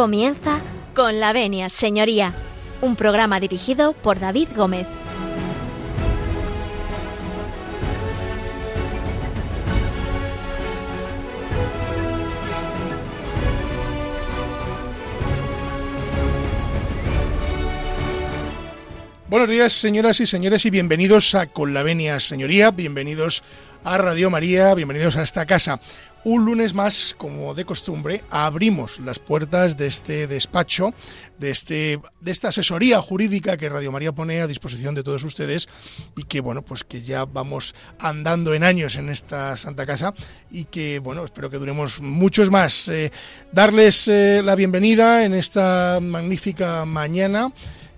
Comienza 0.00 0.62
con 0.94 1.20
la 1.20 1.34
venia, 1.34 1.68
señoría, 1.68 2.32
un 2.80 2.96
programa 2.96 3.38
dirigido 3.38 3.92
por 3.92 4.18
David 4.18 4.48
Gómez. 4.56 4.86
Buenos 19.28 19.50
días, 19.50 19.74
señoras 19.74 20.18
y 20.20 20.26
señores, 20.26 20.64
y 20.64 20.70
bienvenidos 20.70 21.34
a 21.34 21.48
Con 21.48 21.74
la 21.74 21.82
Venia, 21.82 22.18
señoría, 22.20 22.70
bienvenidos 22.70 23.42
a 23.84 23.98
Radio 23.98 24.30
María, 24.30 24.74
bienvenidos 24.74 25.16
a 25.16 25.22
esta 25.22 25.46
casa. 25.46 25.80
Un 26.22 26.44
lunes 26.44 26.74
más, 26.74 27.14
como 27.16 27.54
de 27.54 27.64
costumbre, 27.64 28.22
abrimos 28.28 29.00
las 29.00 29.18
puertas 29.18 29.78
de 29.78 29.86
este 29.86 30.26
despacho, 30.26 30.92
de, 31.38 31.50
este, 31.50 31.98
de 32.20 32.30
esta 32.30 32.48
asesoría 32.48 33.00
jurídica 33.00 33.56
que 33.56 33.70
Radio 33.70 33.90
María 33.90 34.12
pone 34.12 34.42
a 34.42 34.46
disposición 34.46 34.94
de 34.94 35.02
todos 35.02 35.24
ustedes 35.24 35.66
y 36.18 36.24
que, 36.24 36.40
bueno, 36.40 36.60
pues 36.60 36.84
que 36.84 37.00
ya 37.00 37.24
vamos 37.24 37.74
andando 37.98 38.52
en 38.52 38.64
años 38.64 38.96
en 38.96 39.08
esta 39.08 39.56
Santa 39.56 39.86
Casa 39.86 40.12
y 40.50 40.64
que, 40.64 40.98
bueno, 40.98 41.24
espero 41.24 41.48
que 41.48 41.56
duremos 41.56 42.02
muchos 42.02 42.50
más. 42.50 42.88
Eh, 42.88 43.10
darles 43.50 44.06
eh, 44.06 44.42
la 44.44 44.56
bienvenida 44.56 45.24
en 45.24 45.32
esta 45.32 46.00
magnífica 46.02 46.84
mañana 46.84 47.50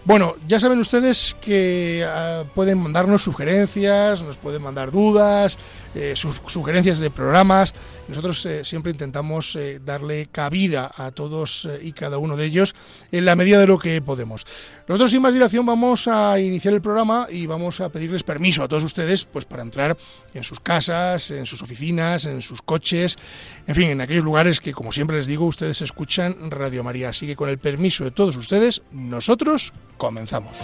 Bueno, 0.06 0.36
ya 0.48 0.60
saben 0.60 0.78
ustedes 0.78 1.36
que 1.42 2.06
ah, 2.08 2.44
pueden 2.54 2.78
mandarnos 2.78 3.24
sugerencias, 3.24 4.22
nos 4.22 4.38
pueden 4.38 4.62
mandar 4.62 4.92
dudas, 4.92 5.58
eh, 5.96 6.14
sugerencias 6.16 7.00
de 7.00 7.10
programas. 7.10 7.74
Nosotros 8.08 8.46
eh, 8.46 8.66
siempre 8.66 8.92
intentamos 8.92 9.56
eh, 9.56 9.80
darle 9.84 10.28
cabida 10.28 10.92
a 10.96 11.12
todos 11.12 11.68
y 11.82 11.94
cada 11.94 12.18
uno 12.18 12.36
de 12.36 12.46
ellos 12.46 12.76
en 13.12 13.24
la 13.26 13.36
medida 13.36 13.60
de 13.60 13.68
lo 13.68 13.80
que 13.80 14.02
podemos. 14.02 14.46
Nosotros 14.88 15.12
sin 15.12 15.22
más 15.22 15.34
dilación 15.34 15.66
vamos 15.66 16.08
a 16.08 16.40
iniciar 16.40 16.74
el 16.74 16.82
programa 16.82 17.28
y 17.30 17.46
vamos 17.46 17.80
a 17.80 17.90
pedirles 17.90 18.24
permiso 18.24 18.64
a 18.64 18.68
todos 18.68 18.84
ustedes 18.84 19.26
pues 19.26 19.46
para 19.46 19.64
entrar 19.64 19.98
en 20.34 20.44
sus 20.44 20.60
casas, 20.60 21.32
en 21.32 21.46
sus 21.46 21.62
oficinas, 21.62 22.26
en 22.26 22.42
sus 22.42 22.62
coches, 22.62 23.18
en 23.66 23.76
fin, 23.76 23.88
en 23.88 24.02
aquellos 24.02 24.24
lugares 24.24 24.60
que 24.60 24.74
como 24.74 24.92
siempre 24.92 25.18
les 25.18 25.28
digo 25.28 25.46
ustedes 25.46 25.82
escuchan 25.82 26.52
Radio 26.52 26.84
María. 26.84 27.10
Así 27.10 27.26
que 27.26 27.36
con 27.36 27.50
el 27.50 27.58
permiso 27.58 28.04
de 28.04 28.12
todos 28.12 28.36
ustedes, 28.36 28.84
nosotros 28.92 29.74
comenzamos. 29.98 30.60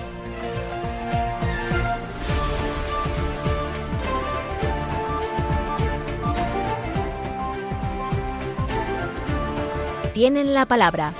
Tienen 10.21 10.53
la 10.53 10.67
palabra. 10.67 11.15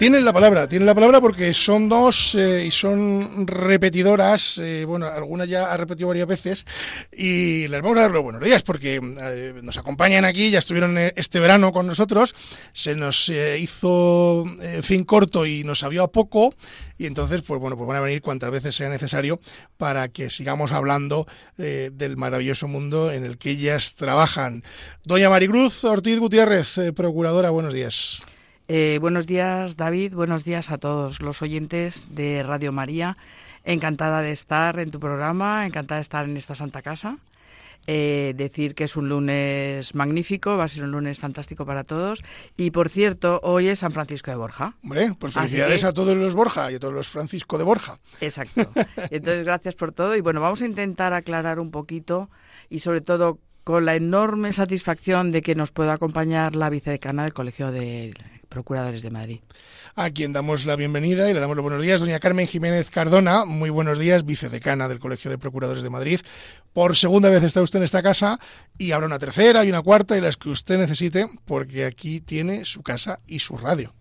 Tienen 0.00 0.24
la 0.24 0.32
palabra, 0.32 0.66
tienen 0.66 0.86
la 0.86 0.94
palabra 0.94 1.20
porque 1.20 1.52
son 1.52 1.90
dos 1.90 2.34
eh, 2.34 2.64
y 2.64 2.70
son 2.70 3.46
repetidoras. 3.46 4.56
Eh, 4.56 4.86
bueno, 4.86 5.04
alguna 5.04 5.44
ya 5.44 5.70
ha 5.70 5.76
repetido 5.76 6.08
varias 6.08 6.26
veces 6.26 6.64
y 7.12 7.68
les 7.68 7.82
vamos 7.82 7.98
a 7.98 8.00
dar 8.00 8.10
los 8.10 8.22
buenos 8.22 8.40
días 8.40 8.62
porque 8.62 8.94
eh, 8.98 9.60
nos 9.62 9.76
acompañan 9.76 10.24
aquí, 10.24 10.50
ya 10.50 10.58
estuvieron 10.58 10.96
este 10.96 11.38
verano 11.38 11.70
con 11.70 11.86
nosotros. 11.86 12.34
Se 12.72 12.94
nos 12.94 13.28
hizo 13.28 14.46
fin 14.80 15.04
corto 15.04 15.44
y 15.44 15.64
nos 15.64 15.80
sabía 15.80 16.06
poco 16.06 16.54
y 16.96 17.04
entonces, 17.04 17.42
pues 17.42 17.60
bueno, 17.60 17.76
pues 17.76 17.86
van 17.86 17.98
a 17.98 18.00
venir 18.00 18.22
cuantas 18.22 18.50
veces 18.50 18.74
sea 18.74 18.88
necesario 18.88 19.38
para 19.76 20.08
que 20.08 20.30
sigamos 20.30 20.72
hablando 20.72 21.26
del 21.58 22.16
maravilloso 22.16 22.68
mundo 22.68 23.12
en 23.12 23.26
el 23.26 23.36
que 23.36 23.50
ellas 23.50 23.96
trabajan. 23.96 24.62
Doña 25.04 25.28
Maricruz 25.28 25.84
Ortiz 25.84 26.18
Gutiérrez, 26.18 26.78
procuradora, 26.96 27.50
buenos 27.50 27.74
días. 27.74 28.22
Eh, 28.72 28.98
buenos 29.00 29.26
días, 29.26 29.76
David. 29.76 30.14
Buenos 30.14 30.44
días 30.44 30.70
a 30.70 30.78
todos 30.78 31.20
los 31.20 31.42
oyentes 31.42 32.06
de 32.14 32.44
Radio 32.44 32.70
María. 32.70 33.16
Encantada 33.64 34.22
de 34.22 34.30
estar 34.30 34.78
en 34.78 34.90
tu 34.90 35.00
programa, 35.00 35.66
encantada 35.66 35.96
de 35.96 36.02
estar 36.02 36.24
en 36.24 36.36
esta 36.36 36.54
Santa 36.54 36.80
Casa. 36.80 37.18
Eh, 37.88 38.32
decir 38.36 38.76
que 38.76 38.84
es 38.84 38.94
un 38.94 39.08
lunes 39.08 39.96
magnífico, 39.96 40.56
va 40.56 40.62
a 40.62 40.68
ser 40.68 40.84
un 40.84 40.92
lunes 40.92 41.18
fantástico 41.18 41.66
para 41.66 41.82
todos. 41.82 42.22
Y 42.56 42.70
por 42.70 42.90
cierto, 42.90 43.40
hoy 43.42 43.66
es 43.66 43.80
San 43.80 43.90
Francisco 43.90 44.30
de 44.30 44.36
Borja. 44.36 44.76
Hombre, 44.84 45.16
pues 45.18 45.32
felicidades 45.32 45.82
a 45.82 45.92
todos 45.92 46.16
los 46.16 46.36
Borja 46.36 46.70
y 46.70 46.76
a 46.76 46.78
todos 46.78 46.94
los 46.94 47.10
Francisco 47.10 47.58
de 47.58 47.64
Borja. 47.64 47.98
Exacto. 48.20 48.70
Entonces, 49.10 49.44
gracias 49.44 49.74
por 49.74 49.90
todo. 49.90 50.14
Y 50.14 50.20
bueno, 50.20 50.40
vamos 50.40 50.62
a 50.62 50.66
intentar 50.66 51.12
aclarar 51.12 51.58
un 51.58 51.72
poquito 51.72 52.30
y 52.68 52.78
sobre 52.78 53.00
todo 53.00 53.40
con 53.64 53.84
la 53.84 53.96
enorme 53.96 54.52
satisfacción 54.52 55.32
de 55.32 55.42
que 55.42 55.56
nos 55.56 55.72
pueda 55.72 55.94
acompañar 55.94 56.54
la 56.54 56.70
vicedecana 56.70 57.24
del 57.24 57.32
Colegio 57.32 57.72
de 57.72 58.14
Procuradores 58.50 59.00
de 59.00 59.10
Madrid. 59.10 59.40
A 59.94 60.10
quien 60.10 60.32
damos 60.32 60.66
la 60.66 60.76
bienvenida 60.76 61.30
y 61.30 61.34
le 61.34 61.40
damos 61.40 61.56
los 61.56 61.62
buenos 61.62 61.82
días, 61.82 62.00
doña 62.00 62.18
Carmen 62.18 62.48
Jiménez 62.48 62.90
Cardona. 62.90 63.44
Muy 63.44 63.70
buenos 63.70 63.98
días, 63.98 64.26
vicedecana 64.26 64.88
del 64.88 64.98
Colegio 64.98 65.30
de 65.30 65.38
Procuradores 65.38 65.84
de 65.84 65.90
Madrid. 65.90 66.20
Por 66.72 66.96
segunda 66.96 67.30
vez 67.30 67.44
está 67.44 67.62
usted 67.62 67.78
en 67.78 67.84
esta 67.84 68.02
casa 68.02 68.40
y 68.76 68.90
habrá 68.90 69.06
una 69.06 69.20
tercera 69.20 69.64
y 69.64 69.70
una 69.70 69.82
cuarta 69.82 70.18
y 70.18 70.20
las 70.20 70.36
que 70.36 70.50
usted 70.50 70.78
necesite, 70.78 71.28
porque 71.46 71.86
aquí 71.86 72.20
tiene 72.20 72.64
su 72.64 72.82
casa 72.82 73.20
y 73.26 73.38
su 73.38 73.56
radio. 73.56 73.94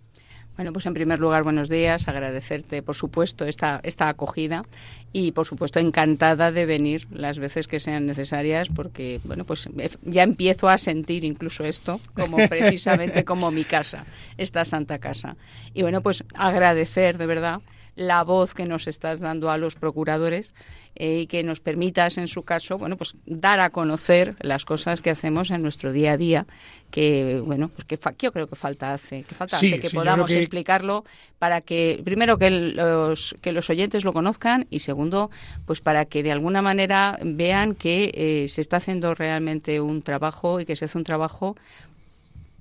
Bueno, 0.59 0.73
pues 0.73 0.85
en 0.87 0.93
primer 0.93 1.19
lugar, 1.19 1.43
buenos 1.43 1.69
días, 1.69 2.09
agradecerte, 2.09 2.81
por 2.81 2.97
supuesto, 2.97 3.45
esta, 3.45 3.79
esta 3.81 4.09
acogida 4.09 4.65
y, 5.13 5.31
por 5.31 5.45
supuesto, 5.45 5.79
encantada 5.79 6.51
de 6.51 6.65
venir 6.65 7.07
las 7.11 7.39
veces 7.39 7.65
que 7.65 7.79
sean 7.79 8.05
necesarias 8.05 8.67
porque, 8.67 9.21
bueno, 9.23 9.45
pues 9.45 9.69
ya 10.03 10.23
empiezo 10.23 10.67
a 10.67 10.77
sentir 10.77 11.23
incluso 11.23 11.63
esto 11.63 12.01
como 12.13 12.35
precisamente 12.49 13.23
como 13.23 13.51
mi 13.51 13.63
casa, 13.63 14.03
esta 14.37 14.65
santa 14.65 14.99
casa. 14.99 15.37
Y, 15.73 15.83
bueno, 15.83 16.01
pues 16.01 16.25
agradecer 16.33 17.17
de 17.17 17.25
verdad 17.25 17.61
la 17.99 18.23
voz 18.23 18.53
que 18.53 18.65
nos 18.65 18.87
estás 18.87 19.19
dando 19.19 19.51
a 19.51 19.57
los 19.57 19.75
procuradores 19.75 20.53
eh, 20.95 21.21
y 21.21 21.27
que 21.27 21.43
nos 21.43 21.59
permitas, 21.59 22.17
en 22.17 22.29
su 22.29 22.43
caso, 22.43 22.77
bueno, 22.77 22.95
pues 22.95 23.15
dar 23.25 23.59
a 23.59 23.71
conocer 23.71 24.37
las 24.39 24.63
cosas 24.63 25.01
que 25.01 25.09
hacemos 25.09 25.51
en 25.51 25.61
nuestro 25.61 25.91
día 25.91 26.13
a 26.13 26.17
día, 26.17 26.47
que, 26.91 27.41
bueno, 27.45 27.69
pues 27.69 27.83
que, 27.85 27.99
yo 28.19 28.31
creo 28.31 28.47
que 28.47 28.55
falta 28.55 28.93
hace, 28.93 29.23
que 29.23 29.35
falta 29.35 29.57
hace 29.57 29.81
que 29.81 29.89
podamos 29.89 30.31
explicarlo 30.31 31.03
para 31.39 31.59
que, 31.59 32.01
primero, 32.05 32.37
que 32.37 32.49
los, 32.49 33.35
que 33.41 33.51
los 33.51 33.69
oyentes 33.69 34.05
lo 34.05 34.13
conozcan 34.13 34.65
y, 34.69 34.79
segundo, 34.79 35.29
pues 35.65 35.81
para 35.81 36.05
que 36.05 36.23
de 36.23 36.31
alguna 36.31 36.61
manera 36.61 37.19
vean 37.21 37.75
que 37.75 38.11
eh, 38.13 38.47
se 38.47 38.61
está 38.61 38.77
haciendo 38.77 39.13
realmente 39.13 39.81
un 39.81 40.01
trabajo 40.01 40.61
y 40.61 40.65
que 40.65 40.77
se 40.77 40.85
hace 40.85 40.97
un 40.97 41.03
trabajo 41.03 41.57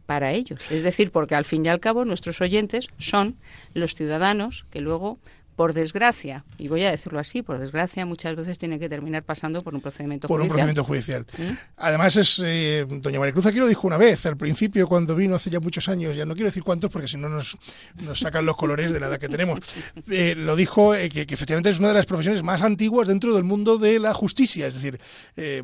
para 0.09 0.33
ellos. 0.33 0.59
Es 0.71 0.83
decir, 0.83 1.11
porque 1.11 1.35
al 1.35 1.45
fin 1.45 1.67
y 1.67 1.69
al 1.69 1.81
cabo 1.81 2.07
nuestros 2.07 2.41
oyentes 2.41 2.89
son 2.97 3.37
los 3.75 3.95
ciudadanos 3.95 4.65
que 4.71 4.81
luego 4.81 5.19
por 5.59 5.75
desgracia, 5.75 6.45
y 6.57 6.69
voy 6.69 6.85
a 6.85 6.91
decirlo 6.93 7.19
así, 7.19 7.43
por 7.43 7.59
desgracia, 7.59 8.07
muchas 8.07 8.37
veces 8.37 8.61
tiene 8.61 8.79
que 8.79 8.89
terminar 8.89 9.25
pasando 9.25 9.61
por 9.61 9.75
un 9.75 9.81
procedimiento 9.81 10.29
por 10.29 10.39
judicial. 10.39 10.45
un 10.45 10.55
procedimiento 10.55 10.85
judicial. 10.85 11.27
¿Mm? 11.37 11.59
Además, 11.79 12.15
es 12.15 12.41
eh, 12.47 12.87
doña 12.89 13.19
María 13.19 13.33
Cruz 13.33 13.45
aquí 13.47 13.59
lo 13.59 13.67
dijo 13.67 13.89
una 13.89 13.97
vez, 13.97 14.25
al 14.27 14.37
principio, 14.37 14.87
cuando 14.87 15.17
vino 15.17 15.35
hace 15.35 15.51
ya 15.51 15.59
muchos 15.59 15.89
años, 15.89 16.17
ya 16.17 16.25
no 16.25 16.35
quiero 16.35 16.47
decir 16.47 16.63
cuántos 16.63 16.93
porque 16.93 17.09
si 17.09 17.17
no 17.17 17.29
nos, 17.29 17.59
nos 17.97 18.21
sacan 18.21 18.47
los 18.47 18.57
colores 18.57 18.93
de 18.93 19.01
la 19.01 19.09
edad 19.09 19.19
que 19.19 19.29
tenemos, 19.29 19.59
eh, 20.09 20.37
lo 20.37 20.55
dijo 20.55 20.95
eh, 20.95 21.09
que, 21.09 21.23
efectivamente 21.23 21.71
es 21.71 21.81
una 21.81 21.89
de 21.89 21.95
las 21.95 22.07
profesiones 22.07 22.45
más 22.45 22.63
antiguas 22.63 23.09
dentro 23.09 23.35
del 23.35 23.43
mundo 23.43 23.79
de 23.79 23.99
la 23.99 24.15
justicia. 24.15 24.69
Es 24.69 24.75
decir, 24.75 25.01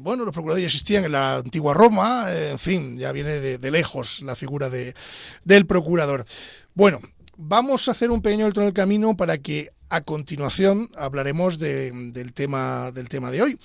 bueno, 0.01 0.25
los 0.25 0.33
procuradores 0.33 0.63
ya 0.63 0.67
existían 0.67 1.05
en 1.05 1.13
la 1.13 1.37
antigua 1.37 1.73
Roma, 1.73 2.27
en 2.35 2.59
fin, 2.59 2.97
ya 2.97 3.13
viene 3.13 3.39
de, 3.39 3.59
de 3.59 3.71
lejos 3.71 4.23
la 4.23 4.35
figura 4.35 4.69
de, 4.69 4.93
del 5.45 5.67
procurador. 5.67 6.25
Bueno, 6.75 7.01
vamos 7.37 7.89
a 7.89 7.93
hacer 7.93 8.11
un 8.11 8.23
pequeño 8.23 8.47
alto 8.47 8.61
en 8.61 8.69
el 8.69 8.73
camino 8.73 9.17
para 9.17 9.39
que 9.39 9.71
a 9.91 10.01
continuación 10.01 10.91
hablaremos 10.97 11.59
del, 11.59 12.33
tema, 12.35 12.91
del 12.93 13.09
tema 13.09 13.31
de 13.31 13.43
hoy. 13.43 13.59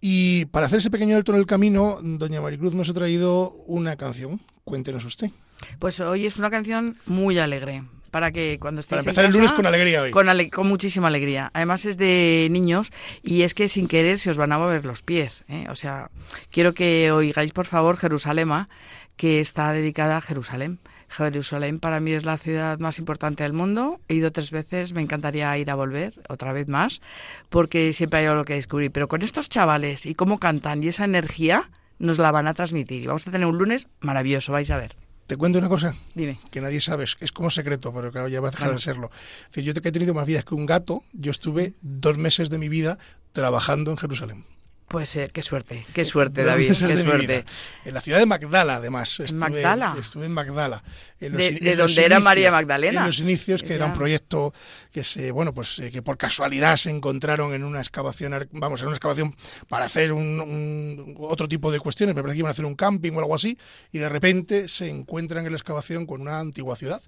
Y 0.00 0.46
para 0.46 0.66
hacer 0.66 0.80
ese 0.80 0.90
pequeño 0.90 1.16
alto 1.16 1.32
en 1.32 1.38
el 1.38 1.46
camino, 1.46 1.98
doña 2.02 2.40
Maricruz 2.40 2.74
nos 2.74 2.88
ha 2.88 2.94
traído 2.94 3.50
una 3.66 3.96
canción 3.96 4.40
Cuéntenos 4.64 5.04
usted. 5.04 5.30
Pues 5.78 5.98
hoy 6.00 6.26
es 6.26 6.38
una 6.38 6.50
canción 6.50 6.96
muy 7.06 7.38
alegre. 7.38 7.82
Para 8.12 8.30
que 8.30 8.58
cuando 8.60 8.80
estéis 8.80 8.90
Para 8.98 9.02
en 9.02 9.08
empezar 9.08 9.24
el 9.24 9.32
lunes 9.32 9.52
con 9.52 9.64
alegría 9.64 10.02
hoy. 10.02 10.10
Con, 10.10 10.28
ale- 10.28 10.50
con 10.50 10.68
muchísima 10.68 11.08
alegría. 11.08 11.50
Además 11.54 11.86
es 11.86 11.96
de 11.96 12.46
niños 12.50 12.92
y 13.22 13.42
es 13.42 13.54
que 13.54 13.68
sin 13.68 13.88
querer 13.88 14.18
se 14.18 14.28
os 14.30 14.36
van 14.36 14.52
a 14.52 14.58
mover 14.58 14.84
los 14.84 15.02
pies. 15.02 15.44
¿eh? 15.48 15.66
O 15.70 15.76
sea, 15.76 16.10
quiero 16.50 16.74
que 16.74 17.10
oigáis 17.10 17.52
por 17.52 17.64
favor 17.66 17.96
Jerusalema, 17.96 18.68
que 19.16 19.40
está 19.40 19.72
dedicada 19.72 20.18
a 20.18 20.20
Jerusalén. 20.20 20.78
Jerusalén 21.12 21.78
para 21.78 22.00
mí 22.00 22.12
es 22.12 22.24
la 22.24 22.38
ciudad 22.38 22.78
más 22.78 22.98
importante 22.98 23.42
del 23.42 23.52
mundo. 23.52 24.00
He 24.08 24.14
ido 24.14 24.32
tres 24.32 24.50
veces, 24.50 24.92
me 24.92 25.02
encantaría 25.02 25.56
ir 25.58 25.70
a 25.70 25.74
volver 25.74 26.20
otra 26.28 26.52
vez 26.52 26.68
más, 26.68 27.00
porque 27.48 27.92
siempre 27.92 28.20
hay 28.20 28.26
algo 28.26 28.44
que 28.44 28.54
descubrir. 28.54 28.90
Pero 28.90 29.08
con 29.08 29.22
estos 29.22 29.48
chavales 29.48 30.06
y 30.06 30.14
cómo 30.14 30.38
cantan 30.38 30.82
y 30.82 30.88
esa 30.88 31.04
energía 31.04 31.70
nos 31.98 32.18
la 32.18 32.30
van 32.32 32.46
a 32.48 32.54
transmitir. 32.54 33.02
Y 33.02 33.06
vamos 33.06 33.26
a 33.28 33.30
tener 33.30 33.46
un 33.46 33.58
lunes 33.58 33.88
maravilloso, 34.00 34.52
vais 34.52 34.70
a 34.70 34.76
ver. 34.78 34.96
Te 35.26 35.36
cuento 35.36 35.58
una 35.60 35.68
cosa 35.68 35.94
Dime. 36.14 36.40
que 36.50 36.60
nadie 36.60 36.80
sabe, 36.80 37.04
es- 37.04 37.32
como 37.32 37.48
secreto, 37.48 37.92
pero 37.94 38.10
claro, 38.10 38.28
ya 38.28 38.40
va 38.40 38.48
a 38.48 38.50
dejar 38.50 38.72
de 38.72 38.80
serlo. 38.80 39.10
Yo 39.54 39.72
que 39.74 39.88
he 39.88 39.92
tenido 39.92 40.12
más 40.14 40.26
vidas 40.26 40.44
que 40.44 40.54
un 40.54 40.66
gato, 40.66 41.04
yo 41.12 41.30
estuve 41.30 41.74
dos 41.80 42.18
meses 42.18 42.50
de 42.50 42.58
mi 42.58 42.68
vida 42.68 42.98
trabajando 43.32 43.90
en 43.92 43.96
Jerusalén. 43.98 44.44
Puede 44.92 45.06
ser, 45.06 45.32
qué 45.32 45.40
suerte, 45.40 45.86
qué 45.94 46.04
suerte, 46.04 46.44
David, 46.44 46.74
qué 46.78 46.86
de 46.94 47.02
suerte. 47.02 47.44
En 47.86 47.94
la 47.94 48.00
ciudad 48.02 48.18
de 48.18 48.26
Magdala, 48.26 48.76
además. 48.76 49.18
Estuve, 49.20 49.40
Magdala? 49.40 49.96
Estuve 49.98 50.26
en 50.26 50.32
Magdala. 50.32 50.84
En 51.18 51.32
De- 51.34 51.46
in- 51.46 51.54
de 51.60 51.72
en 51.72 51.78
los 51.78 51.86
donde 51.92 52.04
era 52.04 52.16
inicios- 52.16 52.24
María 52.24 52.50
Magdalena. 52.50 53.00
En 53.00 53.06
los 53.06 53.18
inicios, 53.18 53.62
que 53.62 53.74
era 53.74 53.86
un 53.86 53.92
Ya. 53.92 53.96
proyecto 53.96 54.52
que 54.92 55.02
se, 55.02 55.30
bueno, 55.30 55.54
pues 55.54 55.78
eh, 55.78 55.90
que 55.90 56.02
por 56.02 56.18
casualidad 56.18 56.76
se 56.76 56.90
encontraron 56.90 57.54
en 57.54 57.64
una 57.64 57.78
excavación, 57.80 58.46
vamos, 58.52 58.82
en 58.82 58.88
una 58.88 58.96
excavación 58.96 59.34
para 59.68 59.86
hacer 59.86 60.12
un, 60.12 60.38
un- 60.40 61.16
otro 61.20 61.48
tipo 61.48 61.72
de 61.72 61.80
cuestiones. 61.80 62.14
Me 62.14 62.20
parece 62.20 62.34
que 62.36 62.40
iban 62.40 62.50
a 62.50 62.52
hacer 62.52 62.66
un 62.66 62.74
camping 62.74 63.12
o 63.12 63.18
algo 63.20 63.34
así, 63.34 63.56
y 63.92 63.98
de 63.98 64.08
repente 64.10 64.68
se 64.68 64.88
encuentran 64.90 65.46
en 65.46 65.52
la 65.52 65.56
excavación 65.58 66.04
con 66.04 66.20
una 66.20 66.38
antigua 66.38 66.76
ciudad. 66.76 67.00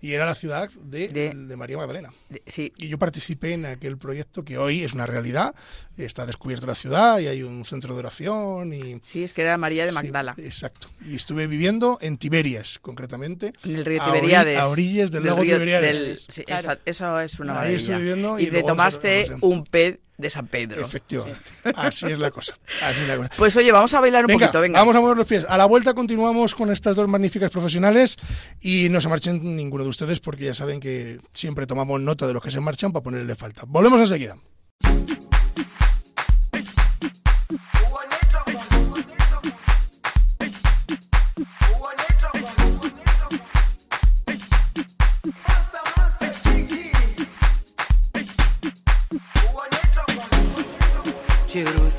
Y 0.00 0.12
era 0.12 0.26
la 0.26 0.34
ciudad 0.34 0.68
de, 0.82 1.08
De- 1.08 1.30
de 1.34 1.56
María 1.56 1.76
Magdalena. 1.78 2.12
De- 2.28 2.42
Sí, 2.46 2.72
Y 2.76 2.88
yo 2.88 2.98
participé 2.98 3.52
en 3.54 3.64
aquel 3.66 3.96
proyecto 3.96 4.44
que 4.44 4.58
hoy 4.58 4.82
es 4.84 4.92
una 4.92 5.06
realidad. 5.06 5.54
Está 5.96 6.26
descubierta 6.26 6.66
la 6.66 6.74
ciudad 6.74 7.18
y 7.18 7.26
hay 7.28 7.42
un 7.42 7.64
centro 7.64 7.94
de 7.94 8.00
oración 8.00 8.72
y 8.74 8.98
sí, 9.02 9.24
es 9.24 9.32
que 9.32 9.42
era 9.42 9.56
María 9.56 9.84
de 9.84 9.90
Sí, 9.90 9.94
Magdala. 9.94 10.34
exacto. 10.38 10.88
Y 11.04 11.16
estuve 11.16 11.46
viviendo 11.46 11.98
en 12.02 12.18
Tiberias, 12.18 12.78
concretamente. 12.80 13.52
En 13.64 13.76
el 13.76 13.84
río 13.86 14.04
Tiberíades. 14.04 14.58
a 14.58 14.68
orillas 14.68 15.10
del 15.10 15.24
lago 15.24 15.40
Tiberíades. 15.42 15.92
del- 15.94 16.18
sí, 16.18 16.42
Claro. 16.44 16.78
eso 16.84 17.18
es 17.20 17.40
una 17.40 17.52
Ahí 17.52 17.56
maravilla. 17.56 17.76
estuve 17.78 17.98
viviendo 17.98 18.38
y 18.38 18.42
y 18.44 18.50
te 18.50 18.62
tomaste 18.62 19.30
un 19.40 19.64
pez 19.64 19.98
de 20.18 20.30
San 20.30 20.46
Pedro. 20.46 20.84
Efectivamente. 20.84 21.40
Así 21.74 22.06
es 22.06 22.18
la 22.18 22.30
cosa. 22.30 22.54
Así 22.82 23.02
es 23.02 23.08
la 23.08 23.16
cosa. 23.16 23.30
Pues 23.36 23.56
oye, 23.56 23.70
vamos 23.72 23.92
a 23.94 24.00
bailar 24.00 24.24
un 24.24 24.28
Venga, 24.28 24.46
poquito, 24.46 24.60
venga. 24.60 24.78
vamos 24.78 24.96
a 24.96 25.00
mover 25.00 25.16
los 25.16 25.26
pies. 25.26 25.44
A 25.48 25.56
la 25.58 25.66
vuelta 25.66 25.94
continuamos 25.94 26.54
con 26.54 26.70
estas 26.72 26.96
dos 26.96 27.08
magníficas 27.08 27.50
profesionales 27.50 28.16
y 28.60 28.88
no 28.88 29.00
se 29.00 29.08
marchen 29.08 29.56
ninguno 29.56 29.84
de 29.84 29.90
ustedes 29.90 30.20
porque 30.20 30.44
ya 30.44 30.54
saben 30.54 30.80
que 30.80 31.18
siempre 31.32 31.66
tomamos 31.66 32.00
nota 32.00 32.26
de 32.26 32.32
los 32.32 32.42
que 32.42 32.50
se 32.50 32.60
marchan 32.60 32.92
para 32.92 33.02
ponerle 33.02 33.34
falta. 33.34 33.62
Volvemos 33.66 34.00
enseguida. 34.00 34.36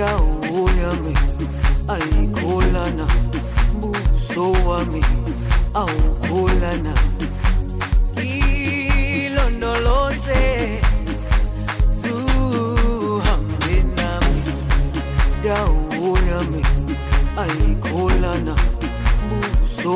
Dawo 0.00 0.62
yami 0.80 1.14
ayikholana 1.94 3.06
buso 3.80 4.44
wami 4.68 5.02
awukholana 5.80 6.94
ilondoloze 9.24 10.42
zuhambe 12.00 13.74
yami 16.28 16.62
buso 19.28 19.94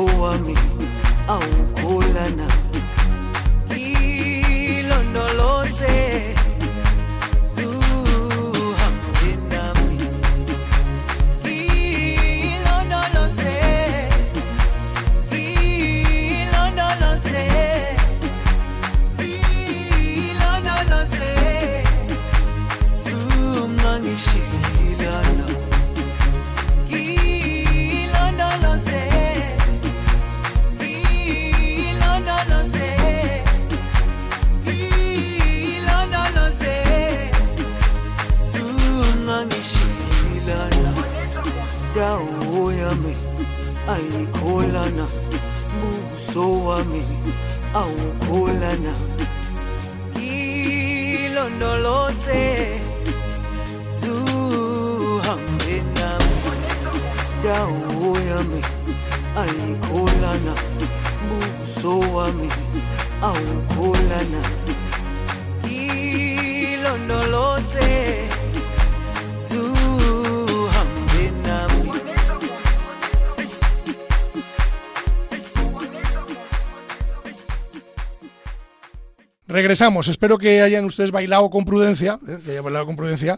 Regresamos. 79.75 80.07
Espero 80.07 80.37
que 80.37 80.61
hayan 80.61 80.85
ustedes 80.85 81.11
bailado 81.11 81.49
con 81.49 81.65
prudencia, 81.65 82.17
eh, 82.29 82.37
que 82.45 82.51
hayan 82.51 82.63
bailado 82.63 82.85
con 82.85 82.95
prudencia. 82.95 83.37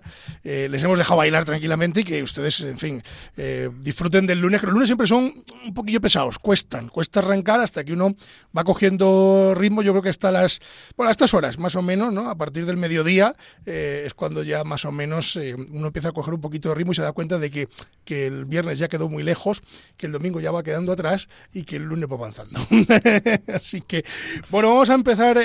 Eh, 0.49 0.69
les 0.69 0.81
hemos 0.81 0.97
dejado 0.97 1.17
bailar 1.17 1.43
tranquilamente 1.43 1.99
y 1.99 2.03
que 2.05 2.23
ustedes, 2.23 2.61
en 2.61 2.77
fin, 2.77 3.03
eh, 3.35 3.69
disfruten 3.81 4.25
del 4.25 4.39
lunes. 4.39 4.61
Que 4.61 4.67
los 4.67 4.73
lunes 4.73 4.87
siempre 4.87 5.05
son 5.05 5.43
un 5.65 5.73
poquillo 5.73 5.99
pesados, 5.99 6.39
cuestan, 6.39 6.87
cuesta 6.87 7.19
arrancar 7.19 7.59
hasta 7.59 7.83
que 7.83 7.91
uno 7.91 8.15
va 8.57 8.63
cogiendo 8.63 9.53
ritmo. 9.57 9.81
Yo 9.81 9.91
creo 9.91 10.03
que 10.03 10.09
hasta 10.09 10.31
las, 10.31 10.61
bueno, 10.95 11.09
a 11.09 11.11
estas 11.11 11.33
horas, 11.33 11.59
más 11.59 11.75
o 11.75 11.81
menos, 11.81 12.13
¿no? 12.13 12.29
A 12.29 12.35
partir 12.35 12.65
del 12.65 12.77
mediodía 12.77 13.35
eh, 13.65 14.03
es 14.05 14.13
cuando 14.13 14.41
ya 14.41 14.63
más 14.63 14.85
o 14.85 14.91
menos 14.93 15.35
uno 15.35 15.87
empieza 15.87 16.09
a 16.09 16.11
coger 16.13 16.33
un 16.33 16.39
poquito 16.39 16.69
de 16.69 16.75
ritmo 16.75 16.93
y 16.93 16.95
se 16.95 17.01
da 17.01 17.11
cuenta 17.11 17.39
de 17.39 17.51
que, 17.51 17.67
que 18.05 18.27
el 18.27 18.45
viernes 18.45 18.79
ya 18.79 18.87
quedó 18.87 19.09
muy 19.09 19.23
lejos, 19.23 19.61
que 19.97 20.05
el 20.05 20.13
domingo 20.13 20.39
ya 20.39 20.51
va 20.51 20.63
quedando 20.63 20.93
atrás 20.93 21.27
y 21.51 21.63
que 21.63 21.75
el 21.75 21.83
lunes 21.83 22.09
va 22.09 22.15
avanzando. 22.15 22.65
Así 23.53 23.81
que, 23.81 24.05
bueno, 24.49 24.69
vamos 24.69 24.89
a 24.91 24.93
empezar 24.93 25.41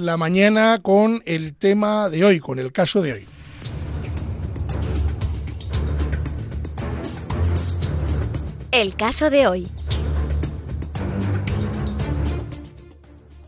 la 0.00 0.16
mañana 0.16 0.80
con 0.82 1.22
el 1.24 1.54
tema 1.54 2.08
de 2.08 2.24
hoy, 2.24 2.40
con 2.40 2.58
el 2.58 2.72
caso 2.72 3.00
de 3.00 3.12
hoy. 3.12 3.33
El 8.74 8.96
caso 8.96 9.30
de 9.30 9.46
hoy. 9.46 9.68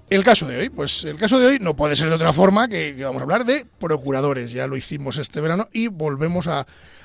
El 0.08 0.22
caso 0.22 0.46
de 0.46 0.56
hoy, 0.56 0.68
pues 0.68 1.04
el 1.04 1.16
caso 1.16 1.40
de 1.40 1.46
hoy 1.46 1.58
no 1.60 1.74
puede 1.74 1.96
ser 1.96 2.08
de 2.10 2.14
otra 2.14 2.32
forma 2.32 2.68
que, 2.68 2.94
vamos 3.02 3.18
a 3.18 3.24
hablar 3.24 3.44
de 3.44 3.66
procuradores. 3.80 4.52
Ya 4.52 4.68
lo 4.68 4.76
hicimos 4.76 5.18
este 5.18 5.40
verano 5.40 5.68
y 5.72 5.88
volvemos 5.88 6.46
a, 6.46 6.64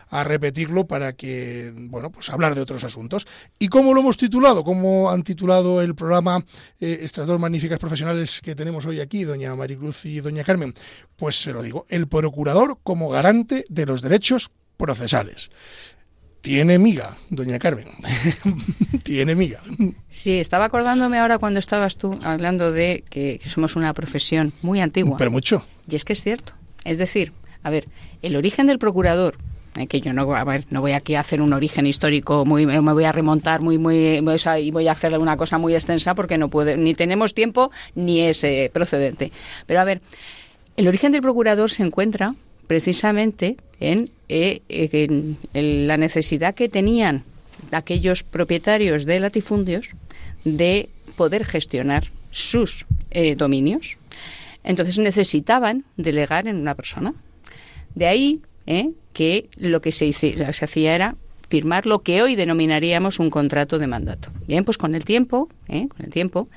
a 0.10 0.24
repetirlo 0.24 0.86
para 0.86 1.14
que, 1.14 1.74
bueno, 1.76 2.12
pues 2.12 2.30
hablar 2.30 2.54
de 2.54 2.62
otros 2.62 2.84
asuntos. 2.84 3.26
¿Y 3.58 3.70
cómo 3.70 3.92
lo 3.96 4.02
hemos 4.02 4.18
titulado? 4.18 4.64
¿Cómo 4.64 5.10
han 5.10 5.24
titulado 5.24 5.82
el 5.82 5.96
programa 5.96 6.46
eh, 6.80 7.00
estas 7.02 7.26
dos 7.26 7.40
magníficas 7.40 7.80
profesionales 7.80 8.40
que 8.40 8.54
tenemos 8.54 8.86
hoy 8.86 9.00
aquí, 9.00 9.24
doña 9.24 9.56
Maricruz 9.56 10.06
y 10.06 10.20
doña 10.20 10.44
Carmen? 10.44 10.76
Pues 11.16 11.42
se 11.42 11.54
lo 11.54 11.64
digo, 11.64 11.88
el 11.90 12.08
procurador 12.08 12.78
como 12.84 13.10
garante 13.10 13.66
de 13.68 13.88
los 13.88 14.04
derechos 14.04 14.52
procesales. 14.78 15.50
Tiene 16.42 16.80
miga, 16.80 17.18
doña 17.30 17.60
Carmen. 17.60 17.88
Tiene 19.04 19.36
miga. 19.36 19.62
Sí, 20.10 20.40
estaba 20.40 20.66
acordándome 20.66 21.20
ahora 21.20 21.38
cuando 21.38 21.60
estabas 21.60 21.98
tú 21.98 22.18
hablando 22.24 22.72
de 22.72 23.04
que, 23.10 23.40
que 23.42 23.50
somos 23.50 23.76
una 23.76 23.94
profesión 23.94 24.52
muy 24.64 24.82
antigua. 24.82 25.18
Pero 25.18 25.30
mucho. 25.30 25.66
Y 25.88 25.96
es 25.96 26.04
que 26.04 26.14
es 26.14 26.24
cierto. 26.24 26.54
Es 26.84 26.98
decir, 26.98 27.32
a 27.62 27.70
ver, 27.70 27.88
el 28.22 28.36
origen 28.36 28.66
del 28.66 28.80
procurador, 28.80 29.38
eh, 29.76 29.88
que 29.88 30.02
yo 30.02 30.14
no, 30.14 30.34
a 30.34 30.44
ver, 30.44 30.66
no 30.70 30.82
voy 30.82 30.94
aquí 30.94 31.16
a 31.16 31.20
hacer 31.20 31.42
un 31.42 31.54
origen 31.54 31.86
histórico, 31.86 32.46
muy, 32.46 32.66
me 32.66 32.80
voy 32.80 33.04
a 33.04 33.12
remontar 33.12 33.62
muy, 33.62 33.78
muy, 33.78 34.20
o 34.20 34.38
sea, 34.38 34.60
y 34.60 34.72
voy 34.72 34.88
a 34.88 34.94
hacer 34.94 35.18
una 35.18 35.38
cosa 35.38 35.58
muy 35.58 35.76
extensa 35.76 36.16
porque 36.16 36.38
no 36.38 36.50
puede, 36.50 36.76
ni 36.76 36.96
tenemos 36.96 37.34
tiempo 37.34 37.72
ni 37.96 38.22
es 38.22 38.44
eh, 38.44 38.70
procedente. 38.74 39.32
Pero 39.68 39.80
a 39.80 39.84
ver, 39.84 40.02
el 40.76 40.88
origen 40.88 41.12
del 41.12 41.22
procurador 41.22 41.70
se 41.70 41.84
encuentra 41.84 42.34
precisamente 42.76 43.58
en, 43.82 44.10
eh, 44.30 44.62
en- 44.70 45.88
la 45.88 45.98
necesidad 45.98 46.56
que 46.56 46.70
tenían 46.70 47.24
aquellos 47.74 48.24
propietarios 48.24 49.04
de 49.06 49.20
latifundios 49.20 49.90
de 50.46 50.88
poder 51.18 51.44
gestionar 51.44 52.10
sus 52.32 52.86
eh, 53.10 53.36
dominios. 53.36 53.98
Entonces 54.64 54.98
necesitaban 55.00 55.84
delegar 55.98 56.48
en 56.48 56.56
una 56.56 56.74
persona. 56.76 57.14
De 57.94 58.08
ahí 58.08 58.40
¿eh? 58.68 58.92
que 59.12 59.50
lo 59.58 59.82
que 59.82 59.92
se, 59.92 60.06
hice- 60.06 60.42
hacía 60.46 60.96
era 60.96 61.16
firmar 61.50 61.86
lo 61.86 62.00
que 62.00 62.22
hoy 62.22 62.38
denominaríamos 62.38 63.20
un 63.20 63.30
contrato 63.30 63.80
de 63.80 63.88
mandato. 63.88 64.30
Bien, 64.48 64.64
pues 64.64 64.78
con 64.78 64.96
el 64.96 65.04
tiempo, 65.04 65.50
¿eh? 65.68 65.90
con 65.90 66.06
el 66.06 66.10
tiempo, 66.14 66.48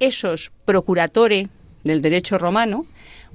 esos 0.00 0.50
procuratore 0.64 1.46
del 1.84 2.02
derecho 2.02 2.36
romano 2.36 2.84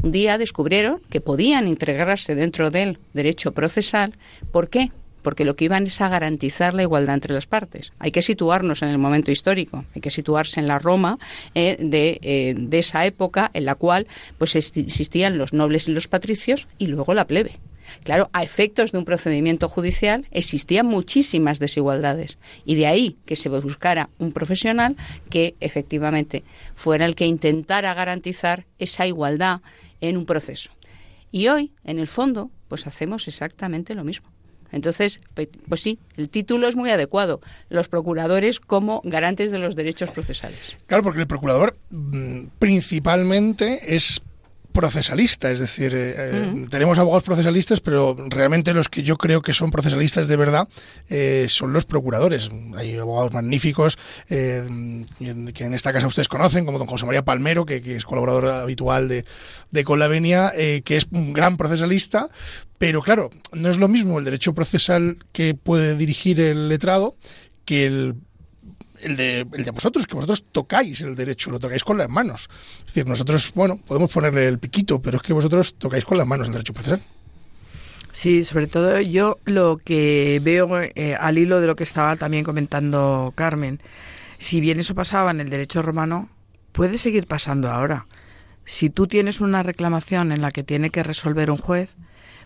un 0.03 0.11
día 0.11 0.37
descubrieron 0.37 1.01
que 1.09 1.21
podían 1.21 1.67
integrarse 1.67 2.35
dentro 2.35 2.71
del 2.71 2.97
derecho 3.13 3.51
procesal. 3.53 4.17
¿Por 4.51 4.69
qué? 4.69 4.91
Porque 5.21 5.45
lo 5.45 5.55
que 5.55 5.65
iban 5.65 5.85
es 5.85 6.01
a 6.01 6.09
garantizar 6.09 6.73
la 6.73 6.81
igualdad 6.81 7.13
entre 7.13 7.33
las 7.33 7.45
partes. 7.45 7.91
Hay 7.99 8.11
que 8.11 8.23
situarnos 8.23 8.81
en 8.81 8.89
el 8.89 8.97
momento 8.97 9.31
histórico, 9.31 9.85
hay 9.93 10.01
que 10.01 10.09
situarse 10.09 10.59
en 10.59 10.67
la 10.67 10.79
Roma 10.79 11.19
eh, 11.53 11.77
de, 11.79 12.19
eh, 12.23 12.55
de 12.57 12.79
esa 12.79 13.05
época 13.05 13.51
en 13.53 13.65
la 13.65 13.75
cual 13.75 14.07
pues 14.37 14.55
existían 14.55 15.37
los 15.37 15.53
nobles 15.53 15.87
y 15.87 15.91
los 15.91 16.07
patricios 16.07 16.67
y 16.79 16.87
luego 16.87 17.13
la 17.13 17.27
plebe. 17.27 17.59
Claro, 18.03 18.29
a 18.33 18.43
efectos 18.43 18.91
de 18.91 18.97
un 18.97 19.05
procedimiento 19.05 19.69
judicial 19.69 20.27
existían 20.31 20.85
muchísimas 20.85 21.59
desigualdades 21.59 22.37
y 22.65 22.75
de 22.75 22.87
ahí 22.87 23.17
que 23.25 23.35
se 23.35 23.49
buscara 23.49 24.09
un 24.17 24.31
profesional 24.31 24.95
que 25.29 25.55
efectivamente 25.59 26.43
fuera 26.75 27.05
el 27.05 27.15
que 27.15 27.25
intentara 27.25 27.93
garantizar 27.93 28.65
esa 28.79 29.07
igualdad 29.07 29.61
en 30.01 30.17
un 30.17 30.25
proceso. 30.25 30.71
Y 31.31 31.47
hoy, 31.47 31.71
en 31.83 31.99
el 31.99 32.07
fondo, 32.07 32.51
pues 32.67 32.87
hacemos 32.87 33.27
exactamente 33.27 33.95
lo 33.95 34.03
mismo. 34.03 34.29
Entonces, 34.71 35.19
pues 35.33 35.81
sí, 35.81 35.99
el 36.15 36.29
título 36.29 36.67
es 36.67 36.75
muy 36.75 36.89
adecuado. 36.89 37.41
Los 37.69 37.89
procuradores 37.89 38.59
como 38.59 39.01
garantes 39.03 39.51
de 39.51 39.59
los 39.59 39.75
derechos 39.75 40.11
procesales. 40.11 40.77
Claro, 40.87 41.03
porque 41.03 41.19
el 41.19 41.27
procurador 41.27 41.77
mm, 41.89 42.45
principalmente 42.57 43.95
es 43.95 44.21
procesalista, 44.71 45.51
es 45.51 45.59
decir, 45.59 45.93
eh, 45.93 46.15
eh, 46.17 46.65
tenemos 46.69 46.97
abogados 46.97 47.23
procesalistas, 47.23 47.79
pero 47.79 48.15
realmente 48.29 48.73
los 48.73 48.89
que 48.89 49.03
yo 49.03 49.17
creo 49.17 49.41
que 49.41 49.53
son 49.53 49.71
procesalistas 49.71 50.27
de 50.27 50.35
verdad 50.35 50.67
eh, 51.09 51.45
son 51.49 51.73
los 51.73 51.85
procuradores. 51.85 52.49
Hay 52.75 52.97
abogados 52.97 53.33
magníficos 53.33 53.97
eh, 54.29 54.63
que 55.53 55.63
en 55.63 55.73
esta 55.73 55.93
casa 55.93 56.07
ustedes 56.07 56.27
conocen, 56.27 56.65
como 56.65 56.79
don 56.79 56.87
José 56.87 57.05
María 57.05 57.23
Palmero, 57.23 57.65
que, 57.65 57.81
que 57.81 57.95
es 57.95 58.05
colaborador 58.05 58.45
habitual 58.45 59.07
de, 59.07 59.25
de 59.71 59.83
Colavenia, 59.83 60.51
que 60.51 60.97
es 60.97 61.07
un 61.11 61.33
gran 61.33 61.57
procesalista, 61.57 62.29
pero 62.77 63.01
claro, 63.01 63.29
no 63.53 63.69
es 63.69 63.77
lo 63.77 63.87
mismo 63.87 64.17
el 64.17 64.25
derecho 64.25 64.53
procesal 64.53 65.17
que 65.31 65.53
puede 65.53 65.95
dirigir 65.95 66.41
el 66.41 66.69
letrado 66.69 67.15
que 67.65 67.85
el 67.85 68.15
el 69.01 69.17
de, 69.17 69.47
el 69.51 69.63
de 69.63 69.71
vosotros, 69.71 70.07
que 70.07 70.15
vosotros 70.15 70.43
tocáis 70.51 71.01
el 71.01 71.15
derecho, 71.15 71.51
lo 71.51 71.59
tocáis 71.59 71.83
con 71.83 71.97
las 71.97 72.09
manos. 72.09 72.49
Es 72.79 72.85
decir, 72.87 73.07
nosotros, 73.07 73.51
bueno, 73.53 73.77
podemos 73.77 74.11
ponerle 74.11 74.47
el 74.47 74.59
piquito, 74.59 75.01
pero 75.01 75.17
es 75.17 75.23
que 75.23 75.33
vosotros 75.33 75.75
tocáis 75.75 76.05
con 76.05 76.17
las 76.17 76.27
manos 76.27 76.47
el 76.47 76.53
derecho 76.53 76.73
procesal. 76.73 77.01
Sí, 78.13 78.43
sobre 78.43 78.67
todo 78.67 78.99
yo 78.99 79.39
lo 79.45 79.77
que 79.77 80.41
veo 80.43 80.81
eh, 80.81 81.15
al 81.17 81.37
hilo 81.37 81.61
de 81.61 81.67
lo 81.67 81.75
que 81.75 81.83
estaba 81.83 82.15
también 82.17 82.43
comentando 82.43 83.31
Carmen, 83.35 83.79
si 84.37 84.59
bien 84.59 84.79
eso 84.79 84.95
pasaba 84.95 85.31
en 85.31 85.39
el 85.39 85.49
derecho 85.49 85.81
romano, 85.81 86.29
puede 86.71 86.97
seguir 86.97 87.27
pasando 87.27 87.71
ahora. 87.71 88.07
Si 88.65 88.89
tú 88.89 89.07
tienes 89.07 89.39
una 89.39 89.63
reclamación 89.63 90.31
en 90.31 90.41
la 90.41 90.51
que 90.51 90.63
tiene 90.63 90.89
que 90.89 91.03
resolver 91.03 91.51
un 91.51 91.57
juez, 91.57 91.95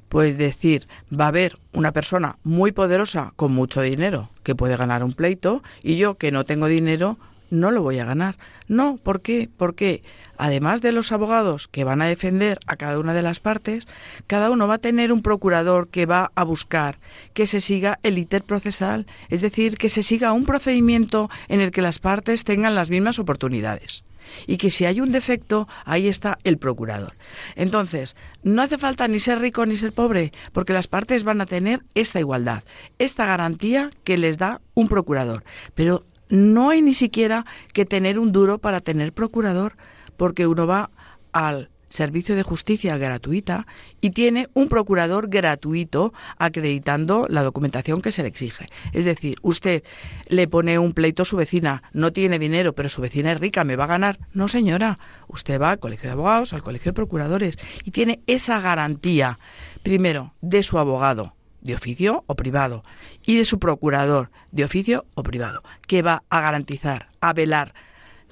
pues 0.10 0.38
decir, 0.38 0.88
va 1.12 1.26
a 1.26 1.30
haber 1.30 1.58
una 1.74 1.92
persona 1.92 2.38
muy 2.44 2.72
poderosa 2.72 3.34
con 3.36 3.52
mucho 3.54 3.82
dinero 3.82 4.30
que 4.44 4.56
puede 4.56 4.78
ganar 4.78 5.04
un 5.04 5.14
pleito 5.14 5.64
y 5.84 5.98
yo 5.98 6.16
que 6.16 6.32
no 6.32 6.46
tengo 6.46 6.68
dinero 6.68 7.18
no 7.50 7.72
lo 7.72 7.82
voy 7.82 8.00
a 8.00 8.06
ganar. 8.06 8.38
No, 8.68 8.98
¿por 8.98 9.22
qué? 9.22 9.50
Porque 9.56 10.04
además 10.38 10.82
de 10.82 10.92
los 10.92 11.12
abogados 11.12 11.68
que 11.68 11.84
van 11.84 12.02
a 12.02 12.08
defender 12.08 12.60
a 12.68 12.76
cada 12.76 13.00
una 13.00 13.14
de 13.14 13.22
las 13.22 13.40
partes, 13.40 13.88
cada 14.28 14.50
uno 14.50 14.68
va 14.68 14.76
a 14.76 14.80
tener 14.80 15.12
un 15.12 15.22
procurador 15.22 15.88
que 15.88 16.06
va 16.06 16.32
a 16.36 16.44
buscar 16.44 17.00
que 17.34 17.48
se 17.48 17.62
siga 17.62 18.00
el 18.04 18.18
ITER 18.18 18.44
procesal, 18.44 19.06
es 19.30 19.42
decir, 19.42 19.78
que 19.78 19.90
se 19.90 20.04
siga 20.04 20.34
un 20.34 20.46
procedimiento 20.46 21.30
en 21.48 21.62
el 21.62 21.72
que 21.72 21.82
las 21.82 22.00
partes 22.00 22.44
tengan 22.44 22.76
las 22.76 22.90
mismas 22.90 23.20
oportunidades 23.20 24.04
y 24.48 24.58
que 24.58 24.70
si 24.70 24.86
hay 24.86 25.02
un 25.02 25.12
defecto, 25.12 25.68
ahí 25.86 26.08
está 26.08 26.38
el 26.44 26.58
procurador. 26.58 27.16
Entonces, 27.56 28.16
no 28.44 28.62
hace 28.62 28.78
falta 28.78 29.08
ni 29.08 29.20
ser 29.20 29.40
rico 29.40 29.66
ni 29.66 29.78
ser 29.78 29.94
pobre, 29.94 30.32
porque 30.52 30.74
las 30.74 30.88
partes 30.88 31.24
van 31.24 31.42
a 31.42 31.46
tener 31.46 31.84
esta 31.94 32.20
igualdad, 32.20 32.64
esta 33.00 33.26
garantía 33.26 33.90
que 34.04 34.18
les 34.18 34.38
da 34.38 34.62
un 34.74 34.88
procurador. 34.88 35.44
Pero 35.74 36.06
no 36.30 36.70
hay 36.70 36.82
ni 36.82 36.94
siquiera 36.94 37.46
que 37.74 37.86
tener 37.86 38.20
un 38.20 38.32
duro 38.32 38.58
para 38.58 38.82
tener 38.82 39.14
procurador, 39.14 39.78
porque 40.18 40.48
uno 40.48 40.66
va 40.68 40.90
al 41.32 41.70
servicio 41.96 42.36
de 42.36 42.44
justicia 42.44 42.98
gratuita 42.98 43.66
y 44.02 44.12
tiene 44.12 44.50
un 44.54 44.68
procurador 44.68 45.30
gratuito 45.30 46.14
acreditando 46.38 47.26
la 47.30 47.42
documentación 47.42 48.02
que 48.02 48.12
se 48.12 48.22
le 48.22 48.28
exige. 48.28 48.68
Es 48.94 49.06
decir, 49.06 49.38
usted 49.42 49.84
le 50.28 50.48
pone 50.48 50.78
un 50.78 50.94
pleito 50.94 51.24
a 51.24 51.26
su 51.26 51.38
vecina, 51.38 51.82
no 51.94 52.14
tiene 52.14 52.38
dinero, 52.38 52.74
pero 52.74 52.90
su 52.90 53.02
vecina 53.02 53.32
es 53.32 53.40
rica, 53.40 53.64
me 53.64 53.76
va 53.76 53.86
a 53.86 53.88
ganar. 53.88 54.20
No, 54.34 54.48
señora, 54.48 55.00
usted 55.28 55.60
va 55.60 55.72
al 55.72 55.80
colegio 55.80 56.10
de 56.10 56.14
abogados, 56.14 56.54
al 56.54 56.62
colegio 56.62 56.90
de 56.90 56.96
procuradores 56.96 57.58
y 57.84 57.92
tiene 57.92 58.22
esa 58.28 58.60
garantía, 58.60 59.40
primero, 59.82 60.34
de 60.42 60.62
su 60.62 60.78
abogado 60.78 61.34
de 61.62 61.74
oficio 61.74 62.24
o 62.28 62.36
privado 62.36 62.84
y 63.26 63.38
de 63.38 63.46
su 63.46 63.58
procurador 63.58 64.30
de 64.52 64.64
oficio 64.64 65.06
o 65.16 65.24
privado, 65.24 65.64
que 65.88 66.04
va 66.04 66.24
a 66.30 66.40
garantizar, 66.40 67.10
a 67.22 67.34
velar 67.34 67.74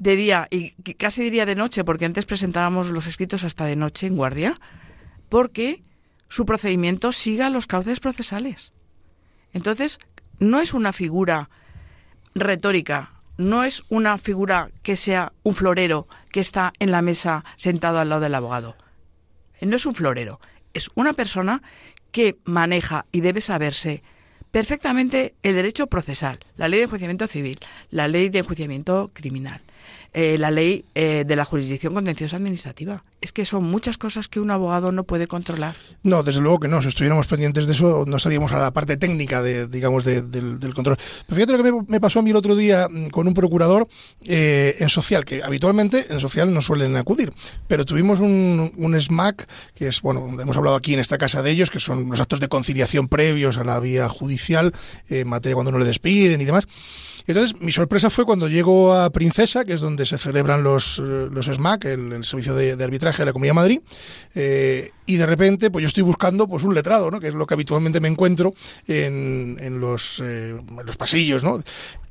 de 0.03 0.15
día 0.17 0.47
y 0.51 0.71
casi 0.95 1.23
diría 1.23 1.45
de 1.45 1.55
noche, 1.55 1.83
porque 1.83 2.05
antes 2.05 2.25
presentábamos 2.25 2.91
los 2.91 3.07
escritos 3.07 3.43
hasta 3.43 3.65
de 3.65 3.77
noche 3.77 4.05
en 4.05 4.17
guardia, 4.17 4.55
porque 5.29 5.81
su 6.27 6.45
procedimiento 6.45 7.13
siga 7.13 7.49
los 7.49 7.67
cauces 7.67 7.99
procesales. 7.99 8.73
Entonces, 9.53 9.99
no 10.39 10.59
es 10.59 10.73
una 10.73 10.91
figura 10.91 11.49
retórica, 12.35 13.13
no 13.37 13.63
es 13.63 13.83
una 13.87 14.17
figura 14.17 14.71
que 14.81 14.97
sea 14.97 15.31
un 15.43 15.55
florero 15.55 16.07
que 16.31 16.41
está 16.41 16.73
en 16.79 16.91
la 16.91 17.01
mesa 17.01 17.45
sentado 17.55 17.99
al 17.99 18.09
lado 18.09 18.21
del 18.21 18.35
abogado. 18.35 18.75
No 19.61 19.77
es 19.77 19.85
un 19.85 19.95
florero, 19.95 20.39
es 20.73 20.89
una 20.95 21.13
persona 21.13 21.61
que 22.11 22.37
maneja 22.43 23.05
y 23.11 23.21
debe 23.21 23.39
saberse 23.39 24.03
perfectamente 24.51 25.33
el 25.43 25.55
derecho 25.55 25.87
procesal, 25.87 26.39
la 26.57 26.67
ley 26.67 26.79
de 26.79 26.83
enjuiciamiento 26.85 27.27
civil, 27.27 27.59
la 27.89 28.07
ley 28.07 28.29
de 28.29 28.39
enjuiciamiento 28.39 29.11
criminal, 29.13 29.61
eh, 30.13 30.37
la 30.37 30.51
ley 30.51 30.85
eh, 30.95 31.23
de 31.25 31.35
la 31.35 31.45
jurisdicción 31.45 31.93
contenciosa 31.93 32.37
administrativa. 32.37 33.03
Es 33.23 33.31
que 33.31 33.45
son 33.45 33.63
muchas 33.63 33.97
cosas 33.97 34.27
que 34.27 34.41
un 34.41 34.51
abogado 34.51 34.91
no 34.91 35.05
puede 35.05 35.27
controlar. 35.27 35.75
No, 36.03 36.23
desde 36.23 36.41
luego 36.41 36.59
que 36.59 36.67
no. 36.67 36.81
Si 36.81 36.89
estuviéramos 36.89 37.25
pendientes 37.25 37.67
de 37.67 37.71
eso, 37.71 38.03
no 38.05 38.17
estaríamos 38.17 38.51
a 38.51 38.59
la 38.59 38.71
parte 38.73 38.97
técnica, 38.97 39.41
de, 39.41 39.65
digamos, 39.65 40.03
de- 40.03 40.21
del, 40.21 40.73
control. 40.73 40.97
Pero 41.25 41.35
fíjate 41.37 41.57
lo 41.57 41.63
que 41.63 41.85
me, 41.87 42.01
pasó 42.01 42.19
a 42.19 42.21
mí 42.21 42.31
el 42.31 42.35
otro 42.35 42.57
día 42.57 42.89
mm, 42.91 43.11
con 43.11 43.25
un 43.25 43.33
procurador 43.33 43.87
eh, 44.25 44.75
en 44.79 44.89
social, 44.89 45.23
que 45.23 45.41
habitualmente 45.41 46.07
en 46.09 46.19
social 46.19 46.53
no 46.53 46.59
suelen 46.59 46.97
acudir. 46.97 47.31
Pero 47.69 47.85
tuvimos 47.85 48.19
un, 48.19 48.97
SMAC, 48.99 49.47
que 49.73 49.87
es, 49.87 50.01
bueno, 50.01 50.27
hemos 50.41 50.57
hablado 50.57 50.75
aquí 50.75 50.93
en 50.93 50.99
esta 50.99 51.17
casa 51.17 51.41
de 51.41 51.49
ellos, 51.51 51.71
que 51.71 51.79
son 51.79 52.09
los 52.09 52.19
actos 52.19 52.41
de 52.41 52.49
conciliación 52.49 53.07
previos 53.07 53.57
a 53.57 53.63
la 53.63 53.79
vía 53.79 54.09
judicial, 54.09 54.73
eh, 55.07 55.21
en 55.21 55.29
materia 55.29 55.55
cuando 55.55 55.71
no 55.71 55.79
le 55.79 55.85
despiden 55.85 56.41
y 56.41 56.45
demás. 56.45 56.65
Entonces, 57.25 57.61
mi 57.61 57.71
sorpresa 57.71 58.09
fue 58.09 58.25
cuando 58.25 58.49
llego 58.49 58.93
a 58.93 59.09
Princesa, 59.11 59.63
que 59.63 59.71
es 59.71 59.79
donde 59.79 60.05
se 60.05 60.17
celebran 60.17 60.61
los, 60.61 60.99
eh, 60.99 61.29
los 61.31 61.45
SMAC, 61.45 61.85
el, 61.85 62.11
el 62.11 62.25
Servicio 62.25 62.53
de, 62.53 62.75
de 62.75 62.83
Arbitraje 62.83 63.12
de 63.21 63.25
la 63.25 63.33
Comunidad 63.33 63.51
de 63.51 63.55
Madrid, 63.55 63.81
eh, 64.35 64.89
y 65.05 65.15
de 65.17 65.25
repente 65.25 65.69
pues 65.69 65.83
yo 65.83 65.87
estoy 65.87 66.03
buscando 66.03 66.47
pues 66.47 66.63
un 66.63 66.73
letrado, 66.73 67.11
¿no? 67.11 67.19
que 67.19 67.27
es 67.27 67.33
lo 67.33 67.45
que 67.45 67.53
habitualmente 67.53 67.99
me 67.99 68.07
encuentro 68.07 68.53
en, 68.87 69.57
en 69.59 69.79
los, 69.79 70.21
eh, 70.23 70.55
los 70.85 70.97
pasillos. 70.97 71.43
¿no? 71.43 71.61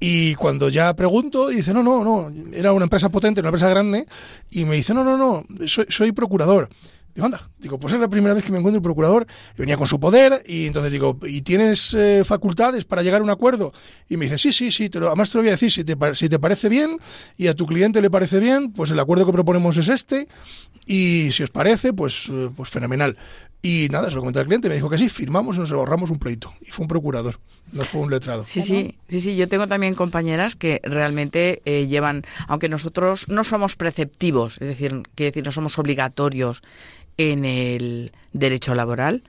Y 0.00 0.34
cuando 0.34 0.68
ya 0.68 0.94
pregunto, 0.94 1.48
dice, 1.48 1.72
no, 1.72 1.82
no, 1.82 2.04
no, 2.04 2.32
era 2.52 2.72
una 2.72 2.84
empresa 2.84 3.08
potente, 3.08 3.40
una 3.40 3.48
empresa 3.48 3.68
grande, 3.68 4.06
y 4.50 4.64
me 4.64 4.76
dice, 4.76 4.94
no, 4.94 5.04
no, 5.04 5.16
no, 5.16 5.44
soy, 5.66 5.86
soy 5.88 6.12
procurador. 6.12 6.68
Digo, 7.14 7.26
anda, 7.26 7.50
digo, 7.58 7.78
pues 7.78 7.92
es 7.92 8.00
la 8.00 8.08
primera 8.08 8.32
vez 8.32 8.42
que 8.42 8.52
me 8.52 8.58
encuentro 8.58 8.78
el 8.78 8.82
procurador, 8.82 9.26
venía 9.56 9.76
con 9.76 9.86
su 9.86 10.00
poder, 10.00 10.42
y 10.46 10.66
entonces 10.66 10.90
digo, 10.90 11.18
¿y 11.24 11.42
tienes 11.42 11.92
eh, 11.92 12.22
facultades 12.24 12.86
para 12.86 13.02
llegar 13.02 13.20
a 13.20 13.24
un 13.24 13.30
acuerdo? 13.30 13.72
Y 14.08 14.16
me 14.16 14.24
dice, 14.24 14.38
sí, 14.38 14.50
sí, 14.50 14.72
sí, 14.72 14.88
te 14.88 14.98
lo, 14.98 15.08
además 15.08 15.30
te 15.30 15.36
lo 15.36 15.42
voy 15.42 15.48
a 15.48 15.52
decir, 15.52 15.70
si 15.70 15.84
te, 15.84 15.96
si 16.14 16.28
te 16.30 16.38
parece 16.38 16.70
bien 16.70 16.96
y 17.36 17.48
a 17.48 17.54
tu 17.54 17.66
cliente 17.66 18.00
le 18.00 18.10
parece 18.10 18.40
bien, 18.40 18.72
pues 18.72 18.90
el 18.90 18.98
acuerdo 18.98 19.26
que 19.26 19.32
proponemos 19.32 19.76
es 19.76 19.88
este, 19.88 20.26
y 20.86 21.30
si 21.32 21.42
os 21.42 21.50
parece, 21.50 21.92
pues, 21.92 22.28
eh, 22.30 22.48
pues 22.56 22.70
fenomenal. 22.70 23.16
Y 23.64 23.86
nada, 23.92 24.08
se 24.08 24.16
lo 24.16 24.22
comenté 24.22 24.40
al 24.40 24.46
cliente, 24.46 24.68
me 24.68 24.74
dijo 24.74 24.90
que 24.90 24.98
sí, 24.98 25.08
firmamos 25.08 25.56
y 25.56 25.60
nos 25.60 25.70
ahorramos 25.70 26.10
un 26.10 26.18
pleito. 26.18 26.52
Y 26.62 26.70
fue 26.70 26.82
un 26.82 26.88
procurador, 26.88 27.38
no 27.72 27.84
fue 27.84 28.00
un 28.00 28.10
letrado. 28.10 28.44
Sí, 28.44 28.60
sí, 28.60 28.98
sí, 29.06 29.20
sí. 29.20 29.36
Yo 29.36 29.48
tengo 29.48 29.68
también 29.68 29.94
compañeras 29.94 30.56
que 30.56 30.80
realmente 30.82 31.62
eh, 31.64 31.86
llevan, 31.86 32.24
aunque 32.48 32.68
nosotros 32.68 33.28
no 33.28 33.44
somos 33.44 33.76
preceptivos, 33.76 34.54
es 34.54 34.66
decir, 34.66 35.02
quiere 35.14 35.30
decir, 35.30 35.44
no 35.44 35.52
somos 35.52 35.78
obligatorios 35.78 36.62
en 37.16 37.44
el 37.44 38.12
derecho 38.32 38.74
laboral. 38.74 39.22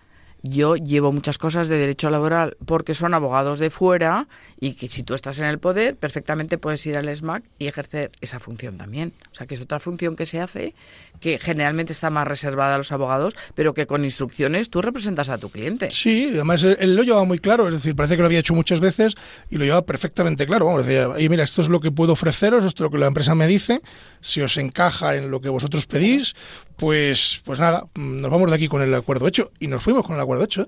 Yo 0.45 0.75
llevo 0.75 1.13
muchas 1.13 1.37
cosas 1.37 1.69
de 1.69 1.77
derecho 1.77 2.09
laboral 2.09 2.57
porque 2.65 2.93
son 2.93 3.13
abogados 3.13 3.59
de 3.59 3.69
fuera 3.69 4.27
y 4.59 4.73
que 4.73 4.89
si 4.89 5.01
tú 5.01 5.13
estás 5.13 5.39
en 5.39 5.45
el 5.45 5.57
poder, 5.57 5.95
perfectamente 5.95 6.57
puedes 6.57 6.85
ir 6.85 6.97
al 6.97 7.13
SMAC 7.15 7.45
y 7.59 7.67
ejercer 7.67 8.11
esa 8.19 8.41
función 8.41 8.77
también. 8.77 9.13
O 9.31 9.35
sea, 9.35 9.47
que 9.47 9.55
es 9.55 9.61
otra 9.61 9.79
función 9.79 10.17
que 10.17 10.25
se 10.25 10.41
hace 10.41 10.75
que 11.21 11.39
generalmente 11.39 11.93
está 11.93 12.09
más 12.09 12.27
reservada 12.27 12.75
a 12.75 12.77
los 12.77 12.91
abogados, 12.91 13.35
pero 13.55 13.73
que 13.73 13.87
con 13.87 14.03
instrucciones 14.03 14.69
tú 14.69 14.81
representas 14.81 15.29
a 15.29 15.37
tu 15.37 15.49
cliente. 15.49 15.89
Sí, 15.91 16.31
además 16.33 16.61
él, 16.65 16.93
lo 16.93 17.03
llevaba 17.03 17.23
muy 17.23 17.39
claro, 17.39 17.69
es 17.69 17.75
decir, 17.75 17.95
parece 17.95 18.17
que 18.17 18.21
lo 18.21 18.25
había 18.25 18.39
hecho 18.39 18.53
muchas 18.53 18.81
veces 18.81 19.15
y 19.49 19.57
lo 19.57 19.63
llevaba 19.63 19.85
perfectamente 19.85 20.45
claro. 20.45 20.65
Vamos, 20.65 20.85
decía, 20.85 21.07
"Oye, 21.07 21.29
mira, 21.29 21.43
esto 21.43 21.61
es 21.61 21.69
lo 21.69 21.79
que 21.79 21.91
puedo 21.91 22.11
ofreceros, 22.11 22.65
esto 22.65 22.83
es 22.83 22.87
lo 22.87 22.91
que 22.91 22.97
la 22.97 23.07
empresa 23.07 23.33
me 23.33 23.47
dice, 23.47 23.79
si 24.19 24.41
os 24.41 24.57
encaja 24.57 25.15
en 25.15 25.31
lo 25.31 25.39
que 25.39 25.47
vosotros 25.47 25.85
pedís, 25.85 26.35
pues, 26.77 27.41
pues 27.45 27.59
nada, 27.59 27.85
mm, 27.95 28.21
nos 28.21 28.31
vamos 28.31 28.49
de 28.49 28.55
aquí 28.55 28.67
con 28.67 28.81
el 28.81 28.93
acuerdo 28.93 29.27
hecho. 29.27 29.51
Y 29.59 29.67
nos 29.67 29.83
fuimos 29.83 30.05
con 30.05 30.15
el 30.15 30.21
acuerdo 30.21 30.43
hecho, 30.43 30.63
¿eh? 30.63 30.67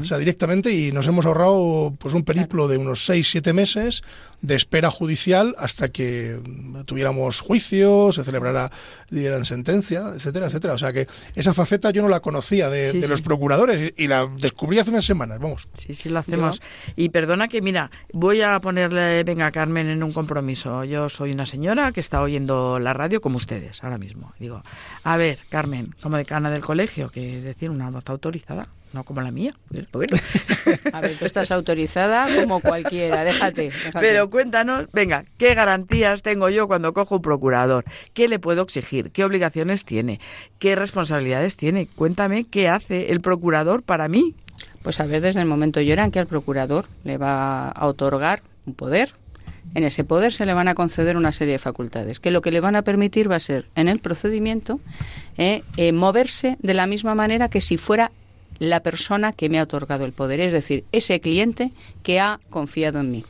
o 0.00 0.04
sea, 0.04 0.18
directamente 0.18 0.72
y 0.72 0.92
nos 0.92 1.06
hemos 1.06 1.26
ahorrado 1.26 1.94
pues 1.98 2.14
un 2.14 2.24
periplo 2.24 2.68
de 2.68 2.78
unos 2.78 3.04
6, 3.04 3.28
7 3.30 3.52
meses 3.52 4.02
de 4.42 4.54
espera 4.56 4.90
judicial 4.90 5.54
hasta 5.58 5.88
que 5.88 6.38
mm, 6.44 6.82
tuviéramos 6.82 7.40
juicio, 7.40 8.12
se 8.12 8.24
celebrara, 8.24 8.70
dieran 9.10 9.44
sentencia, 9.44 10.12
etcétera, 10.14 10.46
etcétera. 10.46 10.74
O 10.74 10.78
sea 10.78 10.92
que 10.92 11.06
esa 11.34 11.54
faceta 11.54 11.90
yo 11.90 12.02
no 12.02 12.08
la 12.08 12.20
conocía 12.20 12.68
de, 12.68 12.90
Sí, 12.92 12.98
de 12.98 13.04
sí. 13.06 13.10
los 13.10 13.22
procuradores 13.22 13.92
y, 13.96 14.04
y 14.04 14.06
la 14.06 14.26
descubrí 14.26 14.78
hace 14.78 14.90
unas 14.90 15.04
semanas, 15.06 15.38
vamos. 15.38 15.68
Sí, 15.72 15.94
sí, 15.94 16.08
lo 16.08 16.18
hacemos. 16.18 16.60
Y 16.96 17.08
perdona 17.08 17.48
que, 17.48 17.62
mira, 17.62 17.90
voy 18.12 18.42
a 18.42 18.60
ponerle, 18.60 19.24
venga, 19.24 19.50
Carmen, 19.50 19.88
en 19.88 20.02
un 20.02 20.12
compromiso. 20.12 20.84
Yo 20.84 21.08
soy 21.08 21.32
una 21.32 21.46
señora 21.46 21.92
que 21.92 22.00
está 22.00 22.20
oyendo 22.20 22.78
la 22.78 22.92
radio 22.92 23.20
como 23.20 23.36
ustedes 23.38 23.82
ahora 23.82 23.98
mismo. 23.98 24.34
Digo, 24.38 24.62
a 25.04 25.16
ver, 25.16 25.38
Carmen, 25.54 25.94
como 26.02 26.16
decana 26.16 26.50
del 26.50 26.62
colegio, 26.62 27.10
que 27.10 27.38
es 27.38 27.44
decir, 27.44 27.70
una 27.70 27.88
voz 27.88 28.02
autorizada, 28.08 28.66
no 28.92 29.04
como 29.04 29.20
la 29.20 29.30
mía. 29.30 29.54
¿eh? 29.72 29.86
Bueno. 29.92 30.16
A 30.92 31.00
ver, 31.00 31.16
tú 31.16 31.26
estás 31.26 31.52
autorizada 31.52 32.26
como 32.40 32.58
cualquiera, 32.58 33.22
déjate. 33.22 33.70
déjate. 33.70 34.00
Pero 34.00 34.28
cuéntanos, 34.30 34.86
venga, 34.92 35.24
¿qué 35.38 35.54
garantías 35.54 36.22
tengo 36.22 36.48
yo 36.48 36.66
cuando 36.66 36.92
cojo 36.92 37.14
un 37.14 37.22
procurador? 37.22 37.84
¿Qué 38.14 38.26
le 38.26 38.40
puedo 38.40 38.62
exigir? 38.62 39.12
¿Qué 39.12 39.24
obligaciones 39.24 39.84
tiene? 39.84 40.18
¿Qué 40.58 40.74
responsabilidades 40.74 41.56
tiene? 41.56 41.86
Cuéntame 41.86 42.42
qué 42.42 42.68
hace 42.68 43.12
el 43.12 43.20
procurador 43.20 43.84
para 43.84 44.08
mí. 44.08 44.34
Pues 44.82 44.98
a 44.98 45.06
ver, 45.06 45.20
desde 45.20 45.38
el 45.38 45.46
momento 45.46 45.80
lloran 45.80 46.10
que 46.10 46.18
al 46.18 46.26
procurador 46.26 46.86
le 47.04 47.16
va 47.16 47.68
a 47.68 47.86
otorgar 47.86 48.42
un 48.66 48.74
poder. 48.74 49.12
En 49.74 49.82
ese 49.82 50.04
poder 50.04 50.32
se 50.32 50.46
le 50.46 50.54
van 50.54 50.68
a 50.68 50.74
conceder 50.74 51.16
una 51.16 51.32
serie 51.32 51.54
de 51.54 51.58
facultades, 51.58 52.20
que 52.20 52.30
lo 52.30 52.40
que 52.42 52.52
le 52.52 52.60
van 52.60 52.76
a 52.76 52.82
permitir 52.82 53.30
va 53.30 53.36
a 53.36 53.40
ser, 53.40 53.66
en 53.74 53.88
el 53.88 53.98
procedimiento, 53.98 54.80
eh, 55.36 55.62
eh, 55.76 55.92
moverse 55.92 56.56
de 56.60 56.74
la 56.74 56.86
misma 56.86 57.16
manera 57.16 57.48
que 57.48 57.60
si 57.60 57.76
fuera 57.76 58.12
la 58.60 58.80
persona 58.80 59.32
que 59.32 59.48
me 59.48 59.58
ha 59.58 59.64
otorgado 59.64 60.04
el 60.04 60.12
poder, 60.12 60.38
es 60.38 60.52
decir, 60.52 60.84
ese 60.92 61.20
cliente 61.20 61.72
que 62.04 62.20
ha 62.20 62.38
confiado 62.50 63.00
en 63.00 63.10
mí. 63.10 63.24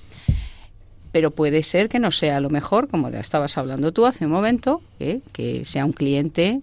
Pero 1.13 1.31
puede 1.31 1.63
ser 1.63 1.89
que 1.89 1.99
no 1.99 2.11
sea 2.11 2.41
lo 2.41 2.51
mejor, 2.51 2.89
como 2.89 3.09
ya 3.09 3.21
estabas 3.21 3.57
hablando 3.57 3.93
tú 3.93 4.05
hace 4.05 4.27
un 4.27 4.33
momento, 4.33 4.83
eh, 5.01 5.21
que 5.33 5.65
sea 5.65 5.87
un 5.87 5.93
cliente 5.93 6.61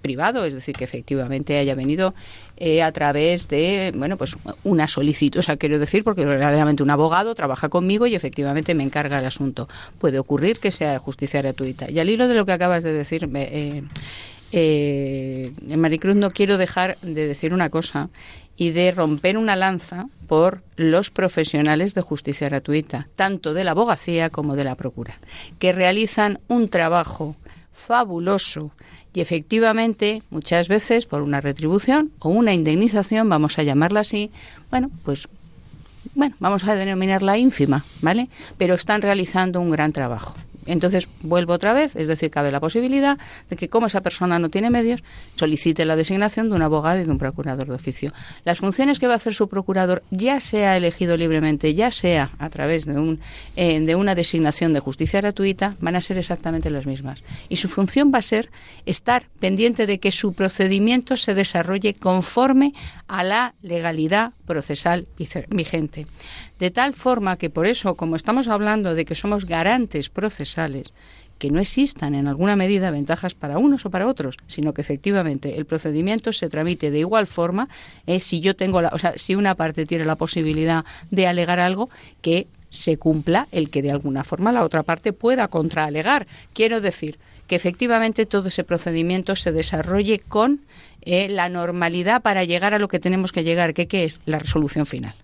privado, 0.00 0.46
es 0.46 0.54
decir, 0.54 0.74
que 0.74 0.84
efectivamente 0.84 1.58
haya 1.58 1.74
venido 1.74 2.14
eh, 2.64 2.80
a 2.80 2.92
través 2.92 3.48
de, 3.48 3.92
bueno, 3.92 4.16
pues 4.16 4.36
una 4.62 4.86
solicitud, 4.86 5.40
o 5.40 5.42
sea, 5.42 5.56
quiero 5.56 5.80
decir, 5.80 6.04
porque 6.04 6.24
verdaderamente 6.24 6.84
un 6.84 6.90
abogado 6.90 7.34
trabaja 7.34 7.68
conmigo 7.68 8.06
y 8.06 8.14
efectivamente 8.14 8.72
me 8.76 8.84
encarga 8.84 9.18
el 9.18 9.24
asunto. 9.24 9.68
Puede 9.98 10.20
ocurrir 10.20 10.60
que 10.60 10.70
sea 10.70 10.92
de 10.92 10.98
justicia 10.98 11.42
gratuita. 11.42 11.90
Y 11.90 11.98
al 11.98 12.08
hilo 12.08 12.28
de 12.28 12.34
lo 12.34 12.46
que 12.46 12.52
acabas 12.52 12.84
de 12.84 12.92
decir, 12.92 13.28
eh, 13.34 13.82
eh, 14.52 15.52
Maricruz, 15.76 16.14
no 16.14 16.30
quiero 16.30 16.56
dejar 16.56 16.98
de 17.02 17.26
decir 17.26 17.52
una 17.52 17.68
cosa 17.68 18.10
y 18.56 18.70
de 18.70 18.92
romper 18.92 19.38
una 19.38 19.56
lanza 19.56 20.06
por 20.28 20.62
los 20.76 21.10
profesionales 21.10 21.96
de 21.96 22.02
justicia 22.02 22.48
gratuita, 22.48 23.08
tanto 23.16 23.54
de 23.54 23.64
la 23.64 23.72
abogacía 23.72 24.30
como 24.30 24.54
de 24.54 24.62
la 24.62 24.76
procura, 24.76 25.18
que 25.58 25.72
realizan 25.72 26.38
un 26.46 26.68
trabajo 26.68 27.34
fabuloso 27.72 28.70
y 29.14 29.20
efectivamente 29.20 30.22
muchas 30.30 30.68
veces 30.68 31.06
por 31.06 31.22
una 31.22 31.40
retribución 31.40 32.12
o 32.18 32.28
una 32.28 32.54
indemnización, 32.54 33.28
vamos 33.28 33.58
a 33.58 33.62
llamarla 33.62 34.00
así, 34.00 34.30
bueno, 34.70 34.90
pues 35.04 35.28
bueno, 36.14 36.34
vamos 36.40 36.64
a 36.64 36.74
denominarla 36.74 37.38
ínfima, 37.38 37.84
¿vale? 38.00 38.28
Pero 38.58 38.74
están 38.74 39.02
realizando 39.02 39.60
un 39.60 39.70
gran 39.70 39.92
trabajo. 39.92 40.34
Entonces, 40.66 41.08
vuelvo 41.22 41.52
otra 41.52 41.72
vez, 41.72 41.96
es 41.96 42.08
decir, 42.08 42.30
cabe 42.30 42.50
la 42.50 42.60
posibilidad 42.60 43.18
de 43.50 43.56
que 43.56 43.68
como 43.68 43.86
esa 43.86 44.00
persona 44.00 44.38
no 44.38 44.48
tiene 44.48 44.70
medios, 44.70 45.02
solicite 45.36 45.84
la 45.84 45.96
designación 45.96 46.48
de 46.48 46.56
un 46.56 46.62
abogado 46.62 47.00
y 47.00 47.04
de 47.04 47.10
un 47.10 47.18
procurador 47.18 47.66
de 47.66 47.74
oficio. 47.74 48.12
Las 48.44 48.58
funciones 48.58 48.98
que 48.98 49.06
va 49.06 49.14
a 49.14 49.16
hacer 49.16 49.34
su 49.34 49.48
procurador, 49.48 50.02
ya 50.10 50.40
sea 50.40 50.76
elegido 50.76 51.16
libremente, 51.16 51.74
ya 51.74 51.90
sea 51.90 52.30
a 52.38 52.50
través 52.50 52.84
de, 52.84 52.92
un, 52.92 53.20
eh, 53.56 53.80
de 53.80 53.94
una 53.94 54.14
designación 54.14 54.72
de 54.72 54.80
justicia 54.80 55.20
gratuita, 55.20 55.76
van 55.80 55.96
a 55.96 56.00
ser 56.00 56.18
exactamente 56.18 56.70
las 56.70 56.86
mismas. 56.86 57.22
Y 57.48 57.56
su 57.56 57.68
función 57.68 58.12
va 58.12 58.18
a 58.18 58.22
ser 58.22 58.50
estar 58.86 59.26
pendiente 59.40 59.86
de 59.86 59.98
que 59.98 60.12
su 60.12 60.32
procedimiento 60.32 61.16
se 61.16 61.34
desarrolle 61.34 61.94
conforme 61.94 62.74
a 63.08 63.24
la 63.24 63.54
legalidad 63.62 64.32
procesal 64.52 65.06
vigente. 65.48 66.06
De 66.58 66.70
tal 66.70 66.92
forma 66.92 67.38
que 67.38 67.48
por 67.48 67.66
eso, 67.66 67.94
como 67.94 68.16
estamos 68.16 68.48
hablando 68.48 68.94
de 68.94 69.06
que 69.06 69.14
somos 69.14 69.46
garantes 69.46 70.10
procesales, 70.10 70.92
que 71.38 71.50
no 71.50 71.58
existan 71.58 72.14
en 72.14 72.28
alguna 72.28 72.54
medida 72.54 72.90
ventajas 72.90 73.34
para 73.34 73.56
unos 73.56 73.86
o 73.86 73.90
para 73.90 74.06
otros, 74.06 74.36
sino 74.46 74.74
que 74.74 74.82
efectivamente 74.82 75.56
el 75.56 75.64
procedimiento 75.64 76.34
se 76.34 76.50
tramite 76.50 76.90
de 76.90 77.00
igual 77.00 77.26
forma, 77.26 77.68
eh, 78.06 78.20
si 78.20 78.40
yo 78.40 78.54
tengo 78.54 78.82
la, 78.82 78.90
o 78.90 78.98
sea, 78.98 79.14
si 79.16 79.34
una 79.34 79.54
parte 79.54 79.86
tiene 79.86 80.04
la 80.04 80.16
posibilidad 80.16 80.84
de 81.10 81.26
alegar 81.26 81.58
algo, 81.58 81.88
que 82.20 82.46
se 82.68 82.98
cumpla 82.98 83.48
el 83.52 83.70
que 83.70 83.82
de 83.82 83.90
alguna 83.90 84.22
forma 84.22 84.52
la 84.52 84.64
otra 84.64 84.82
parte 84.82 85.12
pueda 85.12 85.48
contraalegar. 85.48 86.26
Quiero 86.52 86.80
decir 86.80 87.18
que 87.46 87.56
efectivamente 87.56 88.26
todo 88.26 88.48
ese 88.48 88.64
procedimiento 88.64 89.34
se 89.34 89.50
desarrolle 89.52 90.18
con 90.20 90.60
eh, 91.04 91.28
la 91.28 91.48
normalidad 91.48 92.22
para 92.22 92.44
llegar 92.44 92.74
a 92.74 92.78
lo 92.78 92.88
que 92.88 92.98
tenemos 93.00 93.32
que 93.32 93.44
llegar, 93.44 93.74
que 93.74 93.86
¿qué 93.88 94.04
es 94.04 94.20
la 94.26 94.38
resolución 94.38 94.86
final. 94.86 95.14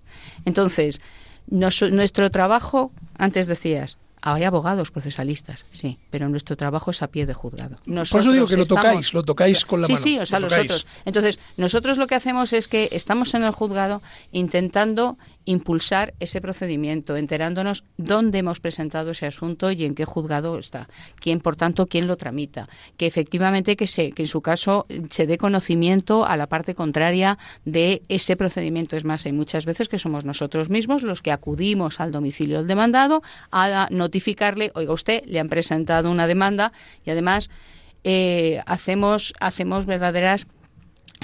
Entonces, 0.44 1.00
nos- 1.48 1.82
nuestro 1.90 2.30
trabajo, 2.30 2.92
antes 3.16 3.46
decías, 3.46 3.96
hay 4.20 4.42
abogados 4.42 4.90
procesalistas, 4.90 5.64
sí, 5.70 5.96
pero 6.10 6.28
nuestro 6.28 6.56
trabajo 6.56 6.90
es 6.90 7.02
a 7.02 7.06
pie 7.06 7.24
de 7.24 7.34
juzgado. 7.34 7.78
Por 7.86 8.20
eso 8.20 8.32
digo 8.32 8.46
que 8.46 8.56
lo 8.56 8.62
estamos- 8.64 8.82
tocáis, 8.84 9.14
lo 9.14 9.22
tocáis 9.22 9.64
con 9.64 9.80
la 9.80 9.86
sí, 9.86 9.92
mano. 9.92 10.02
Sí, 10.02 10.18
o 10.18 10.26
sea, 10.26 10.40
lo 10.40 10.46
los 10.46 10.52
tocáis. 10.52 10.70
otros. 10.72 10.86
Entonces, 11.04 11.38
nosotros 11.56 11.98
lo 11.98 12.08
que 12.08 12.16
hacemos 12.16 12.52
es 12.52 12.66
que 12.66 12.88
estamos 12.90 13.32
en 13.34 13.44
el 13.44 13.52
juzgado 13.52 14.02
intentando 14.32 15.18
impulsar 15.48 16.12
ese 16.20 16.42
procedimiento, 16.42 17.16
enterándonos 17.16 17.82
dónde 17.96 18.38
hemos 18.38 18.60
presentado 18.60 19.12
ese 19.12 19.26
asunto 19.26 19.70
y 19.70 19.84
en 19.86 19.94
qué 19.94 20.04
juzgado 20.04 20.58
está, 20.58 20.88
quién, 21.20 21.40
por 21.40 21.56
tanto, 21.56 21.86
quién 21.86 22.06
lo 22.06 22.18
tramita, 22.18 22.68
que 22.98 23.06
efectivamente 23.06 23.74
que, 23.74 23.86
se, 23.86 24.12
que 24.12 24.24
en 24.24 24.28
su 24.28 24.42
caso 24.42 24.86
se 25.08 25.26
dé 25.26 25.38
conocimiento 25.38 26.26
a 26.26 26.36
la 26.36 26.48
parte 26.48 26.74
contraria 26.74 27.38
de 27.64 28.02
ese 28.08 28.36
procedimiento. 28.36 28.96
Es 28.96 29.04
más, 29.04 29.24
hay 29.24 29.32
muchas 29.32 29.64
veces 29.64 29.88
que 29.88 29.98
somos 29.98 30.26
nosotros 30.26 30.68
mismos 30.68 31.02
los 31.02 31.22
que 31.22 31.32
acudimos 31.32 31.98
al 31.98 32.12
domicilio 32.12 32.58
del 32.58 32.66
demandado 32.66 33.22
a 33.50 33.88
notificarle, 33.90 34.70
oiga 34.74 34.92
usted, 34.92 35.24
le 35.24 35.40
han 35.40 35.48
presentado 35.48 36.10
una 36.10 36.26
demanda 36.26 36.72
y 37.06 37.10
además 37.10 37.48
eh, 38.04 38.60
hacemos, 38.66 39.32
hacemos 39.40 39.86
verdaderas 39.86 40.46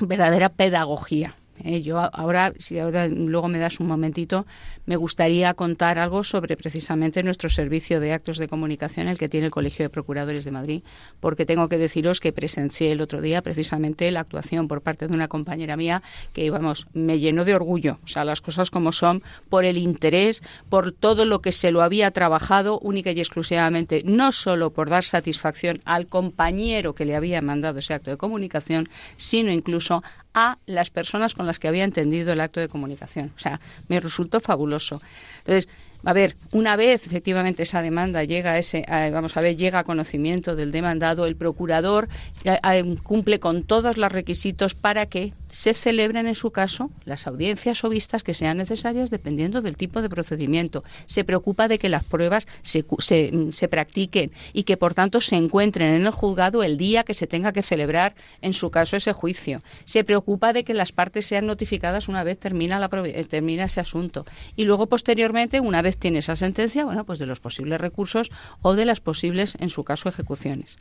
verdadera 0.00 0.48
pedagogía. 0.48 1.36
¿Eh? 1.62 1.82
yo 1.82 1.98
ahora, 2.12 2.52
si 2.58 2.78
ahora 2.78 3.08
luego 3.08 3.48
me 3.48 3.58
das 3.58 3.80
un 3.80 3.86
momentito, 3.86 4.46
me 4.86 4.96
gustaría 4.96 5.54
contar 5.54 5.98
algo 5.98 6.24
sobre 6.24 6.56
precisamente 6.56 7.22
nuestro 7.22 7.48
servicio 7.48 8.00
de 8.00 8.12
actos 8.12 8.38
de 8.38 8.48
comunicación, 8.48 9.08
el 9.08 9.18
que 9.18 9.28
tiene 9.28 9.46
el 9.46 9.52
Colegio 9.52 9.84
de 9.84 9.90
Procuradores 9.90 10.44
de 10.44 10.50
Madrid, 10.50 10.82
porque 11.20 11.46
tengo 11.46 11.68
que 11.68 11.78
deciros 11.78 12.20
que 12.20 12.32
presencié 12.32 12.92
el 12.92 13.00
otro 13.00 13.20
día 13.20 13.42
precisamente 13.42 14.10
la 14.10 14.20
actuación 14.20 14.68
por 14.68 14.82
parte 14.82 15.06
de 15.06 15.14
una 15.14 15.28
compañera 15.28 15.76
mía 15.76 16.02
que, 16.32 16.50
vamos, 16.50 16.86
me 16.92 17.18
llenó 17.18 17.44
de 17.44 17.54
orgullo, 17.54 17.98
o 18.04 18.08
sea, 18.08 18.24
las 18.24 18.40
cosas 18.40 18.70
como 18.70 18.92
son, 18.92 19.22
por 19.48 19.64
el 19.64 19.78
interés, 19.78 20.42
por 20.68 20.92
todo 20.92 21.24
lo 21.24 21.40
que 21.40 21.52
se 21.52 21.70
lo 21.70 21.82
había 21.82 22.10
trabajado 22.10 22.78
única 22.80 23.10
y 23.12 23.20
exclusivamente, 23.20 24.02
no 24.04 24.32
solo 24.32 24.70
por 24.70 24.90
dar 24.90 25.04
satisfacción 25.04 25.80
al 25.84 26.06
compañero 26.06 26.94
que 26.94 27.04
le 27.04 27.16
había 27.16 27.42
mandado 27.42 27.78
ese 27.78 27.94
acto 27.94 28.10
de 28.10 28.16
comunicación, 28.16 28.88
sino 29.16 29.52
incluso 29.52 30.02
a 30.34 30.58
las 30.66 30.90
personas 30.90 31.34
con 31.34 31.46
las 31.46 31.58
que 31.58 31.68
había 31.68 31.84
entendido 31.84 32.32
el 32.32 32.40
acto 32.40 32.60
de 32.60 32.68
comunicación. 32.68 33.32
O 33.36 33.38
sea, 33.38 33.60
me 33.88 34.00
resultó 34.00 34.40
fabuloso. 34.40 35.00
Entonces, 35.38 35.68
a 36.04 36.12
ver, 36.12 36.36
una 36.52 36.76
vez 36.76 37.06
efectivamente 37.06 37.62
esa 37.62 37.82
demanda 37.82 38.24
llega 38.24 38.52
a 38.52 38.58
ese, 38.58 38.84
vamos 39.12 39.36
a 39.36 39.40
ver, 39.40 39.56
llega 39.56 39.80
a 39.80 39.84
conocimiento 39.84 40.56
del 40.56 40.72
demandado, 40.72 41.26
el 41.26 41.36
procurador 41.36 42.08
eh, 42.44 42.96
cumple 43.02 43.40
con 43.40 43.64
todos 43.64 43.96
los 43.96 44.12
requisitos 44.12 44.74
para 44.74 45.06
que 45.06 45.32
se 45.48 45.72
celebren 45.72 46.26
en 46.26 46.34
su 46.34 46.50
caso 46.50 46.90
las 47.04 47.26
audiencias 47.26 47.84
o 47.84 47.88
vistas 47.88 48.22
que 48.24 48.34
sean 48.34 48.56
necesarias 48.56 49.10
dependiendo 49.10 49.62
del 49.62 49.76
tipo 49.76 50.02
de 50.02 50.08
procedimiento. 50.08 50.82
Se 51.06 51.24
preocupa 51.24 51.68
de 51.68 51.78
que 51.78 51.88
las 51.88 52.04
pruebas 52.04 52.46
se, 52.62 52.82
mm, 52.82 53.52
se 53.52 53.68
practiquen 53.68 54.32
y 54.52 54.64
que 54.64 54.76
por 54.76 54.94
tanto 54.94 55.20
se 55.20 55.36
encuentren 55.36 55.94
en 55.94 56.06
el 56.06 56.10
juzgado 56.10 56.62
el 56.62 56.76
día 56.76 57.04
que 57.04 57.14
se 57.14 57.26
tenga 57.26 57.52
que 57.52 57.62
celebrar 57.62 58.14
en 58.42 58.52
su 58.52 58.70
caso 58.70 58.96
ese 58.96 59.12
juicio. 59.12 59.62
Se 59.84 60.04
preocupa 60.04 60.52
de 60.52 60.64
que 60.64 60.74
las 60.74 60.92
partes 60.92 61.26
sean 61.26 61.46
notificadas 61.46 62.08
una 62.08 62.24
vez 62.24 62.38
termina, 62.38 62.78
la, 62.78 62.90
eh, 63.04 63.24
termina 63.24 63.64
ese 63.64 63.80
asunto. 63.80 64.24
Y 64.56 64.64
luego 64.64 64.88
posteriormente, 64.88 65.60
una 65.60 65.82
vez 65.82 65.93
tiene 65.98 66.18
esa 66.18 66.36
sentencia, 66.36 66.84
bueno, 66.84 67.04
pues 67.04 67.18
de 67.18 67.26
los 67.26 67.40
posibles 67.40 67.80
recursos 67.80 68.30
o 68.62 68.74
de 68.74 68.84
las 68.84 69.00
posibles, 69.00 69.56
en 69.60 69.68
su 69.68 69.84
caso, 69.84 70.08
ejecuciones. 70.08 70.78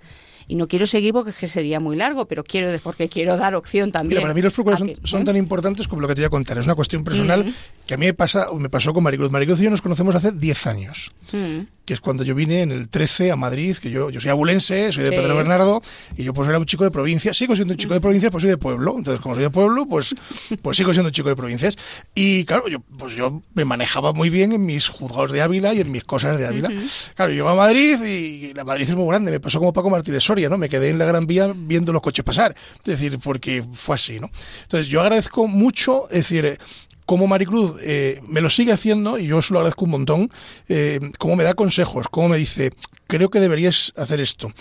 Y 0.48 0.56
no 0.56 0.68
quiero 0.68 0.86
seguir 0.88 1.14
porque 1.14 1.30
es 1.32 1.38
que 1.38 1.48
sería 1.48 1.80
muy 1.80 1.96
largo, 1.96 2.26
pero 2.28 2.44
quiero 2.44 2.72
porque 2.82 3.10
quiero 3.10 3.38
dar 3.38 3.56
opción 3.56 3.92
también. 3.92 4.10
Mira, 4.10 4.22
para 4.22 4.34
mí 4.34 4.42
los 4.42 4.54
procuradores 4.54 4.92
a 4.92 4.96
son, 4.96 5.04
que- 5.04 5.08
son 5.08 5.22
¿eh? 5.22 5.26
tan 5.26 5.38
importantes 5.38 5.88
como 5.88 6.02
lo 6.02 6.08
que 6.08 6.16
te 6.16 6.22
voy 6.22 6.26
a 6.28 6.30
contar. 6.30 6.58
Es 6.58 6.66
una 6.66 6.76
cuestión 6.76 7.04
personal 7.04 7.46
Mm. 7.46 7.54
que 7.88 7.94
a 7.94 7.98
mí 7.98 8.06
me, 8.06 8.14
pasa, 8.14 8.48
me 8.58 8.70
pasó 8.70 8.94
con 8.94 9.04
Maricruz. 9.04 9.32
Maricruz 9.32 9.60
y 9.60 9.64
yo 9.64 9.70
nos 9.70 9.82
conocemos 9.82 10.16
hace 10.16 10.32
10 10.32 10.68
años. 10.68 11.12
Mm. 11.32 11.66
que 11.86 11.94
es 11.96 12.00
cuando 12.00 12.24
yo 12.24 12.34
vine 12.34 12.62
en 12.62 12.72
el 12.72 12.88
13 12.88 13.32
a 13.34 13.36
Madrid, 13.36 13.76
que 13.76 13.90
yo, 13.90 14.10
yo 14.10 14.22
soy 14.22 14.30
abulense, 14.32 14.94
soy 14.94 15.04
de 15.04 15.10
Sí. 15.10 15.16
Pedro 15.18 15.36
Bernardo, 15.36 15.82
y 16.16 16.24
yo 16.24 16.34
pues 16.34 16.48
era 16.48 16.58
un 16.58 16.66
chico 16.66 16.86
de 16.86 16.92
provincia, 16.92 17.34
sigo 17.34 17.56
siendo 17.58 17.74
un 17.74 17.78
chico 17.78 17.94
de 17.94 18.00
provincia, 18.00 18.32
pues 18.32 18.44
soy 18.44 18.52
de 18.52 18.58
pueblo, 18.58 18.96
entonces 18.98 19.20
como 19.20 19.36
soy 19.36 19.44
de 19.44 19.50
pueblo, 19.50 19.86
pues, 19.86 20.16
pues 20.62 20.78
sigo 20.78 20.94
siendo 20.94 21.10
un 21.10 21.12
chico 21.14 21.28
de 21.28 21.36
provincias. 21.36 21.76
Y 22.16 22.46
claro, 22.46 22.70
yo, 22.70 22.80
pues 22.98 23.16
yo 23.18 23.42
me 23.54 23.66
manejaba 23.66 24.14
muy 24.14 24.30
bien 24.30 24.54
en 24.54 24.66
mis 24.66 24.88
juzgados 24.88 25.34
de 25.34 25.42
Ávila 25.42 25.74
y 25.74 25.82
en 25.82 25.92
mis 25.92 26.06
cosas 26.06 26.40
de 26.40 26.48
Ávila. 26.48 26.70
Claro, 27.16 27.34
yo 27.34 27.50
a 27.50 27.56
Madrid 27.56 28.02
y 28.02 28.54
la 28.54 28.64
Madrid 28.64 28.88
es 28.88 28.96
muy 28.96 29.08
grande, 29.10 29.32
me 29.32 29.42
pasó 29.42 29.60
como 29.60 29.74
Paco 29.74 29.90
Martínez 29.90 30.24
Soria, 30.24 30.43
¿no? 30.50 30.58
Me 30.58 30.70
quedé 30.70 30.90
en 30.90 30.98
la 30.98 31.06
Gran 31.06 31.28
Vía 31.28 31.54
viendo 31.56 31.92
los 31.94 32.02
coches 32.02 32.24
pasar, 32.24 32.56
es 32.80 32.84
decir, 32.84 33.20
porque 33.20 33.64
fue 33.74 33.96
así, 33.96 34.20
¿no? 34.20 34.30
Entonces 34.64 34.88
yo 34.88 35.02
agradezco 35.02 35.48
mucho, 35.48 36.10
es 36.10 36.18
decir, 36.18 36.46
eh, 36.46 36.58
como 37.06 37.28
Maricruz 37.28 37.76
eh, 37.82 38.22
me 38.28 38.42
lo 38.42 38.50
sigue 38.50 38.72
haciendo 38.72 39.18
y 39.18 39.28
yo 39.28 39.42
se 39.42 39.54
lo 39.54 39.60
agradezco 39.60 39.86
un 39.86 39.92
montón, 39.92 40.32
eh, 40.70 41.00
cómo 41.18 41.36
me 41.36 41.44
da 41.44 41.54
consejos, 41.54 42.08
cómo 42.10 42.30
me 42.30 42.38
dice, 42.38 42.72
creo 43.08 43.30
que 43.30 43.40
deberías 43.40 43.94
hacer 43.96 44.20
esto. 44.20 44.52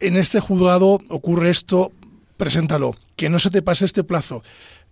En 0.00 0.16
este 0.16 0.40
juzgado 0.40 1.00
ocurre 1.08 1.50
esto, 1.50 1.92
preséntalo, 2.36 2.94
que 3.16 3.30
no 3.30 3.38
se 3.38 3.50
te 3.50 3.62
pase 3.62 3.84
este 3.84 4.04
plazo. 4.04 4.42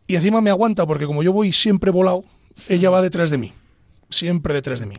Y 0.06 0.16
encima 0.16 0.40
me 0.40 0.50
aguanta 0.50 0.86
porque 0.86 1.06
como 1.06 1.22
yo 1.22 1.32
voy 1.32 1.52
siempre 1.52 1.90
volado, 1.90 2.24
ella 2.68 2.90
va 2.90 3.02
detrás 3.02 3.30
de 3.30 3.38
mí, 3.38 3.52
siempre 4.10 4.54
detrás 4.54 4.80
de 4.80 4.86
mí. 4.86 4.96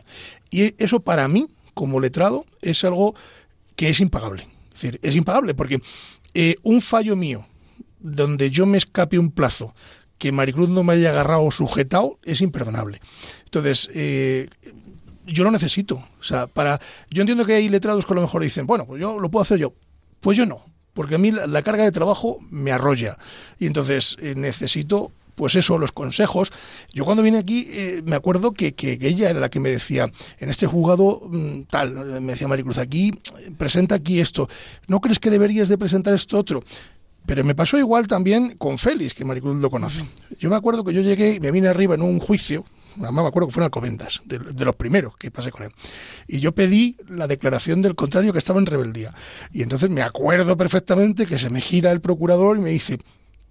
Y 0.50 0.74
eso 0.82 1.00
para 1.00 1.26
mí, 1.28 1.48
como 1.74 2.00
letrado, 2.00 2.44
es 2.62 2.84
algo 2.84 3.14
que 3.74 3.88
es 3.88 4.00
impagable. 4.00 4.48
Es 4.76 4.82
decir, 4.82 5.00
es 5.02 5.16
impagable 5.16 5.54
porque 5.54 5.80
eh, 6.34 6.56
un 6.62 6.82
fallo 6.82 7.16
mío, 7.16 7.46
donde 7.98 8.50
yo 8.50 8.66
me 8.66 8.76
escape 8.76 9.18
un 9.18 9.30
plazo, 9.30 9.74
que 10.18 10.32
Maricruz 10.32 10.68
no 10.68 10.84
me 10.84 10.92
haya 10.92 11.10
agarrado 11.10 11.44
o 11.44 11.50
sujetado, 11.50 12.18
es 12.24 12.42
imperdonable. 12.42 13.00
Entonces, 13.44 13.88
eh, 13.94 14.48
yo 15.26 15.44
lo 15.44 15.50
necesito. 15.50 15.96
O 16.20 16.22
sea, 16.22 16.46
para. 16.46 16.78
Yo 17.10 17.22
entiendo 17.22 17.46
que 17.46 17.54
hay 17.54 17.68
letrados 17.70 18.04
que 18.04 18.12
a 18.12 18.16
lo 18.16 18.22
mejor 18.22 18.42
dicen, 18.42 18.66
bueno, 18.66 18.86
pues 18.86 19.00
yo 19.00 19.18
lo 19.18 19.30
puedo 19.30 19.42
hacer 19.42 19.58
yo. 19.58 19.72
Pues 20.20 20.36
yo 20.36 20.44
no. 20.44 20.64
Porque 20.92 21.14
a 21.14 21.18
mí 21.18 21.30
la, 21.30 21.62
carga 21.62 21.84
de 21.84 21.92
trabajo 21.92 22.38
me 22.50 22.70
arrolla. 22.70 23.18
Y 23.58 23.66
entonces 23.66 24.16
eh, 24.20 24.34
necesito, 24.36 25.10
pues 25.36 25.54
eso, 25.54 25.78
los 25.78 25.92
consejos. 25.92 26.50
Yo 26.92 27.04
cuando 27.04 27.22
vine 27.22 27.38
aquí, 27.38 27.68
eh, 27.70 28.02
me 28.04 28.16
acuerdo 28.16 28.52
que, 28.52 28.74
que- 28.74 28.98
ella 29.00 29.30
era 29.30 29.38
la 29.38 29.48
que 29.48 29.60
me 29.60 29.70
decía, 29.70 30.10
en 30.40 30.48
este 30.50 30.66
juzgado 30.66 31.22
mm, 31.30 31.62
tal, 31.70 31.92
me 32.20 32.32
decía 32.32 32.48
Maricruz, 32.48 32.78
aquí, 32.78 33.12
presenta 33.56 33.94
aquí 33.94 34.18
esto. 34.18 34.48
¿No 34.88 35.00
crees 35.00 35.20
que 35.20 35.30
deberías 35.30 35.68
de 35.68 35.78
presentar 35.78 36.12
esto 36.14 36.36
otro? 36.38 36.64
Pero 37.26 37.44
me 37.44 37.54
pasó 37.54 37.78
igual 37.78 38.06
también 38.06 38.56
con 38.56 38.78
Félix, 38.78 39.12
que 39.14 39.24
Maricruz 39.24 39.56
lo 39.56 39.68
conoce. 39.70 40.04
Yo 40.38 40.48
me 40.50 40.56
acuerdo 40.56 40.82
que 40.84 40.92
yo 40.92 41.00
llegué 41.02 41.34
y 41.34 41.40
me 41.40 41.50
vine 41.50 41.68
arriba 41.68 41.94
en 41.96 42.02
un 42.02 42.20
juicio, 42.20 42.64
además 42.94 43.24
me 43.24 43.28
acuerdo 43.28 43.48
que 43.48 43.52
fue 43.54 43.62
en 43.62 43.64
Alcobendas, 43.64 44.22
de, 44.24 44.38
de 44.38 44.64
los 44.64 44.76
primeros 44.76 45.16
que 45.16 45.30
pasé 45.32 45.50
con 45.50 45.64
él. 45.64 45.72
Y 46.28 46.38
yo 46.38 46.52
pedí 46.54 46.96
la 47.08 47.26
declaración 47.26 47.82
del 47.82 47.96
contrario 47.96 48.32
que 48.32 48.38
estaba 48.38 48.60
en 48.60 48.66
rebeldía. 48.66 49.12
Y 49.52 49.62
entonces 49.62 49.90
me 49.90 50.02
acuerdo 50.02 50.56
perfectamente 50.56 51.26
que 51.26 51.36
se 51.36 51.50
me 51.50 51.60
gira 51.60 51.90
el 51.90 52.00
procurador 52.00 52.56
y 52.58 52.60
me 52.60 52.70
dice, 52.70 52.98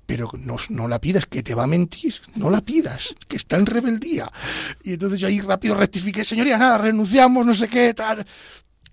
pero 0.05 0.29
no, 0.39 0.57
no 0.69 0.87
la 0.87 0.99
pidas, 0.99 1.25
que 1.25 1.43
te 1.43 1.55
va 1.55 1.63
a 1.63 1.67
mentir, 1.67 2.15
no 2.35 2.49
la 2.49 2.61
pidas, 2.61 3.15
que 3.27 3.37
está 3.37 3.57
en 3.57 3.65
rebeldía. 3.65 4.31
Y 4.83 4.93
entonces 4.93 5.19
yo 5.19 5.27
ahí 5.27 5.41
rápido 5.41 5.75
rectifiqué, 5.75 6.23
señoría, 6.23 6.57
nada, 6.57 6.77
renunciamos, 6.77 7.45
no 7.45 7.53
sé 7.53 7.67
qué, 7.67 7.93
tal. 7.93 8.25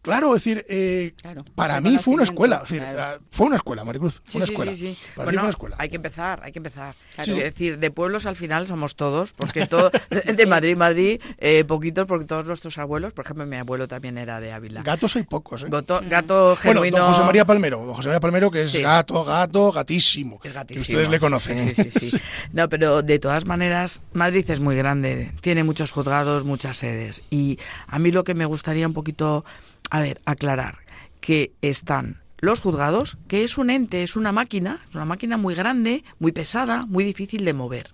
Claro, 0.02 0.34
es 0.34 0.42
decir, 0.44 0.64
eh, 0.68 1.14
Claro, 1.22 1.44
para 1.54 1.80
mí 1.80 1.96
fue 1.98 2.14
una 2.14 2.24
escuela, 2.24 2.56
es 2.56 2.62
decir, 2.70 2.78
claro. 2.82 2.98
ah, 3.00 3.18
fue 3.30 3.46
una 3.46 3.56
escuela, 3.56 3.84
Maricruz, 3.84 4.20
fue 4.24 4.32
Sí, 4.32 4.36
una 4.38 4.44
escuela. 4.46 4.74
sí, 4.74 4.78
sí. 4.78 4.84
Para 4.86 4.96
mí 4.96 5.04
fue 5.14 5.24
Bueno, 5.26 5.40
una 5.42 5.50
escuela. 5.50 5.76
hay 5.78 5.88
que 5.90 5.96
empezar, 5.96 6.40
hay 6.42 6.50
que 6.52 6.58
empezar. 6.58 6.94
Claro. 7.14 7.32
Es 7.36 7.44
decir, 7.44 7.78
de 7.78 7.90
pueblos 7.92 8.26
al 8.26 8.34
final 8.34 8.66
somos 8.66 8.96
todos, 8.96 9.32
porque 9.32 9.66
todo, 9.68 9.90
de 10.10 10.46
Madrid, 10.46 10.76
Madrid, 10.76 11.20
eh, 11.38 11.64
poquitos, 11.64 12.06
porque 12.06 12.24
todos 12.26 12.46
nuestros 12.46 12.76
abuelos, 12.78 13.12
por 13.12 13.24
ejemplo, 13.24 13.46
mi 13.46 13.56
abuelo 13.56 13.86
también 13.86 14.18
era 14.18 14.40
de 14.40 14.52
Ávila. 14.52 14.82
Gatos 14.82 15.14
hay 15.16 15.22
pocos, 15.22 15.62
¿eh? 15.62 15.66
Gato, 15.68 16.00
gato 16.08 16.58
Bueno, 16.64 16.80
don 16.90 17.00
José 17.12 17.22
María 17.24 17.44
Palmero, 17.44 17.84
don 17.86 17.94
José 17.94 18.08
María 18.08 18.20
Palmero 18.20 18.50
que 18.50 18.62
es 18.62 18.72
Sí. 18.72 18.82
gato, 18.82 19.24
gato, 19.24 19.70
gatísimo, 19.70 20.36
Es 20.36 20.42
que 20.42 20.50
gatísimo. 20.52 20.82
ustedes 20.82 21.10
le 21.10 21.20
conocen. 21.20 21.56
Sí, 21.56 21.74
sí, 21.76 21.90
sí, 21.92 22.10
sí. 22.10 22.16
No, 22.52 22.68
pero 22.68 23.02
de 23.02 23.18
todas 23.20 23.44
maneras, 23.46 24.00
Madrid 24.14 24.44
es 24.50 24.58
muy 24.58 24.74
grande, 24.74 25.32
tiene 25.42 25.62
muchos 25.62 25.92
juzgados, 25.92 26.44
muchas 26.44 26.76
sedes. 26.76 27.22
Y 27.30 27.58
a 27.86 28.00
mí 28.00 28.10
lo 28.10 28.24
que 28.24 28.34
me 28.34 28.46
gustaría 28.46 28.86
un 28.86 28.94
poquito, 28.94 29.44
a 29.92 30.00
ver, 30.00 30.22
aclarar, 30.24 30.78
que 31.20 31.52
están 31.60 32.22
los 32.38 32.60
juzgados, 32.60 33.18
que 33.28 33.44
es 33.44 33.58
un 33.58 33.68
ente, 33.68 34.02
es 34.02 34.16
una 34.16 34.32
máquina, 34.32 34.82
es 34.88 34.94
una 34.94 35.04
máquina 35.04 35.36
muy 35.36 35.54
grande, 35.54 36.02
muy 36.18 36.32
pesada, 36.32 36.86
muy 36.86 37.04
difícil 37.04 37.44
de 37.44 37.52
mover. 37.52 37.90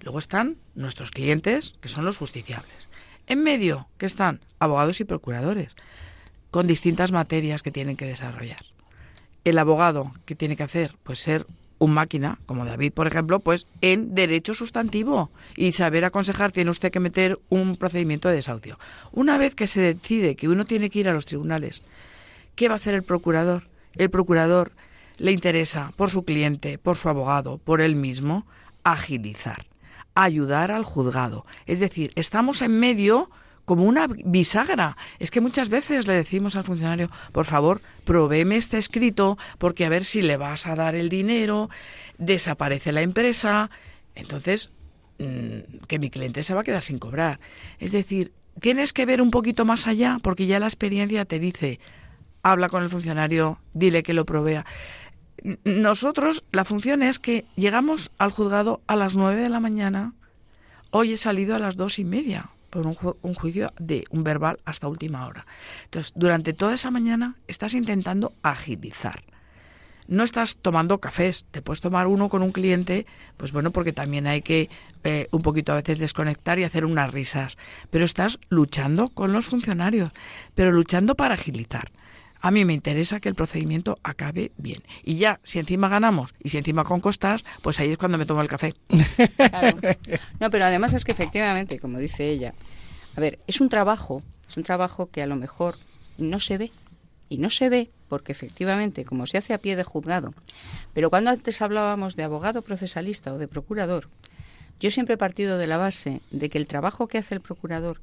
Luego 0.00 0.18
están 0.18 0.56
nuestros 0.74 1.10
clientes, 1.10 1.74
que 1.82 1.88
son 1.88 2.06
los 2.06 2.16
justiciables. 2.16 2.88
En 3.26 3.42
medio, 3.42 3.88
que 3.98 4.06
están 4.06 4.40
abogados 4.58 5.00
y 5.00 5.04
procuradores, 5.04 5.76
con 6.50 6.66
distintas 6.66 7.12
materias 7.12 7.62
que 7.62 7.70
tienen 7.70 7.98
que 7.98 8.06
desarrollar 8.06 8.64
el 9.44 9.58
abogado 9.58 10.12
que 10.24 10.34
tiene 10.34 10.56
que 10.56 10.62
hacer 10.62 10.96
pues 11.02 11.18
ser 11.18 11.46
un 11.84 11.92
máquina 11.92 12.38
como 12.46 12.64
David 12.64 12.92
por 12.92 13.06
ejemplo 13.06 13.40
pues 13.40 13.66
en 13.80 14.14
derecho 14.14 14.54
sustantivo. 14.54 15.30
Y 15.56 15.72
saber 15.72 16.04
aconsejar 16.04 16.52
tiene 16.52 16.70
usted 16.70 16.90
que 16.90 17.00
meter 17.00 17.38
un 17.48 17.76
procedimiento 17.76 18.28
de 18.28 18.36
desahucio. 18.36 18.78
Una 19.12 19.38
vez 19.38 19.54
que 19.54 19.66
se 19.66 19.80
decide 19.80 20.36
que 20.36 20.48
uno 20.48 20.64
tiene 20.64 20.90
que 20.90 21.00
ir 21.00 21.08
a 21.08 21.12
los 21.12 21.26
tribunales 21.26 21.82
qué 22.54 22.68
va 22.68 22.74
a 22.74 22.76
hacer 22.76 22.94
el 22.94 23.02
procurador 23.02 23.64
el 23.96 24.10
procurador 24.10 24.72
le 25.18 25.32
interesa 25.32 25.92
por 25.96 26.10
su 26.10 26.24
cliente 26.24 26.78
por 26.78 26.96
su 26.96 27.08
abogado 27.08 27.58
por 27.58 27.80
él 27.80 27.96
mismo 27.96 28.46
agilizar 28.82 29.66
ayudar 30.16 30.70
al 30.70 30.84
juzgado. 30.84 31.44
Es 31.66 31.80
decir 31.80 32.12
estamos 32.14 32.62
en 32.62 32.78
medio 32.78 33.30
como 33.64 33.84
una 33.84 34.06
bisagra. 34.08 34.96
Es 35.18 35.30
que 35.30 35.40
muchas 35.40 35.68
veces 35.68 36.06
le 36.06 36.14
decimos 36.14 36.56
al 36.56 36.64
funcionario, 36.64 37.10
por 37.32 37.46
favor, 37.46 37.80
provéeme 38.04 38.56
este 38.56 38.78
escrito, 38.78 39.38
porque 39.58 39.84
a 39.84 39.88
ver 39.88 40.04
si 40.04 40.22
le 40.22 40.36
vas 40.36 40.66
a 40.66 40.74
dar 40.74 40.94
el 40.94 41.08
dinero, 41.08 41.70
desaparece 42.18 42.92
la 42.92 43.02
empresa, 43.02 43.70
entonces 44.14 44.70
mm, 45.18 45.84
que 45.86 45.98
mi 45.98 46.10
cliente 46.10 46.42
se 46.42 46.54
va 46.54 46.60
a 46.60 46.64
quedar 46.64 46.82
sin 46.82 46.98
cobrar. 46.98 47.40
Es 47.78 47.92
decir, 47.92 48.32
tienes 48.60 48.92
que 48.92 49.06
ver 49.06 49.22
un 49.22 49.30
poquito 49.30 49.64
más 49.64 49.86
allá, 49.86 50.18
porque 50.22 50.46
ya 50.46 50.60
la 50.60 50.66
experiencia 50.66 51.24
te 51.24 51.38
dice, 51.38 51.80
habla 52.42 52.68
con 52.68 52.82
el 52.82 52.90
funcionario, 52.90 53.58
dile 53.72 54.02
que 54.02 54.14
lo 54.14 54.26
provea. 54.26 54.66
Nosotros, 55.64 56.44
la 56.52 56.64
función 56.64 57.02
es 57.02 57.18
que 57.18 57.44
llegamos 57.56 58.10
al 58.18 58.30
juzgado 58.30 58.80
a 58.86 58.96
las 58.96 59.14
nueve 59.14 59.42
de 59.42 59.48
la 59.48 59.60
mañana, 59.60 60.14
hoy 60.90 61.12
he 61.12 61.16
salido 61.16 61.56
a 61.56 61.58
las 61.58 61.76
dos 61.76 61.98
y 61.98 62.04
media 62.04 62.53
por 62.74 62.86
un, 62.86 62.94
ju- 62.94 63.16
un 63.22 63.34
juicio 63.34 63.72
de 63.78 64.04
un 64.10 64.24
verbal 64.24 64.58
hasta 64.66 64.88
última 64.88 65.26
hora. 65.26 65.46
Entonces, 65.84 66.12
durante 66.16 66.52
toda 66.52 66.74
esa 66.74 66.90
mañana 66.90 67.36
estás 67.48 67.72
intentando 67.74 68.34
agilizar. 68.42 69.22
no 70.06 70.22
estás 70.22 70.58
tomando 70.58 70.98
cafés, 71.00 71.46
te 71.50 71.62
puedes 71.62 71.80
tomar 71.80 72.06
uno 72.08 72.28
con 72.28 72.42
un 72.42 72.52
cliente, 72.52 73.06
pues 73.38 73.52
bueno, 73.52 73.70
porque 73.70 73.94
también 73.94 74.26
hay 74.26 74.42
que 74.42 74.68
eh, 75.02 75.28
un 75.30 75.40
poquito 75.40 75.72
a 75.72 75.76
veces 75.76 75.98
desconectar 75.98 76.58
y 76.58 76.64
hacer 76.64 76.84
unas 76.84 77.10
risas, 77.10 77.56
pero 77.90 78.04
estás 78.04 78.38
luchando 78.50 79.08
con 79.08 79.32
los 79.32 79.46
funcionarios, 79.46 80.10
pero 80.54 80.72
luchando 80.72 81.14
para 81.14 81.34
agilizar. 81.36 81.90
A 82.44 82.50
mí 82.50 82.66
me 82.66 82.74
interesa 82.74 83.20
que 83.20 83.30
el 83.30 83.34
procedimiento 83.34 83.96
acabe 84.02 84.52
bien. 84.58 84.82
Y 85.02 85.16
ya, 85.16 85.40
si 85.44 85.58
encima 85.58 85.88
ganamos 85.88 86.34
y 86.42 86.50
si 86.50 86.58
encima 86.58 86.84
con 86.84 87.00
costas, 87.00 87.42
pues 87.62 87.80
ahí 87.80 87.92
es 87.92 87.96
cuando 87.96 88.18
me 88.18 88.26
tomo 88.26 88.42
el 88.42 88.48
café. 88.48 88.74
Claro. 89.38 89.78
No, 90.40 90.50
pero 90.50 90.66
además 90.66 90.92
es 90.92 91.06
que 91.06 91.12
efectivamente, 91.12 91.78
como 91.78 91.98
dice 91.98 92.28
ella, 92.28 92.52
a 93.16 93.20
ver, 93.22 93.38
es 93.46 93.62
un 93.62 93.70
trabajo, 93.70 94.22
es 94.46 94.58
un 94.58 94.62
trabajo 94.62 95.08
que 95.10 95.22
a 95.22 95.26
lo 95.26 95.36
mejor 95.36 95.76
no 96.18 96.38
se 96.38 96.58
ve. 96.58 96.70
Y 97.30 97.38
no 97.38 97.48
se 97.48 97.70
ve 97.70 97.90
porque 98.10 98.32
efectivamente, 98.32 99.06
como 99.06 99.24
se 99.24 99.38
hace 99.38 99.54
a 99.54 99.58
pie 99.58 99.74
de 99.74 99.84
juzgado, 99.84 100.34
pero 100.92 101.08
cuando 101.08 101.30
antes 101.30 101.62
hablábamos 101.62 102.14
de 102.14 102.24
abogado 102.24 102.60
procesalista 102.60 103.32
o 103.32 103.38
de 103.38 103.48
procurador, 103.48 104.10
yo 104.80 104.90
siempre 104.90 105.14
he 105.14 105.16
partido 105.16 105.56
de 105.56 105.66
la 105.66 105.78
base 105.78 106.20
de 106.30 106.50
que 106.50 106.58
el 106.58 106.66
trabajo 106.66 107.08
que 107.08 107.16
hace 107.16 107.34
el 107.34 107.40
procurador, 107.40 108.02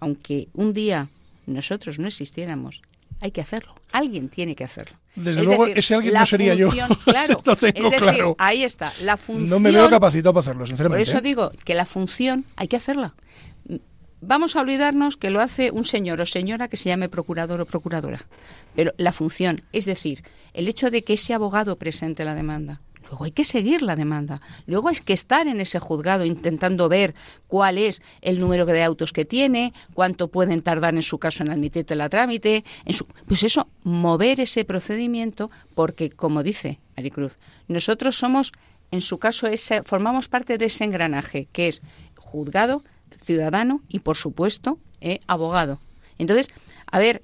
aunque 0.00 0.48
un 0.54 0.72
día 0.72 1.10
nosotros 1.46 1.98
no 1.98 2.08
existiéramos, 2.08 2.80
hay 3.22 3.30
que 3.30 3.40
hacerlo. 3.40 3.74
Alguien 3.92 4.28
tiene 4.28 4.54
que 4.54 4.64
hacerlo. 4.64 4.96
Desde 5.14 5.40
Es 5.42 5.46
luego, 5.46 5.64
decir, 5.64 5.78
ese 5.78 5.94
alguien 5.94 6.14
no 6.14 6.26
sería 6.26 6.54
yo. 6.54 6.70
Claro, 7.04 7.40
Lo 7.44 7.56
tengo 7.56 7.78
es 7.86 7.90
decir, 7.92 7.98
claro. 7.98 8.36
ahí 8.38 8.64
está. 8.64 8.92
La 9.02 9.16
función. 9.16 9.48
No 9.50 9.58
me 9.60 9.70
veo 9.70 9.88
capacitado 9.88 10.32
para 10.34 10.40
hacerlo, 10.42 10.60
Por 10.60 10.68
sinceramente. 10.68 11.02
eso 11.02 11.18
¿eh? 11.18 11.22
digo 11.22 11.52
que 11.64 11.74
la 11.74 11.84
función 11.86 12.44
hay 12.56 12.68
que 12.68 12.76
hacerla. 12.76 13.14
Vamos 14.20 14.54
a 14.54 14.60
olvidarnos 14.60 15.16
que 15.16 15.30
lo 15.30 15.40
hace 15.40 15.70
un 15.72 15.84
señor 15.84 16.20
o 16.20 16.26
señora 16.26 16.68
que 16.68 16.76
se 16.76 16.88
llame 16.88 17.08
procurador 17.08 17.60
o 17.60 17.66
procuradora. 17.66 18.24
Pero 18.76 18.92
la 18.96 19.10
función, 19.12 19.62
es 19.72 19.84
decir, 19.84 20.22
el 20.54 20.68
hecho 20.68 20.90
de 20.90 21.02
que 21.02 21.14
ese 21.14 21.34
abogado 21.34 21.76
presente 21.76 22.24
la 22.24 22.34
demanda. 22.36 22.80
Luego 23.12 23.26
hay 23.26 23.32
que 23.32 23.44
seguir 23.44 23.82
la 23.82 23.94
demanda. 23.94 24.40
Luego 24.64 24.88
hay 24.88 24.96
que 24.96 25.12
estar 25.12 25.46
en 25.46 25.60
ese 25.60 25.78
juzgado 25.78 26.24
intentando 26.24 26.88
ver 26.88 27.14
cuál 27.46 27.76
es 27.76 28.00
el 28.22 28.40
número 28.40 28.64
de 28.64 28.82
autos 28.82 29.12
que 29.12 29.26
tiene, 29.26 29.74
cuánto 29.92 30.28
pueden 30.28 30.62
tardar 30.62 30.94
en 30.94 31.02
su 31.02 31.18
caso 31.18 31.42
en 31.42 31.50
admitirte 31.50 31.94
la 31.94 32.08
trámite. 32.08 32.64
En 32.86 32.94
su, 32.94 33.04
pues 33.04 33.42
eso, 33.42 33.68
mover 33.84 34.40
ese 34.40 34.64
procedimiento, 34.64 35.50
porque 35.74 36.08
como 36.08 36.42
dice 36.42 36.80
Maricruz, 36.96 37.36
nosotros 37.68 38.16
somos, 38.16 38.52
en 38.90 39.02
su 39.02 39.18
caso, 39.18 39.46
ese, 39.46 39.82
formamos 39.82 40.28
parte 40.28 40.56
de 40.56 40.64
ese 40.64 40.84
engranaje 40.84 41.48
que 41.52 41.68
es 41.68 41.82
juzgado, 42.16 42.82
ciudadano 43.22 43.82
y, 43.88 43.98
por 43.98 44.16
supuesto, 44.16 44.78
eh, 45.02 45.20
abogado. 45.26 45.80
Entonces, 46.16 46.48
a 46.90 46.98
ver, 46.98 47.22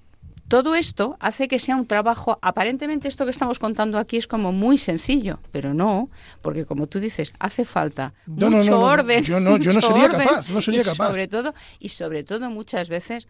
todo 0.49 0.75
esto 0.75 1.17
hace 1.21 1.47
que 1.47 1.59
sea 1.59 1.77
un 1.77 1.87
trabajo, 1.87 2.39
aparentemente 2.43 3.07
esto 3.09 3.25
que 3.25 3.31
estamos 3.31 3.59
contando 3.59 3.99
aquí 3.99 4.17
es 4.17 4.27
como 4.27 4.51
muy 4.53 4.79
sencillo, 4.79 5.39
pero 5.53 5.75
no, 5.75 6.09
porque 6.43 6.65
como 6.65 6.87
tú 6.87 7.01
dices, 7.01 7.33
hace 7.39 7.65
falta 7.65 8.15
No, 8.27 8.51
mucho 8.51 8.71
no, 8.73 8.77
no, 8.77 8.81
no. 8.81 8.87
orden. 8.87 9.23
Yo 9.25 9.41
no- 9.41 9.57
yo 9.59 9.73
no 9.73 9.81
sería 9.81 10.05
orden 10.07 10.27
capaz, 10.27 10.49
no 10.51 10.63
sería 10.63 10.81
y 10.81 10.85
capaz. 10.85 11.09
Sobre 11.11 11.29
todo, 11.29 11.55
y 11.79 11.91
sobre 11.91 12.25
todo 12.25 12.51
muchas 12.51 12.89
veces 12.89 13.29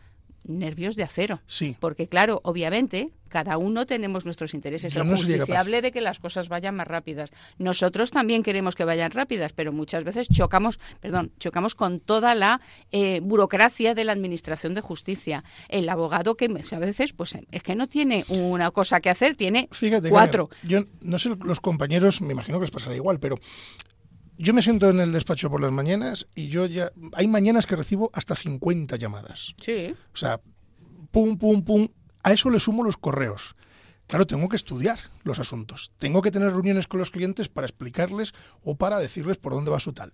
nervios 0.49 0.97
de 0.97 1.05
acero. 1.05 1.41
Sí. 1.47 1.77
Porque 1.79 2.09
claro, 2.09 2.41
obviamente, 2.45 3.11
cada 3.29 3.59
uno 3.59 3.87
tenemos 3.87 4.25
nuestros 4.25 4.55
intereses. 4.55 4.93
Yo 4.93 5.05
no 5.05 5.11
capaz. 5.11 5.25
justiciable 5.25 5.83
de 5.83 5.93
que 5.93 6.01
las 6.01 6.19
cosas 6.19 6.49
vayan 6.49 6.75
más 6.75 6.89
rápidas. 6.89 7.31
Nosotros 7.59 8.11
también 8.11 8.43
queremos 8.43 8.75
que 8.75 8.85
vayan 8.85 9.11
rápidas, 9.11 9.53
pero 9.53 9.73
muchas 9.73 10.05
veces 10.05 10.29
chocamos, 10.29 10.81
perdón, 11.01 11.33
chocamos 11.39 11.75
con 11.75 12.01
toda 12.01 12.35
la 12.35 12.61
eh, 12.91 13.21
burocracia 13.23 13.95
de 13.95 14.05
la 14.05 14.13
administración 14.13 14.75
de 14.75 14.81
justicia. 14.81 15.45
El 15.69 15.89
abogado 15.89 16.37
que 16.37 16.49
a 16.71 16.79
veces, 16.79 17.13
pues 17.13 17.37
es 17.51 17.63
que 17.63 17.75
no 17.75 17.87
tiene 17.87 18.25
una 18.29 18.71
cosa 18.71 19.01
que 19.01 19.11
hacer, 19.11 19.37
tiene 19.37 19.69
Fíjate, 19.71 20.09
cuatro. 20.09 20.49
Yo 20.63 20.85
no 21.03 21.19
sé, 21.19 21.31
los 21.45 21.61
compañeros, 21.61 22.21
me 22.21 22.33
imagino 22.33 22.59
que 22.59 22.65
les 22.65 22.71
pasará 22.71 22.97
igual, 22.97 23.21
pero 23.21 23.39
yo 24.39 24.55
me 24.55 24.63
siento 24.63 24.89
en 24.89 25.01
el 25.01 25.13
despacho 25.13 25.51
por 25.51 25.61
las 25.61 25.73
mañanas 25.73 26.29
y 26.35 26.47
yo 26.49 26.67
ya. 26.67 26.93
Hay 27.15 27.27
mañanas 27.27 27.67
que 27.67 27.77
recibo 27.77 28.11
hasta 28.15 28.37
50 28.37 28.97
llamadas. 28.97 29.55
Sí. 29.61 29.95
O 30.15 30.17
sea, 30.17 30.41
pum, 31.11 31.37
pum, 31.37 31.65
pum. 31.65 31.89
A 32.23 32.33
eso 32.33 32.49
le 32.49 32.61
sumo 32.61 32.85
los 32.85 32.97
correos. 32.97 33.57
Claro, 34.07 34.27
tengo 34.27 34.49
que 34.49 34.57
estudiar 34.57 34.99
los 35.25 35.39
asuntos. 35.39 35.93
Tengo 35.99 36.23
que 36.23 36.31
tener 36.31 36.53
reuniones 36.53 36.87
con 36.87 36.99
los 37.01 37.11
clientes 37.11 37.49
para 37.49 37.67
explicarles 37.67 38.33
o 38.63 38.77
para 38.77 38.99
decirles 38.99 39.37
por 39.37 39.53
dónde 39.53 39.71
va 39.71 39.81
su 39.81 39.93
tal. 39.93 40.13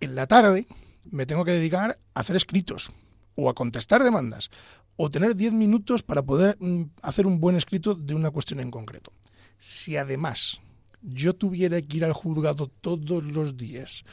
En 0.00 0.14
la 0.14 0.26
tarde 0.26 0.66
me 1.04 1.24
tengo 1.24 1.44
que 1.44 1.52
dedicar 1.52 1.98
a 2.14 2.20
hacer 2.20 2.36
escritos 2.36 2.90
o 3.36 3.48
a 3.48 3.54
contestar 3.54 4.02
demandas 4.02 4.50
o 4.96 5.08
tener 5.08 5.36
10 5.36 5.52
minutos 5.52 6.02
para 6.02 6.22
poder 6.22 6.56
mm, 6.60 6.82
hacer 7.00 7.26
un 7.26 7.40
buen 7.40 7.56
escrito 7.56 7.94
de 7.94 8.14
una 8.14 8.30
cuestión 8.30 8.60
en 8.60 8.70
concreto. 8.70 9.12
Si 9.56 9.96
además 9.96 10.60
yo 11.02 11.34
tuviera 11.34 11.80
que 11.80 11.96
ir 11.98 12.04
al 12.04 12.12
juzgado 12.12 12.68
todos 12.80 13.24
los 13.24 13.56
días 13.56 14.04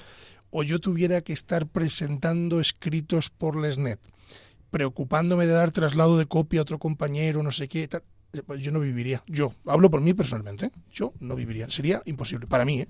o 0.50 0.63
yo 0.63 0.80
tuviera 0.80 1.21
que 1.21 1.34
estar 1.34 1.67
presentando 1.67 2.60
escritos 2.60 3.30
por 3.30 3.56
Lesnet, 3.56 4.00
preocupándome 4.71 5.45
de 5.45 5.54
dar 5.54 5.71
traslado 5.71 6.17
de 6.17 6.26
copia 6.26 6.62
a 6.62 6.63
otro 6.63 6.80
compañero, 6.80 7.43
no 7.43 7.52
sé 7.52 7.67
qué, 7.67 7.88
tal, 7.88 8.04
pues 8.45 8.62
yo 8.62 8.71
no 8.71 8.80
viviría. 8.80 9.23
Yo 9.28 9.54
hablo 9.65 9.89
por 9.89 10.02
mí 10.02 10.13
personalmente. 10.13 10.67
¿eh? 10.67 10.71
Yo 10.93 11.13
no 11.19 11.36
viviría. 11.36 11.69
Sería 11.69 12.02
imposible 12.06 12.47
para 12.47 12.65
mí. 12.65 12.82
¿eh? 12.82 12.88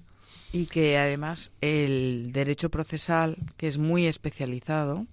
Y 0.51 0.65
que 0.65 0.97
además 0.97 1.51
el 1.62 2.31
derecho 2.31 2.69
procesal, 2.69 3.38
que 3.57 3.67
es 3.67 3.77
muy 3.77 4.05
especializado, 4.05 5.05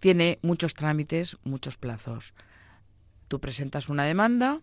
tiene 0.00 0.38
muchos 0.42 0.74
trámites, 0.74 1.36
muchos 1.44 1.76
plazos. 1.76 2.34
Tú 3.28 3.40
presentas 3.40 3.88
una 3.88 4.04
demanda, 4.04 4.60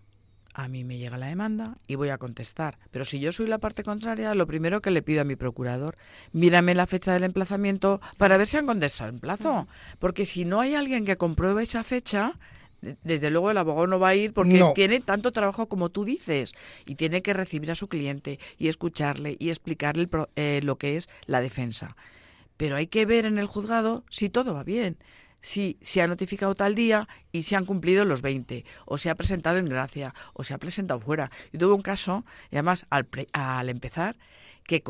a 0.53 0.67
mí 0.67 0.83
me 0.83 0.97
llega 0.97 1.17
la 1.17 1.27
demanda 1.27 1.75
y 1.87 1.95
voy 1.95 2.09
a 2.09 2.17
contestar. 2.17 2.77
Pero 2.91 3.05
si 3.05 3.19
yo 3.19 3.31
soy 3.31 3.47
la 3.47 3.59
parte 3.59 3.83
contraria, 3.83 4.33
lo 4.35 4.47
primero 4.47 4.81
que 4.81 4.91
le 4.91 5.01
pido 5.01 5.21
a 5.21 5.25
mi 5.25 5.35
procurador, 5.35 5.95
mírame 6.31 6.75
la 6.75 6.87
fecha 6.87 7.13
del 7.13 7.23
emplazamiento 7.23 8.01
para 8.17 8.37
ver 8.37 8.47
si 8.47 8.57
han 8.57 8.65
contestado 8.65 9.09
en 9.09 9.19
plazo. 9.19 9.67
Porque 9.99 10.25
si 10.25 10.45
no 10.45 10.59
hay 10.61 10.75
alguien 10.75 11.05
que 11.05 11.17
compruebe 11.17 11.63
esa 11.63 11.83
fecha, 11.83 12.33
de- 12.81 12.97
desde 13.03 13.29
luego 13.29 13.51
el 13.51 13.57
abogado 13.57 13.87
no 13.87 13.99
va 13.99 14.09
a 14.09 14.15
ir 14.15 14.33
porque 14.33 14.59
No. 14.59 14.73
tiene 14.73 14.99
tanto 15.01 15.31
trabajo 15.31 15.67
como 15.67 15.89
tú 15.89 16.05
dices 16.05 16.53
y 16.85 16.95
tiene 16.95 17.21
que 17.21 17.33
recibir 17.33 17.69
a 17.71 17.75
su 17.75 17.87
cliente 17.87 18.39
y 18.57 18.69
escucharle 18.69 19.35
y 19.39 19.49
explicarle 19.49 20.07
pro- 20.07 20.29
eh, 20.35 20.61
lo 20.63 20.77
que 20.77 20.95
es 20.97 21.09
la 21.25 21.41
defensa. 21.41 21.95
Pero 22.57 22.75
hay 22.75 22.87
que 22.87 23.05
ver 23.05 23.25
en 23.25 23.37
el 23.37 23.47
juzgado 23.47 24.03
si 24.09 24.29
todo 24.29 24.53
va 24.53 24.63
bien, 24.63 24.97
si 25.41 25.77
se 25.81 26.01
ha 26.01 26.07
notificado 26.07 26.55
tal 26.55 26.75
día 26.75 27.07
y 27.31 27.43
se 27.43 27.55
han 27.55 27.65
cumplido 27.65 28.05
los 28.05 28.21
20, 28.21 28.65
o 28.85 28.97
se 28.97 29.09
ha 29.09 29.15
presentado 29.15 29.57
en 29.57 29.65
gracia, 29.65 30.13
o 30.33 30.43
se 30.43 30.53
ha 30.53 30.57
presentado 30.57 30.99
fuera. 30.99 31.31
Yo 31.51 31.59
tuve 31.59 31.73
un 31.73 31.81
caso, 31.81 32.25
además 32.51 32.85
al, 32.89 33.05
pre- 33.05 33.27
al 33.33 33.69
empezar, 33.69 34.17
que 34.63 34.83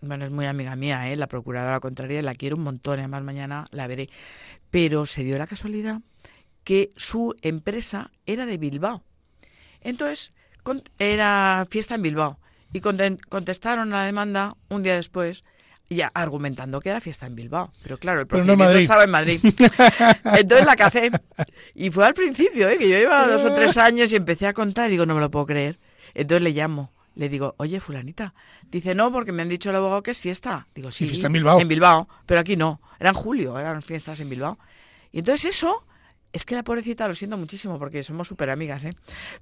bueno, 0.00 0.24
es 0.24 0.30
muy 0.30 0.46
amiga 0.46 0.76
mía, 0.76 1.10
¿eh? 1.10 1.16
la 1.16 1.26
procuradora 1.26 1.80
contraria, 1.80 2.22
la 2.22 2.34
quiero 2.34 2.56
un 2.56 2.62
montón, 2.62 2.98
además 2.98 3.22
mañana 3.22 3.66
la 3.70 3.86
veré, 3.86 4.10
pero 4.70 5.06
se 5.06 5.24
dio 5.24 5.38
la 5.38 5.46
casualidad 5.46 6.00
que 6.64 6.90
su 6.96 7.34
empresa 7.42 8.10
era 8.26 8.44
de 8.44 8.58
Bilbao. 8.58 9.02
Entonces, 9.80 10.32
era 10.98 11.66
fiesta 11.70 11.94
en 11.94 12.02
Bilbao. 12.02 12.38
Y 12.72 12.80
contestaron 12.80 13.94
a 13.94 13.98
la 13.98 14.04
demanda 14.04 14.56
un 14.68 14.82
día 14.82 14.96
después, 14.96 15.44
ya 15.88 16.10
argumentando 16.14 16.80
que 16.80 16.90
era 16.90 17.00
fiesta 17.00 17.26
en 17.26 17.36
Bilbao. 17.36 17.72
Pero 17.82 17.98
claro, 17.98 18.20
el 18.20 18.46
no 18.46 18.56
Madrid. 18.56 18.82
estaba 18.82 19.04
en 19.04 19.10
Madrid. 19.10 19.40
Entonces 20.24 20.66
la 20.66 20.76
cacé. 20.76 21.10
Y 21.74 21.90
fue 21.90 22.04
al 22.06 22.14
principio, 22.14 22.68
¿eh? 22.68 22.78
que 22.78 22.88
yo 22.88 22.98
llevaba 22.98 23.28
dos 23.28 23.44
o 23.44 23.54
tres 23.54 23.76
años 23.76 24.10
y 24.12 24.16
empecé 24.16 24.46
a 24.46 24.52
contar 24.52 24.88
y 24.88 24.92
digo, 24.92 25.06
no 25.06 25.14
me 25.14 25.20
lo 25.20 25.30
puedo 25.30 25.46
creer. 25.46 25.78
Entonces 26.14 26.42
le 26.42 26.50
llamo. 26.50 26.92
Le 27.14 27.28
digo, 27.28 27.54
oye, 27.58 27.80
fulanita. 27.80 28.34
Dice, 28.70 28.94
no, 28.94 29.10
porque 29.10 29.32
me 29.32 29.42
han 29.42 29.48
dicho 29.48 29.70
el 29.70 29.76
abogado 29.76 30.02
que 30.02 30.10
es 30.10 30.18
fiesta. 30.18 30.66
Digo, 30.74 30.90
sí. 30.90 31.06
fiesta 31.06 31.28
en 31.28 31.32
Bilbao. 31.32 31.60
En 31.60 31.68
Bilbao, 31.68 32.08
pero 32.26 32.40
aquí 32.40 32.56
no. 32.56 32.80
Era 33.00 33.10
en 33.10 33.14
julio, 33.14 33.58
eran 33.58 33.80
fiestas 33.80 34.20
en 34.20 34.28
Bilbao. 34.28 34.58
Y 35.12 35.20
entonces 35.20 35.56
eso, 35.56 35.85
es 36.36 36.44
que 36.44 36.54
la 36.54 36.62
pobrecita, 36.62 37.08
lo 37.08 37.14
siento 37.14 37.36
muchísimo 37.36 37.78
porque 37.78 38.02
somos 38.02 38.28
súper 38.28 38.50
amigas, 38.50 38.84
¿eh? 38.84 38.92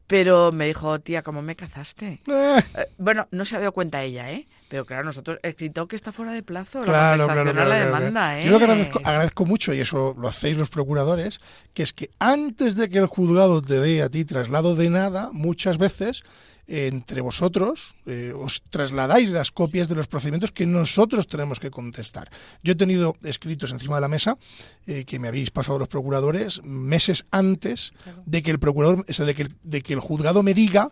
Pero 0.07 0.53
me 0.53 0.67
dijo, 0.67 1.01
tía, 1.01 1.23
¿cómo 1.23 1.43
me 1.43 1.57
cazaste? 1.57 2.21
Eh, 2.27 2.63
Eh, 2.77 2.87
bueno, 2.99 3.29
no 3.31 3.45
se 3.45 3.57
había 3.57 3.65
dado 3.65 3.73
cuenta 3.73 4.03
ella, 4.03 4.31
¿eh? 4.31 4.47
Pero 4.69 4.85
claro, 4.85 5.05
nosotros, 5.05 5.39
escrito 5.43 5.87
que 5.87 5.97
está 5.97 6.13
fuera 6.13 6.33
de 6.33 6.43
plazo, 6.43 6.81
la 6.81 6.87
claro, 6.87 7.27
claro, 7.27 7.53
la 7.53 7.75
demanda. 7.77 8.41
¿eh? 8.41 8.47
Yo 8.47 8.53
lo 8.53 8.59
que 8.59 8.65
agradezco, 8.65 9.01
agradezco 9.05 9.45
mucho, 9.45 9.75
y 9.75 9.81
eso 9.81 10.17
lo 10.19 10.29
hacéis 10.29 10.57
los 10.57 10.71
procuradores, 10.71 11.41
que 11.75 11.83
es 11.83 11.93
que 11.93 12.11
antes 12.19 12.75
de 12.75 12.89
que 12.89 12.99
el 12.99 13.07
juzgado 13.07 13.63
te 13.63 13.79
dé 13.79 14.03
a 14.03 14.09
ti 14.09 14.25
traslado 14.25 14.75
de 14.75 14.91
nada, 14.91 15.31
muchas 15.33 15.79
veces 15.79 16.25
entre 16.67 17.21
vosotros 17.21 17.95
eh, 18.07 18.33
os 18.35 18.63
trasladáis 18.71 19.31
las 19.31 19.51
copias 19.51 19.89
de 19.89 19.95
los 19.95 20.07
procedimientos 20.07 20.51
que 20.53 20.65
nosotros 20.67 21.27
tenemos 21.29 21.61
que 21.61 21.71
contestar. 21.71 22.31
Yo 22.63 22.73
he 22.73 22.77
tenido 22.77 23.17
escritos 23.23 23.71
encima 23.73 23.97
de 23.97 24.01
la 24.01 24.09
mesa 24.09 24.39
eh, 24.87 25.05
que 25.05 25.19
me 25.19 25.29
habéis 25.29 25.51
pasado 25.51 25.79
los 25.79 25.89
procuradores 25.89 26.63
meses 26.65 27.25
antes 27.31 27.93
de 28.27 28.43
que 28.43 28.51
el 28.51 28.59
procurador, 28.59 29.05
o 29.09 29.13
sea, 29.13 29.27
de 29.27 29.35
que, 29.35 29.43
el- 29.43 29.55
de 29.63 29.83
que 29.83 29.93
el 29.93 30.01
juzgado 30.01 30.43
me 30.43 30.55
diga 30.55 30.91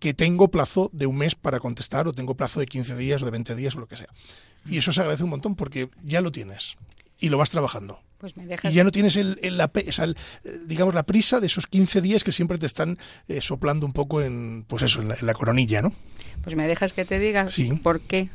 que 0.00 0.12
tengo 0.12 0.48
plazo 0.48 0.90
de 0.92 1.06
un 1.06 1.16
mes 1.16 1.34
para 1.34 1.60
contestar 1.60 2.06
o 2.06 2.12
tengo 2.12 2.34
plazo 2.36 2.60
de 2.60 2.66
15 2.66 2.96
días 2.96 3.22
o 3.22 3.24
de 3.24 3.30
20 3.30 3.54
días 3.54 3.74
o 3.76 3.80
lo 3.80 3.86
que 3.88 3.96
sea. 3.96 4.08
Y 4.66 4.76
eso 4.78 4.92
se 4.92 5.00
agradece 5.00 5.24
un 5.24 5.30
montón 5.30 5.54
porque 5.56 5.88
ya 6.02 6.20
lo 6.20 6.32
tienes 6.32 6.76
y 7.18 7.28
lo 7.30 7.38
vas 7.38 7.50
trabajando. 7.50 8.00
Pues 8.18 8.36
me 8.36 8.46
dejas 8.46 8.72
Y 8.72 8.76
ya 8.76 8.84
no 8.84 8.90
tienes 8.92 9.16
el, 9.16 9.38
el- 9.42 9.56
la, 9.58 9.68
pe- 9.68 9.86
o 9.88 9.92
sea, 9.92 10.04
el, 10.06 10.16
eh, 10.44 10.58
digamos, 10.66 10.94
la 10.94 11.02
prisa 11.02 11.40
de 11.40 11.46
esos 11.48 11.66
15 11.66 12.00
días 12.00 12.24
que 12.24 12.32
siempre 12.32 12.58
te 12.58 12.66
están 12.66 12.96
eh, 13.28 13.40
soplando 13.40 13.84
un 13.86 13.92
poco 13.92 14.22
en, 14.22 14.64
pues 14.68 14.82
eso, 14.82 15.00
en 15.02 15.08
la, 15.08 15.14
en 15.14 15.26
la 15.26 15.34
coronilla, 15.34 15.82
¿no? 15.82 15.92
Pues 16.42 16.56
me 16.56 16.66
dejas 16.66 16.92
que 16.92 17.04
te 17.04 17.18
diga 17.18 17.48
Sí. 17.48 17.70
por 17.82 18.00
qué 18.00 18.30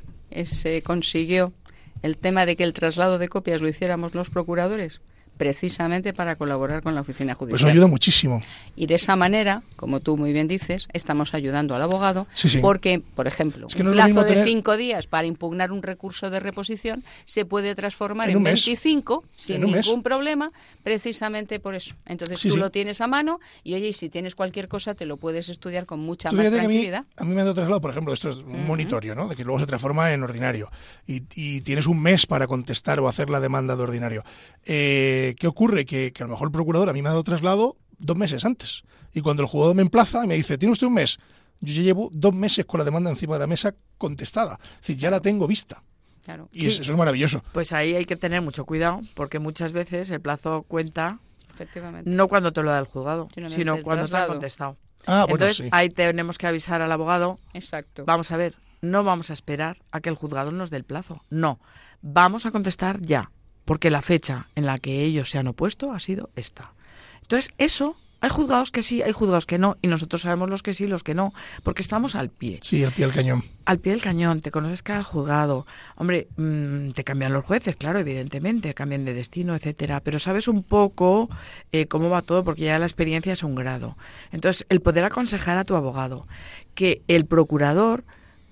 se 0.45 0.81
consiguió 0.83 1.53
el 2.01 2.17
tema 2.17 2.45
de 2.45 2.55
que 2.55 2.63
el 2.63 2.73
traslado 2.73 3.17
de 3.17 3.27
copias 3.29 3.61
lo 3.61 3.67
hiciéramos 3.67 4.13
los 4.15 4.29
procuradores, 4.29 5.01
precisamente 5.39 6.13
para 6.13 6.35
colaborar 6.35 6.83
con 6.83 6.93
la 6.93 7.01
oficina 7.01 7.33
Pues 7.33 7.49
judicial. 7.49 7.69
eso 7.69 7.73
ayuda 7.73 7.87
muchísimo. 7.87 8.41
Y 8.75 8.87
de 8.87 8.95
esa 8.95 9.15
manera, 9.15 9.63
como 9.77 10.01
tú 10.01 10.17
muy 10.17 10.33
bien 10.33 10.49
dices, 10.49 10.87
estamos 10.93 11.33
ayudando 11.33 11.75
al 11.75 11.81
abogado 11.81 12.27
Sí, 12.33 12.49
sí. 12.49 12.59
porque, 12.59 13.01
por 13.15 13.25
ejemplo, 13.25 13.67
Es 13.67 13.73
que 13.75 13.83
no 13.83 13.91
un 13.91 13.95
plazo 13.95 14.23
de 14.23 14.29
tener- 14.31 14.45
cinco 14.45 14.75
días 14.75 15.07
para 15.07 15.25
impugnar 15.27 15.71
un 15.71 15.81
recurso 15.81 16.29
de 16.29 16.41
reposición 16.41 17.03
se 17.23 17.45
puede 17.45 17.73
transformar 17.73 18.27
En 18.27 18.31
en, 18.31 18.37
un 18.37 18.43
mes. 18.43 18.65
25 18.65 19.23
sin 19.37 19.55
En 19.55 19.65
un 19.65 19.71
mes. 19.71 19.85
ningún 19.85 20.03
problema, 20.03 20.51
precisamente 20.83 21.59
por 21.61 21.73
eso. 21.73 21.95
Entonces 22.05 22.39
Sí, 22.41 22.49
tú 22.49 22.57
lo 22.57 22.69
tienes 22.69 22.99
a 22.99 23.07
mano 23.07 23.39
y, 23.63 23.75
oye, 23.75 23.93
si 23.93 24.09
tienes 24.09 24.35
cualquier 24.35 24.67
cosa 24.67 24.93
te 24.93 25.05
lo 25.05 25.15
puedes 25.15 25.47
estudiar 25.47 25.85
con 25.85 26.01
mucha 26.01 26.29
Tú 26.29 26.35
más 26.35 26.43
que 26.43 26.47
a 26.49 26.51
mí, 26.51 26.57
tranquilidad. 26.57 27.05
a 27.15 27.23
mí 27.23 27.33
me 27.33 27.39
han 27.41 27.45
dado 27.45 27.55
traslado, 27.55 27.79
por 27.79 27.91
ejemplo, 27.91 28.13
esto 28.13 28.29
es 28.31 28.37
un 28.37 28.67
monitorio, 28.67 29.15
¿no? 29.15 29.29
De 29.29 29.37
que 29.37 29.45
luego 29.45 29.59
se 29.59 29.65
transforma 29.67 30.11
en 30.11 30.21
ordinario. 30.21 30.69
Y, 31.07 31.23
y 31.35 31.61
tienes 31.61 31.87
un 31.87 32.01
mes 32.01 32.25
para 32.25 32.45
contestar 32.47 32.99
o 32.99 33.07
hacer 33.07 33.29
la 33.29 33.39
demanda 33.39 33.75
de 33.77 33.83
ordinario. 33.83 34.23
Eh, 34.65 35.28
¿Qué 35.35 35.47
ocurre? 35.47 35.85
Que, 35.85 36.11
que 36.13 36.23
a 36.23 36.25
lo 36.25 36.31
mejor 36.33 36.47
el 36.47 36.51
procurador 36.51 36.89
a 36.89 36.93
mí 36.93 37.01
me 37.01 37.09
ha 37.09 37.11
dado 37.11 37.23
traslado 37.23 37.77
dos 37.97 38.17
meses 38.17 38.45
antes. 38.45 38.83
Y 39.13 39.21
cuando 39.21 39.41
el 39.43 39.49
jugador 39.49 39.75
me 39.75 39.81
emplaza 39.81 40.23
y 40.23 40.27
me 40.27 40.35
dice, 40.35 40.57
¿tiene 40.57 40.73
usted 40.73 40.87
un 40.87 40.93
mes? 40.93 41.17
Yo 41.61 41.73
ya 41.73 41.81
llevo 41.81 42.09
dos 42.13 42.33
meses 42.33 42.65
con 42.65 42.77
la 42.77 42.85
demanda 42.85 43.09
encima 43.09 43.33
de 43.35 43.39
la 43.41 43.47
mesa 43.47 43.73
contestada. 43.97 44.59
Es 44.75 44.81
decir, 44.87 44.97
ya 44.97 45.11
la 45.11 45.19
tengo 45.19 45.45
vista. 45.47 45.83
Claro. 46.23 46.47
Y 46.51 46.67
es- 46.67 46.79
eso 46.79 46.91
es 46.91 46.97
maravilloso. 46.97 47.43
Pues 47.53 47.73
ahí 47.73 47.95
hay 47.95 48.05
que 48.05 48.15
tener 48.15 48.41
mucho 48.41 48.65
cuidado, 48.65 49.01
porque 49.15 49.39
muchas 49.39 49.71
veces 49.73 50.09
el 50.11 50.21
plazo 50.21 50.61
cuenta 50.67 51.19
Efectivamente. 51.53 52.09
no 52.09 52.27
cuando 52.27 52.53
te 52.53 52.61
lo 52.63 52.69
da 52.71 52.79
el 52.79 52.85
juzgado, 52.85 53.27
Sino 53.33 53.49
sino 53.49 53.75
el 53.75 53.83
cuando 53.83 54.05
te 54.05 54.11
traslado. 54.11 54.31
contestado. 54.33 54.77
Ah, 55.07 55.25
bueno, 55.27 55.45
Entonces 55.45 55.57
sí. 55.57 55.69
ahí 55.71 55.89
tenemos 55.89 56.37
que 56.37 56.45
avisar 56.47 56.81
al 56.81 56.91
abogado, 56.91 57.39
Exacto. 57.53 58.03
vamos 58.05 58.31
a 58.31 58.37
ver, 58.37 58.55
no 58.81 59.03
vamos 59.03 59.29
a 59.29 59.33
esperar 59.33 59.77
a 59.91 60.01
que 60.01 60.09
el 60.09 60.15
juzgado 60.15 60.51
nos 60.51 60.69
dé 60.69 60.77
el 60.77 60.83
plazo, 60.83 61.23
no, 61.29 61.59
vamos 62.01 62.45
a 62.45 62.51
contestar 62.51 63.01
ya, 63.01 63.31
porque 63.69 63.91
la 63.91 64.01
fecha 64.01 64.47
en 64.55 64.65
la 64.65 64.79
que 64.79 65.03
ellos 65.03 65.29
se 65.29 65.37
han 65.37 65.45
opuesto 65.45 65.91
ha 65.91 65.99
sido 65.99 66.31
esta. 66.35 66.73
Entonces 67.21 67.53
eso, 67.59 67.97
hay 68.19 68.31
juzgados 68.31 68.71
que 68.71 68.81
sí, 68.81 69.03
hay 69.03 69.11
juzgados 69.11 69.45
que 69.45 69.59
no, 69.59 69.77
y 69.83 69.87
nosotros 69.87 70.23
sabemos 70.23 70.49
los 70.49 70.63
que 70.63 70.73
sí, 70.73 70.87
los 70.87 71.03
que 71.03 71.13
no, 71.13 71.35
porque 71.61 71.83
estamos 71.83 72.15
al 72.15 72.29
pie. 72.29 72.57
Sí, 72.63 72.81
el 72.81 72.91
pie 72.91 73.05
al 73.05 73.13
cañón. 73.13 73.43
al 73.65 73.77
pie 73.77 73.91
del 73.91 74.01
cañón, 74.01 74.41
te 74.41 74.49
conoces 74.49 74.81
cada 74.81 75.03
juzgado. 75.03 75.67
Hombre, 75.97 76.29
mm, 76.35 76.93
te 76.93 77.03
cambian 77.03 77.31
los 77.31 77.45
jueces, 77.45 77.75
claro, 77.75 77.99
evidentemente, 77.99 78.73
cambian 78.73 79.05
de 79.05 79.13
destino, 79.13 79.53
etcétera, 79.53 79.99
pero 79.99 80.17
sabes 80.17 80.47
un 80.47 80.63
poco 80.63 81.29
eh, 81.71 81.85
cómo 81.85 82.09
va 82.09 82.23
todo 82.23 82.43
porque 82.43 82.63
ya 82.63 82.79
la 82.79 82.87
experiencia 82.87 83.33
es 83.33 83.43
un 83.43 83.53
grado. 83.53 83.97
Entonces, 84.31 84.65
el 84.69 84.81
poder 84.81 85.03
aconsejar 85.03 85.59
a 85.59 85.63
tu 85.63 85.75
abogado 85.75 86.25
que 86.73 87.03
el 87.07 87.27
procurador 87.27 88.03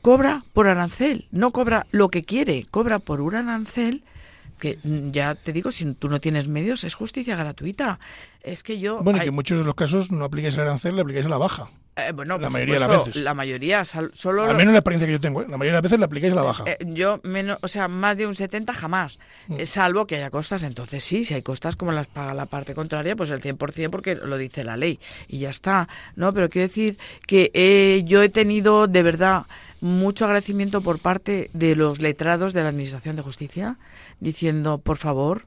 cobra 0.04 0.44
por 0.54 0.68
arancel, 0.68 1.28
no 1.32 1.50
cobra 1.50 1.88
lo 1.90 2.10
que 2.10 2.24
quiere, 2.24 2.68
cobra 2.70 3.00
por 3.00 3.20
un 3.20 3.34
arancel 3.34 4.04
que 4.58 4.78
mm, 4.84 5.12
ya 5.12 5.36
te 5.36 5.54
digo, 5.54 5.72
si 5.72 5.94
tú 5.94 6.10
no 6.10 6.20
tienes 6.20 6.48
medios, 6.48 6.84
es 6.84 6.96
justicia 6.96 7.36
gratuita. 7.36 8.00
Es 8.42 8.64
que 8.64 8.80
yo... 8.80 9.02
Bueno, 9.04 9.18
y 9.20 9.22
que 9.22 9.30
en 9.30 9.36
muchos 9.36 9.58
de 9.58 9.64
los 9.64 9.76
casos 9.76 10.12
no 10.12 10.26
aplicáis 10.26 10.56
el 10.56 10.62
arancel, 10.62 10.96
le 10.96 11.02
aplicáis 11.02 11.26
a 11.26 11.30
la 11.30 11.38
baja. 11.38 11.70
eh, 11.98 12.12
bueno, 12.14 12.38
la 12.38 12.50
mayoría 12.50 12.76
de 12.76 12.80
las 12.80 12.90
veces. 13.06 13.16
La 13.24 13.34
mayoría, 13.34 13.84
solo... 13.86 14.44
Al 14.44 14.56
menos 14.56 14.72
la 14.72 14.80
experiencia 14.80 15.08
que 15.08 15.14
yo 15.14 15.20
tengo, 15.20 15.42
¿eh? 15.42 15.46
la 15.50 15.58
mayoría 15.58 15.72
de 15.72 15.78
las 15.78 15.82
veces 15.84 16.00
le 16.00 16.06
aplicáis 16.06 16.32
a 16.34 16.36
la 16.36 16.42
baja. 16.44 16.64
Eh, 16.68 16.78
yo 16.86 17.20
menos, 17.24 17.58
o 17.62 17.68
sea, 17.68 17.88
más 17.88 18.16
de 18.18 18.28
un 18.28 18.36
70 18.36 18.72
jamás, 18.74 19.18
Mm. 19.48 19.60
Eh, 19.60 19.66
salvo 19.66 20.06
que 20.08 20.16
haya 20.18 20.30
costas. 20.30 20.64
Entonces 20.64 21.04
sí, 21.04 21.24
si 21.24 21.34
hay 21.34 21.42
costas 21.42 21.76
como 21.76 21.92
las 21.92 22.08
paga 22.08 22.34
la 22.34 22.46
parte 22.46 22.74
contraria, 22.76 23.16
pues 23.16 23.30
el 23.32 23.42
100% 23.42 23.90
porque 23.90 24.16
lo 24.16 24.38
dice 24.38 24.64
la 24.64 24.78
ley 24.78 25.00
y 25.28 25.40
ya 25.40 25.50
está. 25.50 25.88
No, 26.16 26.34
pero 26.34 26.50
quiero 26.50 26.68
decir 26.68 26.98
que 27.26 27.50
eh, 27.54 28.04
yo 28.06 28.22
he 28.22 28.30
tenido 28.30 28.88
de 28.88 29.04
verdad 29.04 29.44
mucho 29.82 30.26
agradecimiento 30.26 30.82
por 30.82 31.00
parte 31.00 31.50
de 31.54 31.76
los 31.76 32.00
letrados 32.00 32.54
de 32.54 32.64
la 32.64 32.70
Administración 32.70 33.16
de 33.16 33.22
Justicia 33.22 33.78
diciendo, 34.20 34.78
por 34.80 34.98
favor, 34.98 35.46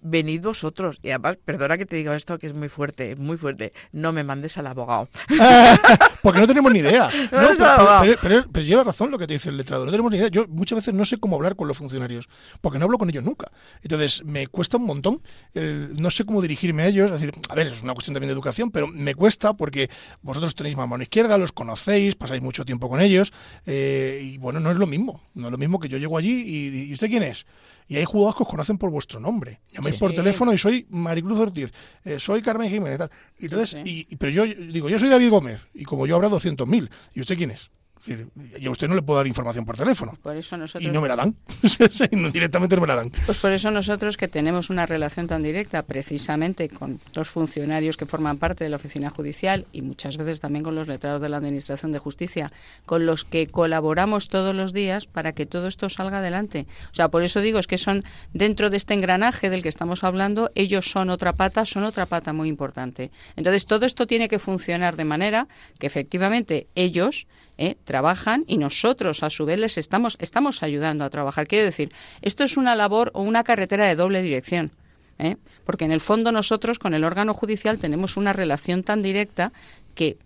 venid 0.00 0.42
vosotros. 0.42 0.98
Y 1.02 1.10
además, 1.10 1.38
perdona 1.44 1.78
que 1.78 1.86
te 1.86 1.96
diga 1.96 2.14
esto, 2.16 2.38
que 2.38 2.46
es 2.46 2.54
muy 2.54 2.68
fuerte, 2.68 3.16
muy 3.16 3.36
fuerte, 3.36 3.72
no 3.92 4.12
me 4.12 4.24
mandes 4.24 4.58
al 4.58 4.66
abogado. 4.66 5.08
Porque 6.22 6.40
no 6.40 6.46
tenemos 6.46 6.72
ni 6.72 6.80
idea. 6.80 7.08
No 7.32 7.40
No, 7.42 7.48
es 7.50 7.56
pero, 7.58 7.70
abogado. 7.70 8.02
pero- 8.04 8.18
pero- 8.22 8.46
pero 8.52 8.64
lleva 8.66 8.84
razón 8.84 9.10
lo 9.10 9.18
que 9.18 9.26
te 9.26 9.34
dice 9.34 9.48
el 9.48 9.56
letrado. 9.56 9.84
No 9.84 9.90
tenemos 9.90 10.10
ni 10.12 10.18
idea. 10.18 10.28
Yo 10.28 10.46
muchas 10.48 10.76
veces 10.76 10.94
no 10.94 11.04
sé 11.04 11.18
cómo 11.18 11.36
hablar 11.36 11.56
con 11.56 11.68
los 11.68 11.76
funcionarios, 11.78 12.28
porque 12.60 12.78
no 12.78 12.84
hablo 12.84 12.98
con 12.98 13.08
ellos 13.10 13.24
nunca. 13.24 13.50
Entonces, 13.82 14.24
me 14.24 14.46
cuesta 14.46 14.76
un 14.76 14.84
montón. 14.84 15.22
eh, 15.54 15.88
no 16.00 16.10
sé 16.10 16.24
cómo 16.24 16.40
dirigirme 16.42 16.82
a 16.82 16.86
ellos. 16.86 17.10
Es 17.10 17.20
decir, 17.20 17.34
a 17.48 17.54
ver, 17.54 17.68
es 17.68 17.82
una 17.82 17.94
cuestión 17.94 18.14
también 18.14 18.28
de 18.28 18.32
educación, 18.34 18.70
pero 18.70 18.86
me 18.86 19.14
cuesta 19.14 19.54
porque 19.54 19.90
vosotros 20.22 20.54
tenéis 20.54 20.76
más 20.76 20.88
mano 20.88 21.02
izquierda, 21.02 21.38
los 21.38 21.52
conocéis, 21.52 22.14
pasáis 22.14 22.42
mucho 22.42 22.64
tiempo 22.64 22.88
con 22.88 23.00
ellos. 23.00 23.32
eh, 23.66 24.20
y 24.22 24.38
bueno, 24.38 24.60
no 24.60 24.70
es 24.70 24.76
lo 24.76 24.86
mismo. 24.86 25.20
No 25.34 25.46
es 25.48 25.52
lo 25.52 25.58
mismo 25.58 25.78
que 25.80 25.88
yo 25.88 25.98
llego 25.98 26.16
allí 26.18 26.42
y, 26.46 26.84
y 26.90 26.92
¿usted 26.92 27.08
quién 27.08 27.22
es? 27.22 27.46
Y 27.88 27.96
hay 27.96 28.04
jugadores 28.04 28.36
que 28.36 28.42
os 28.44 28.48
conocen 28.48 28.78
por 28.78 28.90
vuestro 28.90 29.20
nombre. 29.20 29.60
Llamáis 29.72 29.96
Sí. 29.96 30.00
por 30.00 30.14
teléfono 30.14 30.52
y 30.52 30.58
soy 30.58 30.86
Maricruz 30.90 31.38
Ortiz, 31.38 31.72
eh, 32.04 32.18
soy 32.18 32.40
Carmen 32.42 32.70
Jiménez. 32.70 32.98
Tal. 32.98 33.10
Y 33.38 33.44
entonces, 33.46 33.80
Sí. 33.84 34.06
y- 34.08 34.16
pero 34.16 34.30
yo 34.32 34.44
digo, 34.46 34.88
yo 34.88 34.98
soy 34.98 35.08
David 35.08 35.30
Gómez, 35.30 35.68
y 35.74 35.84
como 35.84 36.06
yo 36.06 36.16
habrá 36.16 36.28
200.000. 36.28 36.90
¿Y 37.14 37.20
usted 37.20 37.36
quién 37.36 37.50
es? 37.50 37.70
Decir, 38.04 38.28
y 38.58 38.66
a 38.66 38.70
usted 38.70 38.88
no 38.88 38.96
le 38.96 39.02
puedo 39.02 39.18
dar 39.18 39.28
información 39.28 39.64
por 39.64 39.76
teléfono. 39.76 40.12
Por 40.20 40.36
eso 40.36 40.56
nosotros 40.56 40.88
Y 40.88 40.92
no 40.92 41.00
me 41.00 41.08
la 41.08 41.14
dan. 41.14 41.36
Directamente 42.32 42.74
no 42.74 42.82
me 42.82 42.88
la 42.88 42.96
dan. 42.96 43.12
Pues 43.26 43.38
por 43.38 43.52
eso 43.52 43.70
nosotros 43.70 44.16
que 44.16 44.26
tenemos 44.26 44.70
una 44.70 44.86
relación 44.86 45.28
tan 45.28 45.42
directa 45.42 45.84
precisamente 45.84 46.68
con 46.68 47.00
los 47.14 47.30
funcionarios 47.30 47.96
que 47.96 48.06
forman 48.06 48.38
parte 48.38 48.64
de 48.64 48.70
la 48.70 48.76
oficina 48.76 49.08
judicial 49.10 49.66
y 49.72 49.82
muchas 49.82 50.16
veces 50.16 50.40
también 50.40 50.64
con 50.64 50.74
los 50.74 50.88
letrados 50.88 51.20
de 51.20 51.28
la 51.28 51.36
Administración 51.36 51.92
de 51.92 52.00
Justicia, 52.00 52.52
con 52.86 53.06
los 53.06 53.24
que 53.24 53.46
colaboramos 53.46 54.28
todos 54.28 54.54
los 54.54 54.72
días 54.72 55.06
para 55.06 55.32
que 55.32 55.46
todo 55.46 55.68
esto 55.68 55.88
salga 55.88 56.18
adelante. 56.18 56.66
O 56.90 56.94
sea, 56.94 57.08
por 57.08 57.22
eso 57.22 57.40
digo, 57.40 57.60
es 57.60 57.68
que 57.68 57.78
son 57.78 58.02
dentro 58.32 58.68
de 58.68 58.78
este 58.78 58.94
engranaje 58.94 59.48
del 59.48 59.62
que 59.62 59.68
estamos 59.68 60.02
hablando, 60.02 60.50
ellos 60.56 60.90
son 60.90 61.10
otra 61.10 61.34
pata, 61.34 61.64
son 61.64 61.84
otra 61.84 62.06
pata 62.06 62.32
muy 62.32 62.48
importante. 62.48 63.12
Entonces, 63.36 63.66
todo 63.66 63.86
esto 63.86 64.06
tiene 64.06 64.28
que 64.28 64.40
funcionar 64.40 64.96
de 64.96 65.04
manera 65.04 65.46
que 65.78 65.86
efectivamente 65.86 66.66
ellos 66.74 67.26
¿eh? 67.58 67.76
trabajan 67.84 68.44
y 68.46 68.58
nosotros 68.58 69.22
a 69.22 69.30
su 69.30 69.44
vez 69.44 69.58
les 69.58 69.78
estamos, 69.78 70.16
estamos 70.20 70.62
ayudando 70.62 71.04
a 71.04 71.10
trabajar. 71.10 71.46
Quiero 71.46 71.64
decir, 71.64 71.90
esto 72.20 72.44
es 72.44 72.56
una 72.56 72.74
labor 72.74 73.10
o 73.14 73.22
una 73.22 73.44
carretera 73.44 73.86
de 73.86 73.96
doble 73.96 74.22
dirección. 74.22 74.72
¿eh? 75.18 75.36
Porque 75.64 75.84
en 75.84 75.92
el 75.92 76.00
fondo 76.00 76.32
nosotros 76.32 76.78
con 76.78 76.94
el 76.94 77.04
órgano 77.04 77.34
judicial 77.34 77.78
tenemos 77.78 78.16
una 78.16 78.32
relación 78.32 78.82
tan 78.82 79.02
directa 79.02 79.52
que 79.94 80.16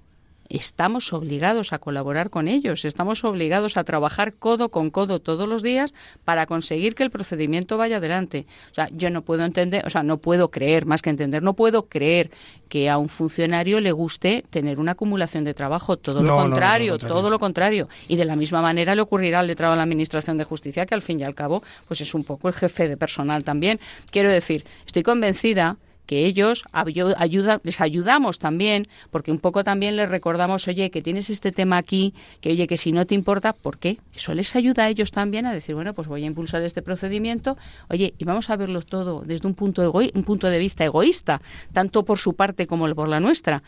estamos 0.48 1.12
obligados 1.12 1.72
a 1.72 1.78
colaborar 1.78 2.30
con 2.30 2.48
ellos, 2.48 2.84
estamos 2.84 3.24
obligados 3.24 3.76
a 3.76 3.84
trabajar 3.84 4.34
codo 4.34 4.70
con 4.70 4.90
codo 4.90 5.20
todos 5.20 5.48
los 5.48 5.62
días 5.62 5.92
para 6.24 6.46
conseguir 6.46 6.94
que 6.94 7.02
el 7.02 7.10
procedimiento 7.10 7.76
vaya 7.78 7.96
adelante. 7.98 8.46
O 8.70 8.74
sea, 8.74 8.88
yo 8.92 9.10
no 9.10 9.22
puedo 9.22 9.44
entender, 9.44 9.86
o 9.86 9.90
sea, 9.90 10.02
no 10.02 10.18
puedo 10.18 10.48
creer, 10.48 10.86
más 10.86 11.02
que 11.02 11.10
entender, 11.10 11.42
no 11.42 11.54
puedo 11.54 11.86
creer 11.88 12.30
que 12.68 12.90
a 12.90 12.98
un 12.98 13.08
funcionario 13.08 13.80
le 13.80 13.92
guste 13.92 14.44
tener 14.50 14.78
una 14.78 14.92
acumulación 14.92 15.44
de 15.44 15.54
trabajo, 15.54 15.96
todo 15.96 16.20
No, 16.20 16.22
lo 16.22 16.28
no, 16.28 16.36
no, 16.36 16.50
contrario, 16.50 16.86
lo 16.86 16.92
contrario. 16.98 17.16
todo 17.16 17.30
lo 17.30 17.38
contrario. 17.38 17.88
Y 18.08 18.16
de 18.16 18.24
la 18.24 18.36
misma 18.36 18.62
manera 18.62 18.94
le 18.94 19.00
ocurrirá 19.02 19.40
al 19.40 19.46
letrado 19.46 19.72
de 19.72 19.76
la 19.78 19.82
Administración 19.84 20.38
de 20.38 20.44
Justicia, 20.44 20.86
que 20.86 20.94
al 20.94 21.02
fin 21.02 21.20
y 21.20 21.24
al 21.24 21.34
cabo, 21.34 21.62
pues 21.86 22.00
es 22.00 22.14
un 22.14 22.24
poco 22.24 22.48
el 22.48 22.54
jefe 22.54 22.88
de 22.88 22.96
personal 22.96 23.44
también. 23.44 23.78
Quiero 24.10 24.30
decir, 24.30 24.64
estoy 24.86 25.02
convencida 25.02 25.76
que 26.06 26.24
ellos 26.26 26.64
ayu- 26.72 27.14
ayuda, 27.18 27.60
les 27.64 27.80
ayudamos 27.80 28.38
también, 28.38 28.86
porque 29.10 29.32
un 29.32 29.38
poco 29.38 29.64
también 29.64 29.96
les 29.96 30.08
recordamos, 30.08 30.66
oye, 30.68 30.90
que 30.90 31.02
tienes 31.02 31.30
este 31.30 31.52
tema 31.52 31.76
aquí, 31.76 32.14
que 32.40 32.50
oye, 32.50 32.66
que 32.66 32.76
si 32.76 32.92
no 32.92 33.06
te 33.06 33.14
importa, 33.14 33.52
¿por 33.52 33.78
qué? 33.78 33.98
Eso 34.14 34.32
les 34.34 34.54
ayuda 34.56 34.84
a 34.84 34.88
ellos 34.88 35.10
también 35.10 35.46
a 35.46 35.52
decir, 35.52 35.74
bueno, 35.74 35.92
pues 35.94 36.08
voy 36.08 36.22
a 36.22 36.26
impulsar 36.26 36.62
este 36.62 36.82
procedimiento, 36.82 37.56
oye, 37.90 38.14
y 38.18 38.24
vamos 38.24 38.48
a 38.50 38.56
verlo 38.56 38.82
todo 38.82 39.22
desde 39.26 39.46
un 39.46 39.54
punto, 39.54 39.82
egoi- 39.84 40.12
un 40.14 40.24
punto 40.24 40.48
de 40.48 40.58
vista 40.58 40.84
egoísta, 40.84 41.42
tanto 41.72 42.04
por 42.04 42.18
su 42.18 42.34
parte 42.34 42.66
como 42.66 42.86
por 42.94 43.08
la 43.08 43.20
nuestra. 43.20 43.62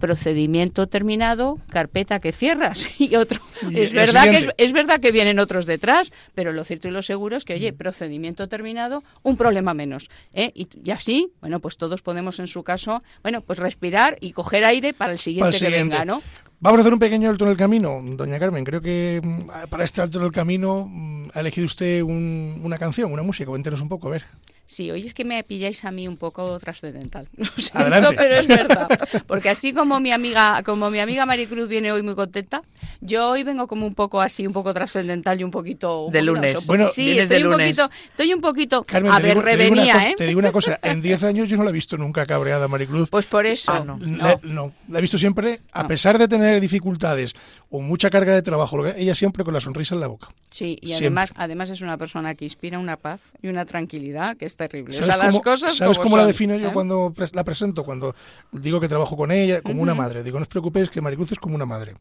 Procedimiento 0.00 0.88
terminado, 0.88 1.58
carpeta 1.70 2.18
que 2.20 2.32
cierras 2.32 2.88
y 3.00 3.14
otro. 3.16 3.40
Es 3.72 3.92
verdad 3.92 4.24
que 4.24 4.36
es, 4.38 4.48
es 4.56 4.72
verdad 4.72 5.00
que 5.00 5.12
vienen 5.12 5.38
otros 5.38 5.64
detrás, 5.64 6.12
pero 6.34 6.52
lo 6.52 6.64
cierto 6.64 6.88
y 6.88 6.90
lo 6.90 7.02
seguro 7.02 7.36
es 7.36 7.44
que, 7.44 7.54
oye, 7.54 7.72
procedimiento 7.72 8.48
terminado, 8.48 9.04
un 9.22 9.36
problema 9.36 9.74
menos. 9.74 10.10
¿eh? 10.34 10.50
Y, 10.54 10.68
y 10.84 10.90
así, 10.90 11.30
bueno, 11.40 11.60
pues 11.60 11.76
todos 11.76 12.02
podemos 12.02 12.38
en 12.40 12.46
su 12.48 12.62
caso, 12.64 13.02
bueno, 13.22 13.40
pues 13.42 13.58
respirar 13.58 14.18
y 14.20 14.32
coger 14.32 14.64
aire 14.64 14.92
para 14.92 15.12
el 15.12 15.18
siguiente, 15.18 15.56
Para 15.58 15.66
el 15.68 15.72
que 15.72 15.78
venga, 15.82 16.04
¿no? 16.04 16.22
Vamos 16.60 16.78
a 16.78 16.80
hacer 16.82 16.92
un 16.92 16.98
pequeño 17.00 17.28
alto 17.28 17.44
en 17.44 17.50
el 17.50 17.56
camino, 17.56 18.00
doña 18.04 18.38
Carmen. 18.38 18.62
Creo 18.64 18.80
que 18.80 19.20
mm, 19.22 19.68
para 19.68 19.82
este 19.82 20.00
alto 20.00 20.18
en 20.20 20.26
el 20.26 20.30
camino 20.32 20.86
mm, 20.88 21.30
ha 21.34 21.40
elegido 21.40 21.66
usted 21.66 22.02
un- 22.02 22.60
una 22.62 22.78
canción, 22.78 23.12
una 23.12 23.22
música. 23.24 23.48
Cuéntenos 23.50 23.80
un 23.80 23.88
poco, 23.88 24.06
a 24.08 24.12
ver. 24.12 24.24
Sí, 24.72 24.90
hoy 24.90 25.06
es 25.06 25.12
que 25.12 25.26
me 25.26 25.42
pilláis 25.44 25.84
a 25.84 25.90
mí 25.90 26.08
un 26.08 26.16
poco 26.16 26.58
trascendental. 26.58 27.28
Lo 27.36 27.44
siento, 27.56 27.78
Adelante. 27.78 28.16
pero 28.16 28.34
es 28.36 28.46
verdad. 28.48 28.88
Porque 29.26 29.50
así 29.50 29.74
como 29.74 30.00
mi 30.00 30.12
amiga, 30.12 30.62
como 30.64 30.88
mi 30.90 30.98
amiga 30.98 31.26
Maricruz 31.26 31.68
viene 31.68 31.92
hoy 31.92 32.00
muy 32.02 32.14
contenta, 32.14 32.62
yo 33.02 33.28
hoy 33.28 33.42
vengo 33.42 33.66
como 33.68 33.86
un 33.86 33.94
poco 33.94 34.22
así, 34.22 34.46
un 34.46 34.54
poco 34.54 34.72
trascendental 34.72 35.38
y 35.38 35.44
un 35.44 35.50
poquito 35.50 36.08
De 36.10 36.22
lunes. 36.22 36.64
Bueno, 36.64 36.86
sí, 36.86 37.18
estoy 37.18 37.40
de 37.40 37.44
un 37.44 37.50
lunes. 37.52 37.76
poquito, 37.76 37.90
estoy 38.12 38.32
un 38.32 38.40
poquito 38.40 38.82
Carmen, 38.84 39.12
a 39.12 39.16
te 39.18 39.22
ver, 39.24 39.32
digo, 39.34 39.44
te 39.44 39.50
revenía, 39.56 39.92
cosa- 39.92 40.08
¿eh? 40.08 40.14
te 40.16 40.26
digo 40.26 40.38
una 40.38 40.52
cosa, 40.52 40.80
en 40.82 41.02
10 41.02 41.22
años 41.24 41.48
yo 41.50 41.58
no 41.58 41.64
la 41.64 41.70
he 41.70 41.74
visto 41.74 41.98
nunca 41.98 42.24
cabreada, 42.24 42.66
Maricruz. 42.66 43.10
Pues 43.10 43.26
por 43.26 43.44
eso. 43.44 43.72
Ah, 43.72 43.84
no. 43.84 43.98
La, 44.00 44.40
no, 44.42 44.72
la 44.88 44.98
he 45.00 45.02
visto 45.02 45.18
siempre, 45.18 45.60
a 45.72 45.82
No. 45.82 45.88
pesar 45.88 46.16
de 46.18 46.28
tener 46.28 46.58
dificultades 46.62 47.34
o 47.68 47.80
mucha 47.82 48.08
carga 48.08 48.32
de 48.34 48.40
trabajo, 48.40 48.78
lo 48.78 48.84
que- 48.84 48.98
ella 49.02 49.14
siempre 49.14 49.44
con 49.44 49.52
la 49.52 49.60
sonrisa 49.60 49.94
en 49.94 50.00
la 50.00 50.06
boca. 50.06 50.28
Sí, 50.50 50.78
y 50.80 50.86
Siempre. 50.88 51.06
además, 51.08 51.34
además 51.36 51.68
es 51.70 51.82
una 51.82 51.98
persona 51.98 52.34
que 52.34 52.44
inspira 52.46 52.78
una 52.78 52.96
paz 52.96 53.32
y 53.42 53.48
una 53.48 53.66
tranquilidad 53.66 54.36
que 54.38 54.46
es 54.46 54.56
terrible. 54.68 54.94
O 54.94 54.98
¿Sabes 54.98 55.14
sea, 55.14 55.16
las 55.16 55.34
cómo, 55.34 55.42
cosas 55.42 55.74
¿sabes 55.76 55.98
como 55.98 56.10
cómo 56.10 56.16
la 56.16 56.26
defino 56.26 56.56
yo 56.56 56.68
¿eh? 56.68 56.72
cuando 56.72 57.12
la 57.32 57.44
presento? 57.44 57.84
Cuando 57.84 58.14
digo 58.52 58.80
que 58.80 58.88
trabajo 58.88 59.16
con 59.16 59.30
ella 59.30 59.60
como 59.62 59.82
una 59.82 59.94
madre. 59.94 60.22
Digo, 60.22 60.38
no 60.38 60.42
os 60.42 60.48
preocupéis 60.48 60.90
que 60.90 61.00
Maricruz 61.00 61.32
es 61.32 61.38
como 61.38 61.54
una 61.54 61.66
madre. 61.66 61.94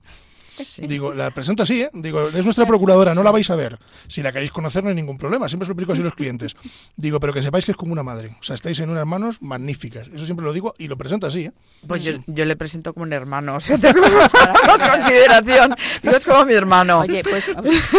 Sí. 0.58 0.86
Digo, 0.86 1.14
la 1.14 1.32
presento 1.32 1.64
así, 1.64 1.82
¿eh? 1.82 1.90
Digo, 1.94 2.28
es 2.28 2.44
nuestra 2.44 2.66
procuradora, 2.66 3.14
no 3.16 3.24
la 3.24 3.32
vais 3.32 3.50
a 3.50 3.56
ver. 3.56 3.80
Si 4.08 4.22
la 4.22 4.32
queréis 4.32 4.52
conocer 4.52 4.84
no 4.84 4.90
hay 4.90 4.96
ningún 4.96 5.18
problema, 5.18 5.48
siempre 5.48 5.66
se 5.66 5.70
lo 5.70 5.74
explico 5.74 5.94
así 5.94 6.02
a 6.02 6.06
los 6.06 6.16
clientes. 6.16 6.56
Digo, 6.96 7.20
pero 7.20 7.34
que 7.34 7.42
sepáis 7.42 7.66
que 7.66 7.72
es 7.72 7.78
como 7.78 7.94
una 7.94 8.04
madre. 8.04 8.36
O 8.40 8.44
sea, 8.44 8.56
estáis 8.56 8.80
en 8.80 8.90
unas 8.90 9.06
manos 9.06 9.42
magníficas. 9.42 10.08
Eso 10.14 10.26
siempre 10.26 10.46
lo 10.46 10.54
digo 10.54 10.76
y 10.78 10.88
lo 10.88 10.98
presento 10.98 11.28
así, 11.28 11.46
¿eh? 11.46 11.52
Pues 11.88 12.04
yo, 12.04 12.14
yo 12.28 12.46
le 12.46 12.56
presento 12.56 12.94
como 12.94 13.04
un 13.04 13.14
hermano, 13.14 13.56
o 13.58 13.60
sea, 13.60 13.78
tengo 13.78 14.02
más 14.02 14.90
consideración. 14.90 15.76
Digo, 16.04 16.16
es 16.16 16.26
como 16.26 16.46
mi 16.46 16.54
hermano. 16.54 17.00
Oye, 17.00 17.24
pues 17.24 17.48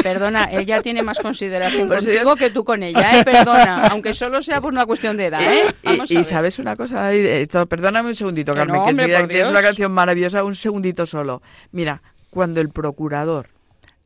perdona, 0.03 0.48
ella 0.53 0.82
tiene 0.82 1.03
más 1.03 1.18
consideración 1.18 1.88
Pues 1.88 2.05
contigo 2.05 2.36
que 2.36 2.50
tú 2.50 2.64
con 2.64 2.82
ella, 2.82 3.18
¿eh? 3.20 3.24
Perdona, 3.24 3.86
aunque 3.88 4.12
solo 4.14 4.42
sea 4.42 4.61
por 4.61 4.72
una 4.72 4.86
cuestión 4.86 5.16
de 5.16 5.26
edad, 5.26 5.40
¿eh? 5.42 5.64
Y- 5.82 5.86
Vamos 5.86 6.11
y, 6.11 6.16
a 6.16 6.20
ver. 6.20 6.28
sabes 6.28 6.59
una 6.59 6.76
cosa, 6.76 7.11
perdóname 7.68 8.11
un 8.11 8.14
segundito, 8.14 8.53
Que 8.53 8.59
Carmen, 8.59 8.76
no, 8.76 8.84
que 8.84 8.90
hombre, 8.90 9.05
enseguida 9.05 9.20
por 9.20 9.28
que 9.28 9.36
Dios. 9.36 9.50
una 9.50 9.62
canción 9.62 9.92
maravillosa, 9.92 10.44
un 10.44 10.55
segundito 10.55 11.07
solo. 11.07 11.42
Mira, 11.72 12.03
cuando 12.32 12.62
el 12.62 12.70
procurador 12.70 13.48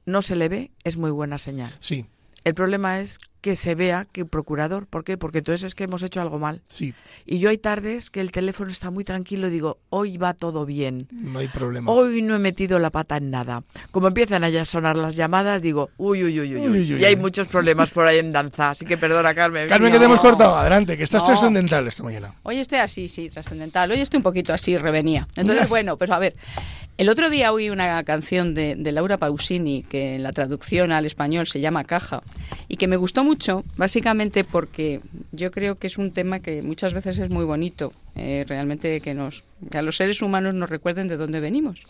no 0.05 0.21
se 0.21 0.35
le 0.35 0.49
ve, 0.49 0.71
es 0.83 0.97
muy 0.97 1.13
buena 1.13 1.39
señal. 1.39 1.73
Sí, 1.79 2.07
El 2.45 2.55
problema 2.55 3.01
es 3.01 3.19
que 3.41 3.55
se 3.55 3.77
vea 3.77 4.07
que 4.11 4.25
procurador, 4.25 4.87
¿por 4.89 5.05
qué? 5.05 5.17
Porque 5.17 5.39
entonces 5.39 5.63
es 5.65 5.75
que 5.77 5.85
hemos 5.85 6.03
hecho 6.03 6.21
algo 6.21 6.41
mal. 6.41 6.63
sí, 6.67 6.95
Y 7.25 7.39
yo 7.39 7.49
hay 7.51 7.59
tardes 7.59 8.11
que 8.11 8.21
el 8.21 8.33
teléfono 8.33 8.71
está 8.71 8.91
muy 8.91 9.05
tranquilo 9.05 9.47
y 9.47 9.51
digo, 9.51 9.79
hoy 9.91 10.17
va 10.17 10.35
todo 10.35 10.67
bien. 10.67 11.07
no 11.13 11.39
hay 11.39 11.47
problema. 11.49 11.89
Hoy 11.91 12.23
no 12.23 12.35
he 12.35 12.39
metido 12.41 12.81
la 12.81 12.91
pata 12.91 13.17
en 13.19 13.31
nada. 13.31 13.63
Como 13.93 14.09
empiezan 14.09 14.43
a 14.43 14.49
ya 14.49 14.65
sonar 14.65 14.97
las 14.97 15.15
llamadas, 15.15 15.63
digo, 15.63 15.91
uy, 15.97 16.25
uy, 16.25 16.41
uy, 16.41 16.55
uy, 16.57 16.61
uy. 16.61 16.69
Uy, 16.69 16.95
uy, 16.95 17.01
y 17.01 17.05
hay 17.05 17.15
uy. 17.15 17.21
muchos 17.21 17.47
problemas 17.47 17.91
por 17.93 18.07
ahí 18.09 18.19
en 18.19 18.33
danza. 18.33 18.71
Así 18.71 18.85
que 18.85 18.97
perdona, 18.99 19.33
Carmen. 19.35 19.69
Carmen, 19.69 19.91
No. 19.91 19.93
que 19.95 19.99
te 20.01 20.05
hemos 20.07 20.21
cortado. 20.21 20.57
Adelante, 20.57 20.97
que 20.97 21.05
estás 21.05 21.23
No. 21.23 21.29
trascendental 21.29 21.87
esta 21.87 22.03
mañana. 22.03 22.35
Hoy 22.43 22.59
estoy 22.59 22.79
así, 22.79 23.09
sí, 23.09 23.29
trascendental. 23.31 23.91
Hoy 23.93 24.01
estoy 24.01 24.17
un 24.19 24.23
poquito 24.25 24.53
así, 24.53 24.77
revenía. 24.77 25.27
Entonces, 25.37 25.69
bueno, 25.69 25.97
pues 25.97 26.11
a 26.11 26.19
ver. 26.19 26.35
El 26.99 27.11
otro 27.11 27.29
día 27.29 27.53
oí 27.53 27.69
una 27.69 28.03
canción 28.05 28.55
de, 28.55 28.75
de 28.75 28.91
Laura 28.91 29.19
Pausini, 29.19 29.83
que 29.83 30.15
en 30.15 30.23
la 30.23 30.33
traducción 30.33 30.93
al 30.93 31.05
español 31.05 31.47
se 31.47 31.61
llama 31.61 31.85
Caja, 31.85 32.23
y 32.69 32.79
que 32.79 32.87
me 32.87 32.97
gustó 32.97 33.23
mucho, 33.23 33.65
básicamente 33.77 34.45
porque 34.45 35.03
yo 35.31 35.51
creo 35.51 35.75
que 35.75 35.89
es 35.89 35.99
un 35.99 36.13
tema 36.13 36.41
que 36.41 36.63
muchas 36.63 36.95
veces 36.95 37.19
es 37.19 37.29
muy 37.29 37.45
bonito, 37.45 37.93
eh, 38.15 38.47
realmente 38.49 39.03
que, 39.03 39.13
nos, 39.13 39.45
que 39.71 39.77
a 39.77 39.83
los 39.83 39.99
seres 39.99 40.23
humanos 40.23 40.55
nos 40.55 40.71
recuerden 40.71 41.07
de 41.07 41.19
dónde 41.19 41.41
venimos. 41.41 41.83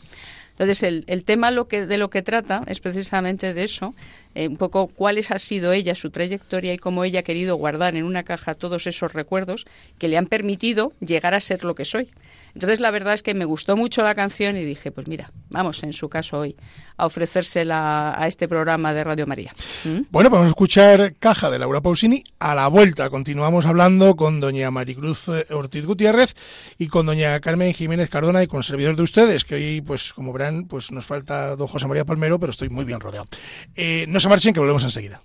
Entonces, 0.50 0.82
el, 0.82 1.04
el 1.06 1.22
tema 1.22 1.50
lo 1.50 1.68
que, 1.68 1.86
de 1.86 1.98
lo 1.98 2.10
que 2.10 2.22
trata 2.22 2.62
es 2.66 2.80
precisamente 2.80 3.54
de 3.54 3.62
eso, 3.62 3.94
eh, 4.34 4.48
un 4.48 4.56
poco 4.56 4.88
cuáles 4.88 5.30
ha 5.30 5.38
sido 5.38 5.72
ella, 5.72 5.94
su 5.94 6.10
trayectoria 6.10 6.72
y 6.72 6.78
cómo 6.78 7.04
ella 7.04 7.20
ha 7.20 7.22
querido 7.22 7.56
guardar 7.56 7.94
en 7.94 8.04
una 8.04 8.24
caja 8.24 8.54
todos 8.54 8.86
esos 8.86 9.12
recuerdos 9.12 9.66
que 9.98 10.08
le 10.08 10.16
han 10.16 10.26
permitido 10.26 10.94
llegar 10.98 11.34
a 11.34 11.40
ser 11.40 11.62
lo 11.62 11.74
que 11.74 11.84
soy. 11.84 12.08
Entonces, 12.56 12.80
la 12.80 12.90
verdad 12.90 13.12
es 13.12 13.22
que 13.22 13.34
me 13.34 13.44
gustó 13.44 13.76
mucho 13.76 14.02
la 14.02 14.14
canción 14.14 14.56
y 14.56 14.64
dije, 14.64 14.90
pues 14.90 15.06
mira, 15.08 15.30
vamos, 15.50 15.82
en 15.82 15.92
su 15.92 16.08
caso 16.08 16.38
hoy, 16.38 16.56
a 16.96 17.04
ofrecérsela 17.04 18.18
a 18.18 18.26
este 18.28 18.48
programa 18.48 18.94
de 18.94 19.04
Radio 19.04 19.26
María. 19.26 19.52
¿Mm? 19.84 20.04
Bueno, 20.10 20.30
vamos 20.30 20.46
a 20.46 20.48
escuchar 20.48 21.16
Caja 21.18 21.50
de 21.50 21.58
Laura 21.58 21.82
Pausini. 21.82 22.24
A 22.38 22.54
la 22.54 22.68
vuelta 22.68 23.10
continuamos 23.10 23.66
hablando 23.66 24.16
con 24.16 24.40
doña 24.40 24.70
Maricruz 24.70 25.28
eh, 25.28 25.44
Ortiz 25.50 25.84
Gutiérrez 25.84 26.34
y 26.78 26.88
con 26.88 27.04
doña 27.04 27.38
Carmen 27.40 27.74
Jiménez 27.74 28.08
Cardona 28.08 28.42
y 28.42 28.46
con 28.46 28.62
servidor 28.62 28.96
de 28.96 29.02
ustedes, 29.02 29.44
que 29.44 29.56
hoy, 29.56 29.82
pues 29.82 30.14
como 30.14 30.32
verán, 30.32 30.64
pues 30.64 30.90
nos 30.92 31.04
falta 31.04 31.56
don 31.56 31.68
José 31.68 31.86
María 31.86 32.06
Palmero, 32.06 32.40
pero 32.40 32.52
estoy 32.52 32.70
muy 32.70 32.86
bien 32.86 33.00
rodeado. 33.00 33.28
Eh, 33.74 34.06
no 34.08 34.18
se 34.18 34.30
marchen, 34.30 34.54
que 34.54 34.60
volvemos 34.60 34.82
enseguida. 34.82 35.20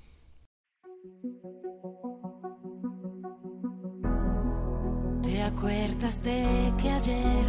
Acuerdas 5.55 6.21
de 6.23 6.73
que 6.81 6.89
ayer 6.89 7.45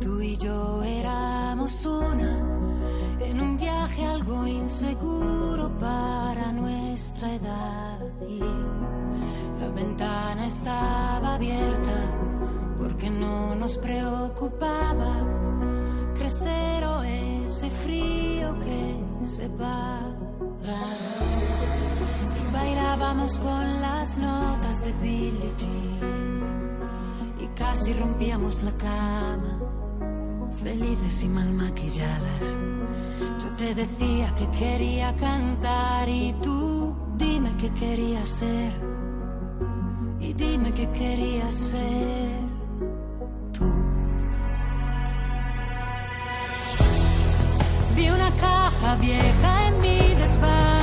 tú 0.00 0.20
y 0.20 0.36
yo 0.36 0.82
éramos 0.82 1.86
una 1.86 2.38
en 3.20 3.40
un 3.40 3.56
viaje 3.56 4.04
algo 4.04 4.46
inseguro 4.46 5.70
para 5.78 6.52
nuestra 6.52 7.34
edad? 7.34 7.98
La 9.60 9.68
ventana 9.70 10.46
estaba 10.46 11.34
abierta 11.34 11.96
porque 12.78 13.10
no 13.10 13.54
nos 13.54 13.78
preocupaba 13.78 15.12
crecer 16.14 16.68
ese 17.48 17.70
frío 17.70 18.56
que 18.58 19.26
se 19.26 19.48
va. 19.48 20.00
Y 22.38 22.52
bailábamos 22.52 23.38
con 23.40 23.80
las 23.80 24.18
notas 24.18 24.84
de 24.84 24.92
Billie 25.02 25.52
Jean 25.56 26.17
casi 27.58 27.92
rompíamos 27.92 28.62
la 28.62 28.72
cama, 28.72 29.58
felices 30.62 31.24
y 31.24 31.28
mal 31.28 31.50
maquilladas. 31.52 32.56
Yo 33.42 33.52
te 33.56 33.74
decía 33.74 34.32
que 34.36 34.48
quería 34.50 35.14
cantar 35.16 36.08
y 36.08 36.32
tú 36.40 36.94
dime 37.16 37.50
qué 37.60 37.70
querías 37.70 38.28
ser. 38.28 38.72
Y 40.20 40.32
dime 40.34 40.72
qué 40.72 40.88
querías 40.90 41.54
ser 41.54 42.40
tú. 43.52 43.72
Vi 47.96 48.08
una 48.10 48.30
caja 48.36 48.96
vieja 48.96 49.68
en 49.68 49.80
mi 49.80 50.14
desván, 50.14 50.77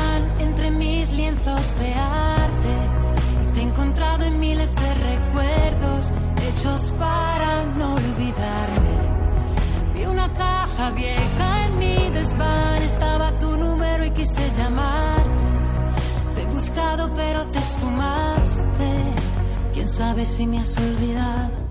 caja 10.85 10.91
vieja 10.91 11.65
en 11.65 11.77
mi 11.77 12.09
desván, 12.09 12.81
estaba 12.83 13.37
tu 13.39 13.57
número 13.57 14.05
y 14.05 14.11
quise 14.11 14.51
llamarte. 14.57 15.43
Te 16.35 16.41
he 16.41 16.45
buscado 16.45 17.11
pero 17.15 17.47
te 17.47 17.59
esfumaste. 17.59 18.91
Quién 19.73 19.87
sabe 19.87 20.25
si 20.25 20.45
me 20.47 20.59
has 20.59 20.77
olvidado. 20.77 21.65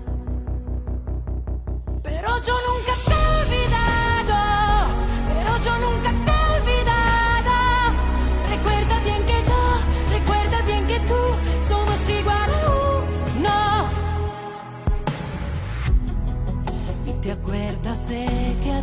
Pero 2.03 2.29
yo 2.47 2.55
nunca 2.67 2.93
te 3.05 3.11
he 3.11 3.25
olvidado, 3.41 4.37
pero 5.29 5.51
yo 5.65 5.73
nunca 5.85 6.14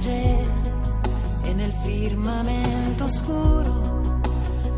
en 0.05 1.61
el 1.61 1.73
firmamento 1.85 3.05
oscuro 3.05 4.21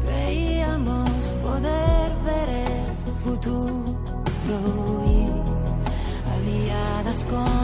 creíamos 0.03 1.09
poder 1.43 2.12
ver 2.27 2.49
el 2.51 3.14
futuro 3.25 3.95
y 5.07 6.31
aliadas 6.31 7.25
con 7.25 7.64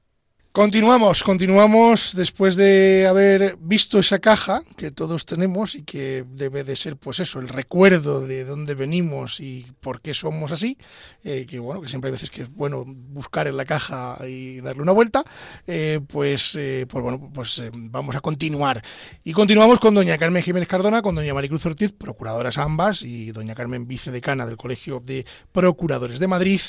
Continuamos, 0.53 1.23
continuamos 1.23 2.11
después 2.13 2.57
de 2.57 3.07
haber 3.07 3.55
visto 3.61 3.99
esa 3.99 4.19
caja 4.19 4.63
que 4.75 4.91
todos 4.91 5.25
tenemos 5.25 5.75
y 5.75 5.83
que 5.83 6.25
debe 6.27 6.65
de 6.65 6.75
ser, 6.75 6.97
pues 6.97 7.21
eso, 7.21 7.39
el 7.39 7.47
recuerdo 7.47 8.19
de 8.27 8.43
dónde 8.43 8.75
venimos 8.75 9.39
y 9.39 9.65
por 9.79 10.01
qué 10.01 10.13
somos 10.13 10.51
así. 10.51 10.77
eh, 11.23 11.45
que 11.47 11.57
bueno, 11.57 11.81
que 11.81 11.87
siempre 11.87 12.09
hay 12.09 12.11
veces 12.11 12.29
que 12.29 12.41
es 12.41 12.49
bueno 12.53 12.83
buscar 12.85 13.47
en 13.47 13.55
la 13.55 13.63
caja 13.63 14.17
y 14.27 14.59
darle 14.59 14.81
una 14.81 14.91
vuelta. 14.91 15.23
eh, 15.67 16.01
pues, 16.05 16.53
eh, 16.59 16.85
pues 16.85 17.01
bueno, 17.01 17.31
pues 17.33 17.57
eh, 17.59 17.71
vamos 17.73 18.17
a 18.17 18.19
continuar. 18.19 18.81
Y 19.23 19.31
continuamos 19.31 19.79
con 19.79 19.93
doña 19.93 20.17
Carmen 20.17 20.43
Jiménez 20.43 20.67
Cardona, 20.67 21.01
con 21.01 21.15
doña 21.15 21.33
Maricruz 21.33 21.65
Ortiz, 21.65 21.93
procuradoras 21.93 22.57
ambas, 22.57 23.03
y 23.03 23.31
doña 23.31 23.55
Carmen 23.55 23.87
vicedecana 23.87 24.45
del 24.45 24.57
Colegio 24.57 24.99
de 24.99 25.25
Procuradores 25.53 26.19
de 26.19 26.27
Madrid. 26.27 26.59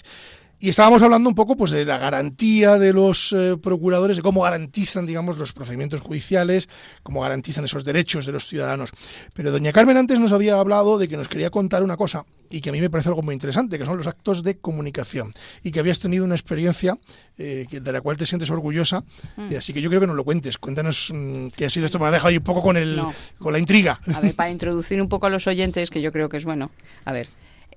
Y 0.63 0.69
estábamos 0.69 1.03
hablando 1.03 1.29
un 1.29 1.35
poco 1.35 1.57
pues 1.57 1.73
de 1.73 1.85
la 1.85 1.99
garantía 1.99 2.79
de 2.79 2.93
los 2.93 3.33
eh, 3.33 3.57
procuradores, 3.61 4.17
de 4.19 4.23
cómo 4.23 4.43
garantizan, 4.43 5.05
digamos, 5.07 5.37
los 5.37 5.53
procedimientos 5.53 6.01
judiciales, 6.01 6.69
cómo 7.03 7.21
garantizan 7.21 7.65
esos 7.65 7.85
derechos 7.85 8.27
de 8.27 8.31
los 8.33 8.47
ciudadanos. 8.47 8.91
Pero 9.35 9.51
doña 9.51 9.73
Carmen 9.73 9.97
antes 9.97 10.21
nos 10.21 10.31
había 10.31 10.61
hablado 10.61 10.99
de 10.99 11.09
que 11.09 11.17
nos 11.17 11.27
quería 11.27 11.51
contar 11.51 11.83
una 11.83 11.97
cosa 11.97 12.25
y 12.49 12.61
que 12.61 12.69
a 12.71 12.73
mí 12.73 12.81
me 12.81 12.89
parece 12.91 13.09
algo 13.09 13.23
muy 13.23 13.33
interesante, 13.35 13.77
que 13.77 13.85
son 13.85 13.97
los 13.97 14.07
actos 14.07 14.45
de 14.45 14.59
comunicación. 14.59 15.33
Y 15.65 15.73
que 15.73 15.81
habías 15.81 15.99
tenido 15.99 16.25
una 16.25 16.37
experiencia 16.37 16.97
eh, 17.39 17.67
de 17.69 17.93
la 17.93 18.01
cual 18.01 18.17
te 18.17 18.25
sientes 18.25 18.49
orgullosa. 18.49 19.03
Y 19.51 19.57
así 19.57 19.73
que 19.73 19.83
yo 19.83 19.89
creo 19.89 20.03
que 20.03 20.07
nos 20.07 20.15
lo 20.15 20.23
cuentes. 20.23 20.59
Cuéntanos 20.59 21.11
mm, 21.13 21.49
qué 21.57 21.65
ha 21.65 21.71
sido 21.71 21.87
esto. 21.87 21.99
Me 21.99 22.07
ha 22.07 22.13
dejado 22.13 22.29
ahí 22.29 22.37
un 22.37 22.45
poco 22.45 22.63
con, 22.63 22.77
el, 22.77 22.95
No. 22.95 23.13
con 23.41 23.53
la 23.53 23.59
intriga. 23.59 23.99
A 24.15 24.21
ver, 24.21 24.37
para 24.37 24.51
introducir 24.53 25.03
un 25.03 25.09
poco 25.09 25.27
a 25.27 25.31
los 25.31 25.49
oyentes, 25.49 25.91
que 25.91 26.01
yo 26.01 26.13
creo 26.13 26.29
que 26.29 26.37
es 26.37 26.45
bueno. 26.45 26.71
A 27.05 27.11
ver, 27.11 27.27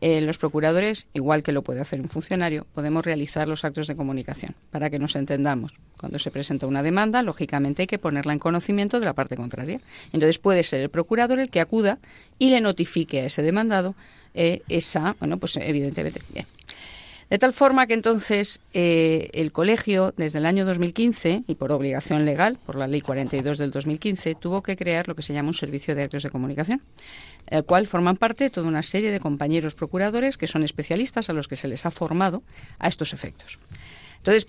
eh, 0.01 0.21
los 0.21 0.37
procuradores, 0.37 1.07
igual 1.13 1.43
que 1.43 1.51
lo 1.51 1.63
puede 1.63 1.81
hacer 1.81 2.01
un 2.01 2.09
funcionario, 2.09 2.65
podemos 2.73 3.05
realizar 3.05 3.47
los 3.47 3.65
actos 3.65 3.87
de 3.87 3.95
comunicación 3.95 4.55
para 4.71 4.89
que 4.89 4.99
nos 4.99 5.15
entendamos. 5.15 5.73
Cuando 5.97 6.19
se 6.19 6.31
presenta 6.31 6.67
una 6.67 6.83
demanda, 6.83 7.21
lógicamente 7.23 7.83
hay 7.83 7.87
que 7.87 7.99
ponerla 7.99 8.33
en 8.33 8.39
conocimiento 8.39 8.99
de 8.99 9.05
la 9.05 9.13
parte 9.13 9.35
contraria. 9.35 9.79
Entonces 10.13 10.39
puede 10.39 10.63
ser 10.63 10.81
el 10.81 10.89
procurador 10.89 11.39
el 11.39 11.49
que 11.49 11.61
acuda 11.61 11.99
y 12.39 12.49
le 12.49 12.61
notifique 12.61 13.21
a 13.21 13.25
ese 13.25 13.41
demandado 13.41 13.95
eh, 14.33 14.61
esa, 14.67 15.15
bueno, 15.19 15.37
pues 15.37 15.57
evidentemente, 15.57 16.21
bien. 16.33 16.45
De 17.29 17.39
tal 17.39 17.53
forma 17.53 17.87
que 17.87 17.95
entonces 17.95 18.59
eh, 18.73 19.29
el 19.33 19.51
colegio, 19.51 20.13
desde 20.15 20.37
el 20.37 20.45
año 20.45 20.63
2015, 20.65 21.43
y 21.47 21.55
por 21.55 21.71
obligación 21.71 22.23
legal, 22.23 22.59
por 22.65 22.75
la 22.75 22.87
ley 22.87 23.01
42 23.01 23.57
del 23.57 23.71
2015, 23.71 24.35
tuvo 24.35 24.61
que 24.61 24.75
crear 24.75 25.07
lo 25.07 25.15
que 25.15 25.23
se 25.23 25.33
llama 25.33 25.49
un 25.49 25.55
servicio 25.55 25.95
de 25.95 26.03
actos 26.03 26.21
de 26.21 26.29
comunicación, 26.29 26.81
el 27.47 27.63
cual 27.63 27.87
forman 27.87 28.17
parte 28.17 28.49
toda 28.51 28.67
una 28.67 28.83
serie 28.83 29.11
de 29.11 29.19
compañeros 29.19 29.73
procuradores 29.73 30.37
que 30.37 30.45
son 30.45 30.63
especialistas 30.63 31.29
a 31.29 31.33
los 31.33 31.47
que 31.47 31.55
se 31.55 31.67
les 31.67 31.85
ha 31.87 31.91
formado 31.91 32.43
a 32.77 32.87
estos 32.87 33.11
efectos. 33.11 33.57
Entonces, 34.17 34.47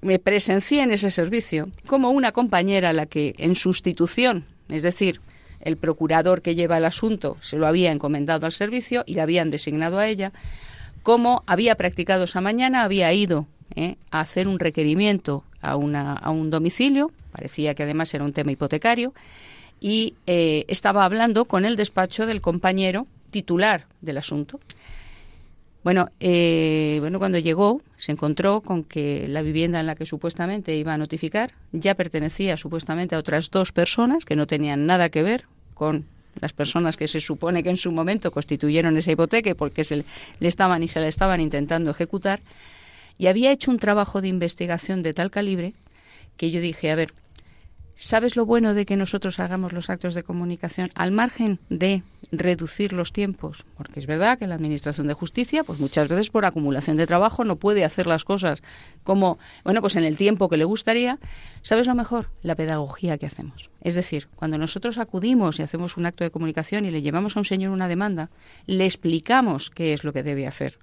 me 0.00 0.18
presencié 0.18 0.82
en 0.82 0.92
ese 0.92 1.10
servicio 1.10 1.68
como 1.86 2.10
una 2.10 2.30
compañera 2.30 2.90
a 2.90 2.92
la 2.92 3.06
que 3.06 3.34
en 3.38 3.56
sustitución, 3.56 4.44
es 4.68 4.82
decir, 4.82 5.20
el 5.60 5.78
procurador 5.78 6.42
que 6.42 6.54
lleva 6.54 6.76
el 6.76 6.84
asunto 6.84 7.38
se 7.40 7.56
lo 7.56 7.66
había 7.66 7.90
encomendado 7.90 8.46
al 8.46 8.52
servicio 8.52 9.02
y 9.06 9.14
le 9.14 9.22
habían 9.22 9.50
designado 9.50 9.98
a 9.98 10.06
ella, 10.06 10.32
como 11.04 11.44
había 11.46 11.76
practicado 11.76 12.24
esa 12.24 12.40
mañana, 12.40 12.82
había 12.82 13.12
ido 13.12 13.46
¿eh? 13.76 13.96
a 14.10 14.20
hacer 14.20 14.48
un 14.48 14.58
requerimiento 14.58 15.44
a, 15.60 15.76
una, 15.76 16.14
a 16.14 16.30
un 16.30 16.50
domicilio, 16.50 17.12
parecía 17.30 17.74
que 17.74 17.84
además 17.84 18.12
era 18.14 18.24
un 18.24 18.32
tema 18.32 18.52
hipotecario, 18.52 19.12
y 19.80 20.14
eh, 20.26 20.64
estaba 20.66 21.04
hablando 21.04 21.44
con 21.44 21.66
el 21.66 21.76
despacho 21.76 22.26
del 22.26 22.40
compañero 22.40 23.06
titular 23.30 23.86
del 24.00 24.16
asunto. 24.16 24.58
Bueno, 25.82 26.08
eh, 26.20 26.96
bueno, 27.00 27.18
cuando 27.18 27.38
llegó 27.38 27.82
se 27.98 28.12
encontró 28.12 28.62
con 28.62 28.82
que 28.82 29.28
la 29.28 29.42
vivienda 29.42 29.80
en 29.80 29.86
la 29.86 29.96
que 29.96 30.06
supuestamente 30.06 30.74
iba 30.74 30.94
a 30.94 30.98
notificar 30.98 31.52
ya 31.72 31.94
pertenecía 31.94 32.56
supuestamente 32.56 33.14
a 33.14 33.18
otras 33.18 33.50
dos 33.50 33.72
personas 33.72 34.24
que 34.24 34.36
no 34.36 34.46
tenían 34.46 34.86
nada 34.86 35.10
que 35.10 35.22
ver 35.22 35.44
con 35.74 36.06
las 36.40 36.52
personas 36.52 36.96
que 36.96 37.08
se 37.08 37.20
supone 37.20 37.62
que 37.62 37.70
en 37.70 37.76
su 37.76 37.92
momento 37.92 38.30
constituyeron 38.30 38.96
esa 38.96 39.12
hipoteca 39.12 39.54
porque 39.54 39.84
se 39.84 40.04
le 40.40 40.48
estaban 40.48 40.82
y 40.82 40.88
se 40.88 41.00
la 41.00 41.08
estaban 41.08 41.40
intentando 41.40 41.90
ejecutar 41.90 42.40
y 43.18 43.26
había 43.28 43.52
hecho 43.52 43.70
un 43.70 43.78
trabajo 43.78 44.20
de 44.20 44.28
investigación 44.28 45.02
de 45.02 45.14
tal 45.14 45.30
calibre 45.30 45.74
que 46.36 46.50
yo 46.50 46.60
dije, 46.60 46.90
a 46.90 46.96
ver, 46.96 47.12
¿sabes 47.94 48.36
lo 48.36 48.44
bueno 48.44 48.74
de 48.74 48.86
que 48.86 48.96
nosotros 48.96 49.38
hagamos 49.38 49.72
los 49.72 49.88
actos 49.88 50.14
de 50.14 50.22
comunicación 50.22 50.90
al 50.94 51.12
margen 51.12 51.60
de 51.68 52.02
reducir 52.38 52.92
los 52.92 53.12
tiempos? 53.12 53.64
Porque 53.76 54.00
es 54.00 54.06
verdad 54.06 54.38
que 54.38 54.46
la 54.46 54.54
Administración 54.54 55.06
de 55.06 55.14
Justicia, 55.14 55.64
pues 55.64 55.78
muchas 55.78 56.08
veces 56.08 56.30
por 56.30 56.44
acumulación 56.44 56.96
de 56.96 57.06
trabajo 57.06 57.44
no 57.44 57.56
puede 57.56 57.84
hacer 57.84 58.06
las 58.06 58.24
cosas 58.24 58.62
como, 59.02 59.38
bueno, 59.64 59.80
pues 59.80 59.96
en 59.96 60.04
el 60.04 60.16
tiempo 60.16 60.48
que 60.48 60.56
le 60.56 60.64
gustaría. 60.64 61.18
¿Sabes 61.62 61.86
lo 61.86 61.94
mejor? 61.94 62.30
La 62.42 62.54
pedagogía 62.54 63.18
que 63.18 63.26
hacemos. 63.26 63.70
Es 63.80 63.94
decir, 63.94 64.28
cuando 64.36 64.58
nosotros 64.58 64.98
acudimos 64.98 65.58
y 65.58 65.62
hacemos 65.62 65.96
un 65.96 66.06
acto 66.06 66.24
de 66.24 66.30
comunicación 66.30 66.84
y 66.84 66.90
le 66.90 67.02
llevamos 67.02 67.36
a 67.36 67.40
un 67.40 67.44
señor 67.44 67.70
una 67.70 67.88
demanda, 67.88 68.30
le 68.66 68.84
explicamos 68.84 69.70
qué 69.70 69.92
es 69.92 70.04
lo 70.04 70.12
que 70.12 70.22
debe 70.22 70.46
hacer. 70.46 70.78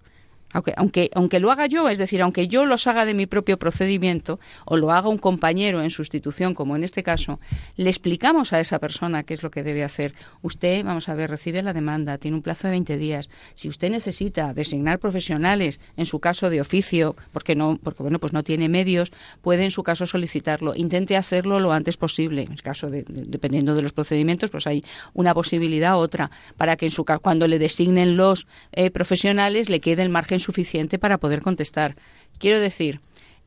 Aunque, 0.54 0.74
aunque, 0.76 1.10
aunque 1.14 1.40
lo 1.40 1.52
haga 1.52 1.68
yo, 1.68 1.88
es 1.90 1.98
decir, 1.98 2.22
aunque 2.22 2.48
yo 2.48 2.66
los 2.66 2.88
haga 2.88 3.06
de 3.06 3.14
mi 3.14 3.26
propio 3.28 3.60
procedimiento 3.60 4.40
o 4.66 4.78
lo 4.78 4.92
haga 4.92 5.10
un 5.10 5.18
compañero 5.20 5.82
en 5.82 5.90
sustitución, 5.92 6.54
como 6.54 6.76
en 6.76 6.84
este 6.84 7.04
caso, 7.04 7.40
le 7.76 7.90
explicamos 7.90 8.54
a 8.54 8.60
esa 8.60 8.80
persona 8.80 9.24
qué 9.24 9.34
es 9.36 9.44
lo 9.44 9.52
que 9.52 9.62
debe 9.64 9.84
hacer. 9.84 10.14
Usted, 10.42 10.84
vamos 10.84 11.08
a 11.10 11.14
ver, 11.14 11.30
recibe 11.30 11.62
la 11.62 11.74
demanda, 11.74 12.18
tiene 12.18 12.38
un 12.38 12.44
plazo 12.44 12.68
de 12.68 12.72
20 12.72 12.98
días. 12.98 13.30
Si 13.54 13.68
usted 13.68 13.92
necesita 13.92 14.54
designar 14.54 14.98
profesionales, 15.00 15.80
en 15.98 16.06
su 16.08 16.20
caso 16.20 16.50
de 16.50 16.62
oficio, 16.62 17.16
porque 17.32 17.56
no, 17.56 17.78
porque 17.84 18.02
bueno, 18.02 18.20
pues 18.20 18.34
no 18.34 18.44
tiene 18.44 18.68
medios, 18.68 19.12
puede 19.42 19.64
en 19.64 19.72
su 19.72 19.84
caso 19.84 20.06
solicitarlo. 20.08 20.74
Intente 20.76 21.18
hacerlo 21.18 21.60
lo 21.60 21.72
antes 21.72 21.98
posible. 21.98 22.44
En 22.44 22.54
el 22.54 22.62
caso 22.64 22.90
de, 22.90 23.04
de- 23.04 23.24
dependiendo 23.28 23.76
de 23.76 23.82
los 23.84 23.94
procedimientos, 23.94 24.50
pues 24.50 24.66
hay 24.66 24.84
una 25.14 25.34
posibilidad 25.36 25.98
otra 25.98 26.32
para 26.58 26.76
que 26.78 26.86
en 26.88 26.92
su 26.92 27.06
cuando 27.22 27.48
le 27.48 27.60
designen 27.60 28.16
los 28.16 28.48
eh, 28.72 28.90
profesionales, 28.92 29.70
le 29.70 29.82
quede 29.82 30.02
el 30.04 30.10
margen 30.10 30.40
suficiente 30.42 31.00
para 31.00 31.18
poder 31.20 31.42
contestar. 31.42 31.96
Quiero 32.40 32.60
decir, 32.60 33.00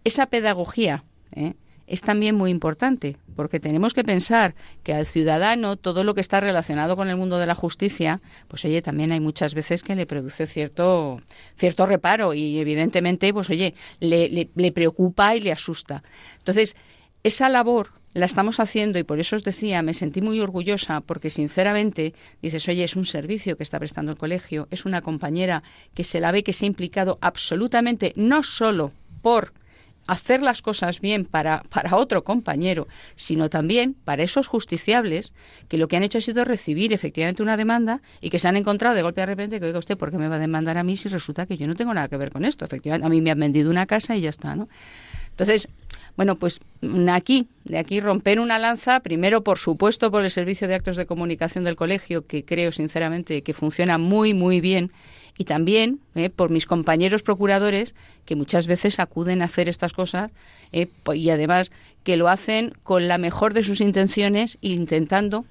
esa 0.05 0.26
pedagogía 0.26 1.05
¿eh? 1.32 1.55
es 1.86 2.01
también 2.01 2.34
muy 2.34 2.51
importante, 2.51 3.18
porque 3.36 3.61
tenemos 3.61 3.92
que 3.92 4.05
pensar 4.05 4.55
que 4.82 4.95
al 4.95 5.05
ciudadano 5.05 5.76
todo 5.76 6.03
lo 6.05 6.14
que 6.14 6.22
está 6.22 6.40
relacionado 6.40 6.97
con 6.97 7.09
el 7.11 7.16
mundo 7.16 7.38
de 7.38 7.47
la 7.47 7.55
justicia, 7.55 8.22
pues 8.49 8.64
oye, 8.64 8.80
también 8.80 9.12
hay 9.12 9.20
muchas 9.20 9.53
veces 9.53 9.82
que 9.82 9.95
le 9.95 10.07
produce 10.07 10.47
cierto, 10.47 11.20
cierto 11.57 11.84
reparo 11.86 12.32
y 12.32 12.59
evidentemente, 12.59 13.32
pues 13.34 13.51
oye, 13.51 13.74
le, 14.01 14.30
le- 14.30 14.49
le 14.55 14.72
preocupa 14.72 15.36
y 15.36 15.40
le 15.40 15.53
asusta. 15.53 16.03
Entonces, 16.38 16.74
esa 17.22 17.49
labor 17.51 17.90
la 18.14 18.26
estamos 18.26 18.60
haciendo 18.60 18.98
y 18.98 19.02
por 19.02 19.20
eso 19.20 19.36
os 19.36 19.44
decía, 19.44 19.82
me 19.82 19.92
sentí 19.92 20.22
muy 20.22 20.40
orgullosa 20.40 21.00
porque 21.00 21.30
sinceramente 21.30 22.14
dices, 22.40 22.66
oye, 22.68 22.84
es 22.84 22.96
un 22.96 23.06
servicio 23.06 23.56
que 23.56 23.64
está 23.64 23.78
prestando 23.78 24.12
el 24.12 24.18
colegio, 24.18 24.68
es 24.70 24.84
una 24.84 25.02
compañera 25.02 25.62
que 25.94 26.04
se 26.04 26.20
la 26.20 26.32
ve 26.32 26.44
que 26.44 26.52
se 26.52 26.64
ha 26.64 26.68
implicado 26.68 27.18
absolutamente 27.20 28.12
no 28.16 28.42
solo 28.42 28.92
por 29.20 29.52
hacer 30.06 30.42
las 30.42 30.62
cosas 30.62 31.00
bien 31.00 31.24
para, 31.24 31.62
para 31.70 31.96
otro 31.96 32.24
compañero, 32.24 32.86
sino 33.16 33.48
también 33.48 33.94
para 33.94 34.22
esos 34.22 34.46
justiciables 34.46 35.32
que 35.68 35.78
lo 35.78 35.88
que 35.88 35.96
han 35.96 36.02
hecho 36.02 36.18
ha 36.18 36.20
sido 36.20 36.44
recibir 36.44 36.92
efectivamente 36.92 37.42
una 37.42 37.56
demanda 37.56 38.02
y 38.20 38.30
que 38.30 38.38
se 38.38 38.48
han 38.48 38.56
encontrado 38.56 38.94
de 38.94 39.02
golpe 39.02 39.22
de 39.22 39.26
repente 39.26 39.60
que, 39.60 39.66
oiga 39.66 39.78
usted, 39.78 39.96
¿por 39.96 40.10
qué 40.10 40.18
me 40.18 40.28
va 40.28 40.36
a 40.36 40.40
demandar 40.40 40.78
a 40.78 40.84
mí 40.84 40.96
si 40.96 41.08
resulta 41.08 41.46
que 41.46 41.56
yo 41.56 41.66
no 41.66 41.74
tengo 41.74 41.94
nada 41.94 42.08
que 42.08 42.16
ver 42.16 42.30
con 42.30 42.44
esto? 42.44 42.64
Efectivamente, 42.64 43.06
a 43.06 43.10
mí 43.10 43.20
me 43.20 43.30
han 43.30 43.40
vendido 43.40 43.70
una 43.70 43.86
casa 43.86 44.16
y 44.16 44.20
ya 44.20 44.30
está, 44.30 44.54
¿no? 44.54 44.68
Entonces, 45.35 45.68
bueno, 46.16 46.37
pues 46.37 46.61
mm, 46.80 47.09
aquí, 47.09 47.49
de 47.64 47.78
aquí 47.78 47.99
romper 48.01 48.39
una 48.39 48.59
lanza, 48.59 49.01
primero, 49.01 49.43
por 49.43 49.59
supuesto, 49.59 50.12
por 50.12 50.22
el 50.24 50.30
servicio 50.30 50.68
de 50.68 50.76
actos 50.76 50.97
de 50.97 51.07
comunicación 51.07 51.64
del 51.64 51.74
colegio, 51.74 52.24
que 52.26 52.45
creo 52.45 52.70
sinceramente 52.70 53.43
que 53.43 53.53
funciona 53.53 53.99
muy, 53.99 54.32
muy 54.32 54.61
bien, 54.61 54.93
y 55.37 55.45
también 55.45 55.99
eh, 56.14 56.30
por 56.30 56.51
mis 56.51 56.66
compañeros 56.66 57.24
procuradores, 57.24 57.97
que 58.24 58.37
muchas 58.37 58.68
veces 58.68 59.01
acuden 59.01 59.43
a 59.43 59.47
hacer 59.47 59.68
estas 59.68 59.93
cosas, 59.93 60.30
eh, 60.70 60.87
po- 61.03 61.14
y 61.14 61.28
además 61.30 61.72
que 62.05 62.16
lo 62.16 62.28
hacen 62.28 62.72
con 62.85 63.09
la 63.09 63.18
mejor 63.18 63.53
de 63.53 63.64
sus 63.64 63.80
intenciones, 63.80 64.57
intentando 64.61 65.45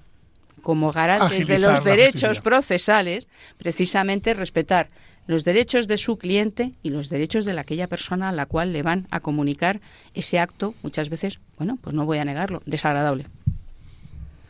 como 0.62 0.94
garantes 0.94 1.46
de 1.48 1.60
los 1.60 1.84
derechos 1.84 2.14
justicia. 2.22 2.42
procesales, 2.44 3.28
precisamente 3.58 4.34
respetar 4.34 4.88
los 5.28 5.44
derechos 5.44 5.88
de 5.88 5.98
su 5.98 6.18
cliente 6.18 6.72
y 6.84 6.90
los 6.90 7.10
derechos 7.10 7.46
de 7.46 7.54
la- 7.54 7.62
aquella 7.62 7.88
persona 7.88 8.30
a 8.30 8.32
la 8.34 8.46
cual 8.46 8.74
le 8.74 8.84
van 8.84 9.08
a 9.12 9.20
comunicar 9.20 9.80
ese 10.14 10.40
acto, 10.40 10.74
muchas 10.84 11.10
veces, 11.10 11.40
bueno, 11.58 11.78
pues 11.82 11.96
no 11.96 12.06
voy 12.06 12.18
a 12.18 12.26
negarlo, 12.26 12.62
desagradable. 12.66 13.26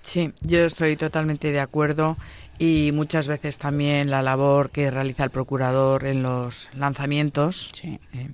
Sí, 0.02 0.32
yo 0.42 0.66
estoy 0.66 0.96
totalmente 0.98 1.52
de 1.52 1.60
acuerdo 1.60 2.18
y 2.60 2.92
muchas 2.94 3.28
veces 3.28 3.58
también 3.58 4.12
la 4.12 4.22
labor 4.22 4.70
que 4.70 4.92
realiza 4.92 5.24
el 5.24 5.30
procurador 5.30 6.06
en 6.06 6.24
los 6.24 6.70
lanzamientos, 6.76 7.70
Sí. 7.74 8.00
eh, 8.14 8.30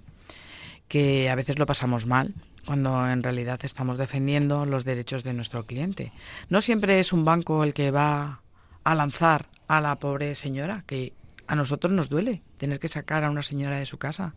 que 0.87 1.29
a 1.29 1.35
veces 1.35 1.59
lo 1.59 1.65
pasamos 1.65 2.05
mal 2.07 2.33
cuando 2.65 3.07
en 3.07 3.21
realidad 3.23 3.59
estamos 3.63 3.97
defendiendo 3.97 4.65
los 4.65 4.83
derechos 4.83 5.23
de 5.23 5.33
nuestro 5.33 5.65
cliente. 5.65 6.11
No 6.49 6.61
siempre 6.61 6.99
es 6.99 7.13
un 7.13 7.25
banco 7.25 7.63
el 7.63 7.73
que 7.73 7.91
va 7.91 8.41
a 8.83 8.95
lanzar 8.95 9.45
a 9.67 9.81
la 9.81 9.95
pobre 9.97 10.33
señora, 10.35 10.83
que 10.87 11.13
a 11.49 11.55
nosotros 11.55 11.91
nos 11.91 12.09
duele, 12.09 12.43
tener 12.57 12.79
que 12.79 12.87
sacar 12.87 13.23
a 13.23 13.31
una 13.31 13.41
señora 13.41 13.79
de 13.79 13.87
su 13.87 13.97
casa. 13.97 14.35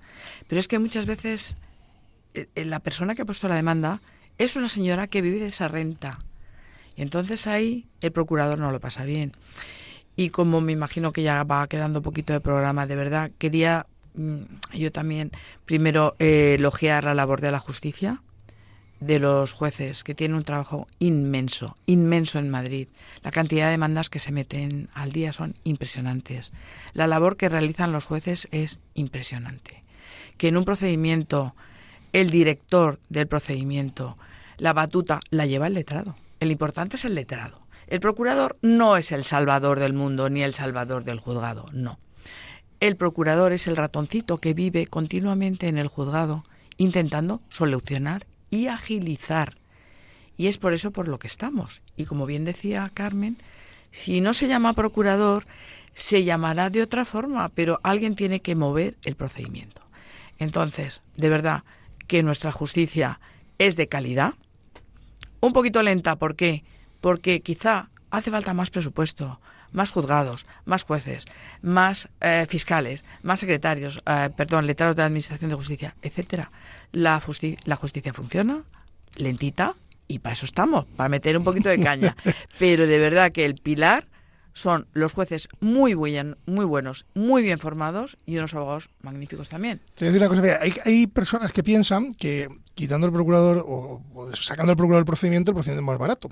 Pero 0.49 0.59
es 0.59 0.67
que 0.67 0.79
muchas 0.79 1.05
veces 1.05 1.59
eh, 2.33 2.49
eh, 2.55 2.65
la 2.65 2.81
persona 2.81 3.15
que 3.15 3.21
ha 3.21 3.27
puesto 3.27 3.49
la 3.49 3.55
demanda 3.55 4.01
es 4.39 4.57
una 4.57 4.71
señora 4.71 5.09
que 5.09 5.21
vive 5.21 5.39
de 5.39 5.49
esa 5.49 5.69
renta. 5.69 6.19
Y 6.97 7.03
entonces 7.03 7.47
ahí 7.47 7.87
el 8.01 8.13
procurador 8.13 8.59
no 8.59 8.73
lo 8.73 8.81
pasa 8.81 9.05
bien. 9.05 9.33
Y 10.17 10.31
como 10.31 10.63
me 10.63 10.73
imagino 10.73 11.13
que 11.13 11.23
ya 11.23 11.43
va 11.45 11.69
quedando 11.69 12.01
poquito 12.01 12.33
de 12.33 12.41
programa, 12.41 12.87
de 12.87 12.97
verdad, 12.97 13.31
quería 13.37 13.85
mm, 14.15 14.45
yo 14.73 14.91
también 14.91 15.33
primero 15.67 16.17
eh, 16.19 16.57
elogiar 16.59 17.05
la 17.05 17.13
labor 17.13 17.43
de 17.43 17.51
la 17.51 17.61
justicia, 17.61 18.23
de 19.03 19.19
los 19.19 19.53
jueces, 19.53 20.05
que 20.05 20.15
tienen 20.15 20.37
un 20.37 20.45
trabajo 20.45 20.87
inmenso, 20.99 21.77
inmenso 21.87 22.39
en 22.39 22.51
Madrid. 22.51 22.89
La 23.23 23.33
cantidad 23.33 23.67
de 23.67 23.73
demandas 23.73 24.09
que 24.09 24.19
se 24.19 24.33
meten 24.33 24.89
al 24.95 25.13
día 25.13 25.33
son 25.33 25.55
impresionantes. 25.65 26.53
La 26.93 27.07
labor 27.07 27.37
que 27.37 27.49
realizan 27.49 27.93
los 27.93 28.05
jueces 28.05 28.49
es 28.53 28.79
impresionante. 28.95 29.83
Que 30.37 30.49
en 30.49 30.57
un 30.57 30.65
procedimiento 30.65 31.55
el 32.13 32.31
director 32.31 33.01
del 33.09 33.27
procedimiento, 33.27 34.19
la 34.59 34.73
batuta, 34.73 35.21
la 35.31 35.47
lleva 35.47 35.67
el 35.67 35.75
letrado. 35.75 36.17
El 36.41 36.51
importante 36.51 36.97
es 36.97 37.05
el 37.05 37.15
letrado. 37.15 37.63
El 37.89 38.01
procurador 38.01 38.57
no 38.63 38.97
es 38.97 39.13
el 39.13 39.25
salvador 39.25 39.81
del 39.81 39.93
mundo 39.93 40.31
ni 40.31 40.43
el 40.43 40.55
salvador 40.55 41.05
del 41.05 41.21
juzgado, 41.21 41.67
no. 41.73 41.99
El 42.81 42.97
procurador 42.97 43.53
es 43.53 43.67
el 43.67 43.77
ratoncito 43.77 44.39
que 44.39 44.55
vive 44.55 44.87
continuamente 44.87 45.69
en 45.69 45.79
el 45.79 45.89
juzgado 45.89 46.45
intentando 46.79 47.41
solucionar 47.49 48.27
y 48.53 48.69
agilizar. 48.69 49.57
Y 50.37 50.47
es 50.47 50.59
por 50.59 50.75
eso 50.75 50.93
por 50.93 51.09
lo 51.09 51.19
que 51.19 51.27
estamos. 51.27 51.83
Y 51.97 52.05
como 52.05 52.27
bien 52.27 52.45
decía 52.45 52.89
Carmen, 52.95 53.39
si 53.91 54.21
no 54.21 54.35
se 54.35 54.47
llama 54.47 54.75
procurador, 54.75 55.47
se 55.95 56.23
llamará 56.23 56.71
de 56.71 56.83
otra 56.83 57.05
forma, 57.05 57.49
pero 57.49 57.81
alguien 57.83 58.15
tiene 58.15 58.41
que 58.41 58.55
mover 58.55 58.97
el 59.03 59.17
procedimiento. 59.17 59.83
Entonces, 60.39 61.03
de 61.17 61.31
verdad, 61.31 61.65
que 62.07 62.23
nuestra 62.23 62.53
justicia 62.53 63.19
es 63.59 63.77
de 63.77 63.89
calidad, 63.89 64.35
un 65.41 65.53
poquito 65.53 65.83
lenta, 65.83 66.17
¿por 66.17 66.37
qué? 66.37 66.63
porque 67.03 67.43
quizá 67.43 67.91
hace 68.11 68.31
falta 68.31 68.55
más 68.55 68.71
presupuesto, 68.71 69.41
más 69.73 69.91
juzgados, 69.91 70.47
más 70.65 70.85
jueces, 70.85 71.27
más 71.61 72.09
eh, 72.21 72.47
fiscales, 72.49 73.05
más 73.23 73.41
secretarios, 73.41 74.01
eh, 74.07 74.31
perdón, 74.37 74.67
letrados 74.67 74.97
de 74.97 75.03
Administración 75.03 75.51
de 75.51 75.57
Justicia, 75.57 75.97
etcétera. 76.03 76.51
La, 76.93 77.23
la 77.65 77.77
justicia 77.77 78.13
funciona, 78.13 78.65
lentita, 79.17 79.75
y 80.09 80.19
para 80.19 80.35
eso 80.35 80.47
estamos, 80.47 80.85
para 80.97 81.09
meter 81.09 81.37
un 81.37 81.45
poquito 81.45 81.69
de 81.69 81.81
caña. 81.81 82.17
Pero 82.59 82.87
de 82.87 82.99
verdad 82.99 83.33
que 83.33 83.45
el 83.45 83.55
pilar 83.55 84.09
son 84.55 84.87
los 84.93 85.13
jueces 85.13 85.49
muy, 85.61 85.95
muy 85.95 86.65
buenos, 86.65 87.07
muy 87.15 87.43
bien 87.43 87.59
formados 87.59 88.19
y 88.27 88.37
unos 88.37 88.55
abogados 88.55 88.91
magníficos 89.01 89.49
también. 89.49 89.81
Te 89.95 90.05
voy 90.05 90.09
a 90.09 90.13
decir 90.13 90.29
una 90.29 90.43
cosa, 90.43 90.59
hay, 90.61 90.75
hay, 90.85 91.07
personas 91.07 91.53
que 91.53 91.63
piensan 91.63 92.13
que 92.15 92.49
quitando 92.75 93.07
el 93.07 93.13
procurador 93.13 93.65
o, 93.67 94.03
o 94.15 94.37
sacando 94.37 94.73
el 94.73 94.77
procurador 94.77 95.05
del 95.05 95.07
procedimiento, 95.07 95.51
el 95.51 95.55
procedimiento 95.55 95.83
es 95.83 95.87
más 95.87 95.99
barato. 95.99 96.29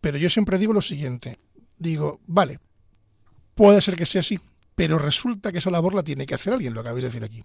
Pero 0.00 0.16
yo 0.18 0.30
siempre 0.30 0.58
digo 0.58 0.72
lo 0.72 0.80
siguiente, 0.80 1.36
digo, 1.82 2.20
vale, 2.26 2.58
puede 3.54 3.80
ser 3.80 3.96
que 3.96 4.06
sea 4.06 4.20
así, 4.20 4.40
pero 4.74 4.98
resulta 4.98 5.52
que 5.52 5.58
esa 5.58 5.70
labor 5.70 5.94
la 5.94 6.02
tiene 6.02 6.26
que 6.26 6.34
hacer 6.34 6.52
alguien, 6.52 6.72
lo 6.74 6.80
acabáis 6.80 7.02
de 7.02 7.08
decir 7.08 7.24
aquí. 7.24 7.44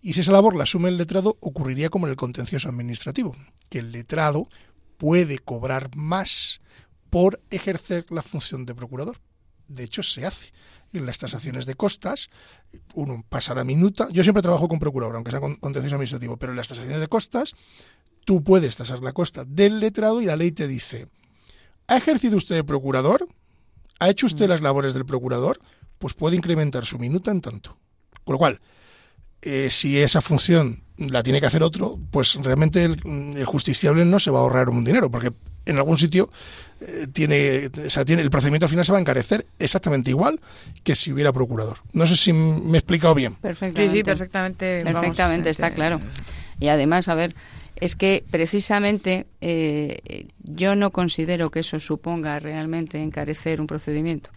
Y 0.00 0.14
si 0.14 0.20
esa 0.20 0.32
labor 0.32 0.56
la 0.56 0.62
asume 0.62 0.88
el 0.88 0.96
letrado, 0.96 1.36
ocurriría 1.40 1.90
como 1.90 2.06
en 2.06 2.10
el 2.10 2.16
contencioso 2.16 2.68
administrativo, 2.68 3.36
que 3.68 3.80
el 3.80 3.92
letrado 3.92 4.48
puede 4.96 5.38
cobrar 5.38 5.94
más 5.96 6.60
por 7.10 7.42
ejercer 7.50 8.06
la 8.10 8.22
función 8.22 8.64
de 8.64 8.74
procurador. 8.74 9.18
De 9.68 9.84
hecho, 9.84 10.02
se 10.02 10.24
hace. 10.24 10.52
En 10.94 11.06
las 11.06 11.18
tasaciones 11.18 11.64
de 11.64 11.74
costas, 11.74 12.28
uno 12.94 13.24
pasa 13.26 13.54
la 13.54 13.64
minuta. 13.64 14.08
Yo 14.10 14.22
siempre 14.22 14.42
trabajo 14.42 14.68
con 14.68 14.78
procurador, 14.78 15.16
aunque 15.16 15.30
sea 15.30 15.40
con 15.40 15.56
contencioso 15.56 15.96
administrativo, 15.96 16.36
pero 16.36 16.52
en 16.52 16.58
las 16.58 16.68
tasaciones 16.68 17.00
de 17.00 17.08
costas, 17.08 17.54
tú 18.26 18.44
puedes 18.44 18.76
tasar 18.76 19.02
la 19.02 19.12
costa 19.12 19.44
del 19.46 19.80
letrado 19.80 20.20
y 20.20 20.26
la 20.26 20.36
ley 20.36 20.52
te 20.52 20.68
dice, 20.68 21.08
¿Ha 21.88 21.96
ejercido 21.96 22.36
usted 22.36 22.54
de 22.54 22.64
procurador? 22.64 23.28
¿Ha 24.02 24.10
hecho 24.10 24.26
usted 24.26 24.46
mm. 24.46 24.50
las 24.50 24.60
labores 24.62 24.94
del 24.94 25.06
procurador? 25.06 25.60
Pues 25.98 26.14
puede 26.14 26.34
incrementar 26.34 26.84
su 26.84 26.98
minuta 26.98 27.30
en 27.30 27.40
tanto. 27.40 27.78
Con 28.24 28.32
lo 28.32 28.38
cual, 28.38 28.60
eh, 29.42 29.68
si 29.70 29.96
esa 29.96 30.20
función 30.20 30.82
la 30.96 31.22
tiene 31.22 31.38
que 31.38 31.46
hacer 31.46 31.62
otro, 31.62 32.00
pues 32.10 32.34
realmente 32.42 32.84
el, 32.84 33.44
justiciable 33.44 34.04
no 34.04 34.18
se 34.18 34.32
va 34.32 34.40
a 34.40 34.42
ahorrar 34.42 34.70
un 34.70 34.82
dinero, 34.82 35.08
porque 35.08 35.32
en 35.66 35.76
algún 35.76 35.98
sitio 35.98 36.30
eh, 36.80 37.06
tiene, 37.12 37.70
tiene, 38.04 38.22
el 38.22 38.30
procedimiento 38.30 38.66
al 38.66 38.70
final 38.70 38.84
se 38.84 38.90
va 38.90 38.98
a 38.98 39.00
encarecer 39.00 39.46
exactamente 39.60 40.10
igual 40.10 40.40
que 40.82 40.96
si 40.96 41.12
hubiera 41.12 41.32
procurador. 41.32 41.78
No 41.92 42.04
sé 42.04 42.16
si 42.16 42.32
me 42.32 42.78
he 42.78 42.78
explicado 42.78 43.14
bien. 43.14 43.36
Perfectamente. 43.36 43.88
Sí, 43.88 43.98
sí, 43.98 44.02
perfectamente. 44.02 44.82
Perfectamente, 44.82 45.50
está 45.50 45.70
claro. 45.70 46.00
Y 46.58 46.68
además, 46.68 47.06
a 47.06 47.14
ver, 47.14 47.36
es 47.82 47.96
que 47.96 48.24
precisamente 48.30 49.26
eh, 49.40 50.28
yo 50.38 50.76
no 50.76 50.92
considero 50.92 51.50
que 51.50 51.60
eso 51.60 51.80
suponga 51.80 52.38
realmente 52.38 53.02
encarecer 53.02 53.60
un 53.60 53.66
procedimiento. 53.66 54.30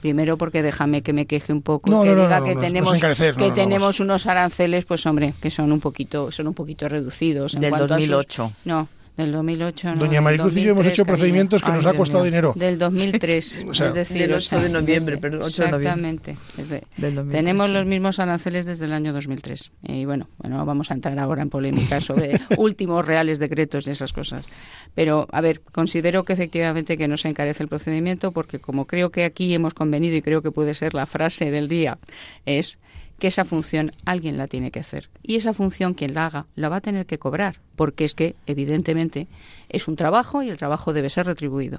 Primero 0.00 0.36
porque 0.36 0.60
déjame 0.60 1.02
que 1.02 1.12
me 1.12 1.26
queje 1.26 1.52
un 1.52 1.62
poco, 1.62 2.02
que 2.02 2.16
diga 2.16 2.42
que 2.42 2.56
tenemos 2.56 3.00
que 3.00 3.52
tenemos 3.54 4.00
unos 4.00 4.26
aranceles, 4.26 4.86
pues 4.86 5.06
hombre, 5.06 5.34
que 5.40 5.50
son 5.50 5.70
un 5.70 5.78
poquito 5.78 6.32
son 6.32 6.48
un 6.48 6.54
poquito 6.54 6.88
reducidos 6.88 7.54
en 7.54 7.60
del 7.60 7.70
cuanto 7.70 7.86
2008. 7.86 8.42
A 8.42 8.48
sus, 8.48 8.66
no, 8.66 8.88
del 9.20 9.32
2008. 9.32 9.94
Doña 9.96 10.20
Maricruz 10.20 10.56
y 10.56 10.62
yo 10.62 10.72
hemos 10.72 10.86
hecho 10.86 11.04
procedimientos 11.04 11.62
que 11.62 11.70
nos 11.70 11.86
ha 11.86 11.92
costado 11.92 12.24
dinero. 12.24 12.52
Del 12.56 12.78
2003, 12.78 13.64
es 13.72 13.94
decir, 13.94 14.22
del 14.22 14.34
8 14.34 14.60
de 14.60 14.68
noviembre, 14.68 15.18
pero 15.18 15.38
8 15.38 15.64
exactamente. 15.64 16.36
De 16.56 17.10
noviembre. 17.10 17.36
tenemos 17.36 17.70
los 17.70 17.86
mismos 17.86 18.18
aranceles 18.18 18.66
desde 18.66 18.86
el 18.86 18.92
año 18.92 19.12
2003. 19.12 19.70
Y 19.82 20.04
bueno, 20.04 20.28
bueno, 20.38 20.64
vamos 20.64 20.90
a 20.90 20.94
entrar 20.94 21.18
ahora 21.18 21.42
en 21.42 21.50
polémica 21.50 22.00
sobre 22.00 22.40
últimos 22.56 23.04
reales 23.04 23.38
decretos 23.38 23.86
y 23.86 23.90
esas 23.90 24.12
cosas. 24.12 24.46
Pero, 24.94 25.26
a 25.30 25.40
ver, 25.40 25.60
considero 25.60 26.24
que 26.24 26.32
efectivamente 26.32 26.96
que 26.96 27.08
no 27.08 27.16
se 27.16 27.28
encarece 27.28 27.62
el 27.62 27.68
procedimiento 27.68 28.32
porque 28.32 28.58
como 28.58 28.86
creo 28.86 29.10
que 29.10 29.24
aquí 29.24 29.52
hemos 29.54 29.74
convenido 29.74 30.16
y 30.16 30.22
creo 30.22 30.42
que 30.42 30.50
puede 30.50 30.74
ser 30.74 30.94
la 30.94 31.06
frase 31.06 31.50
del 31.50 31.68
día, 31.68 31.98
es 32.46 32.78
que 33.20 33.28
esa 33.28 33.44
función 33.44 33.92
alguien 34.04 34.36
la 34.36 34.48
tiene 34.48 34.72
que 34.72 34.80
hacer. 34.80 35.08
Y 35.22 35.36
esa 35.36 35.54
función 35.54 35.94
quien 35.94 36.14
la 36.14 36.26
haga 36.26 36.46
la 36.56 36.68
va 36.68 36.76
a 36.76 36.80
tener 36.80 37.06
que 37.06 37.18
cobrar, 37.18 37.60
porque 37.76 38.04
es 38.04 38.14
que 38.14 38.34
evidentemente 38.46 39.28
es 39.68 39.86
un 39.86 39.94
trabajo 39.94 40.42
y 40.42 40.48
el 40.48 40.56
trabajo 40.56 40.92
debe 40.92 41.10
ser 41.10 41.26
retribuido. 41.26 41.78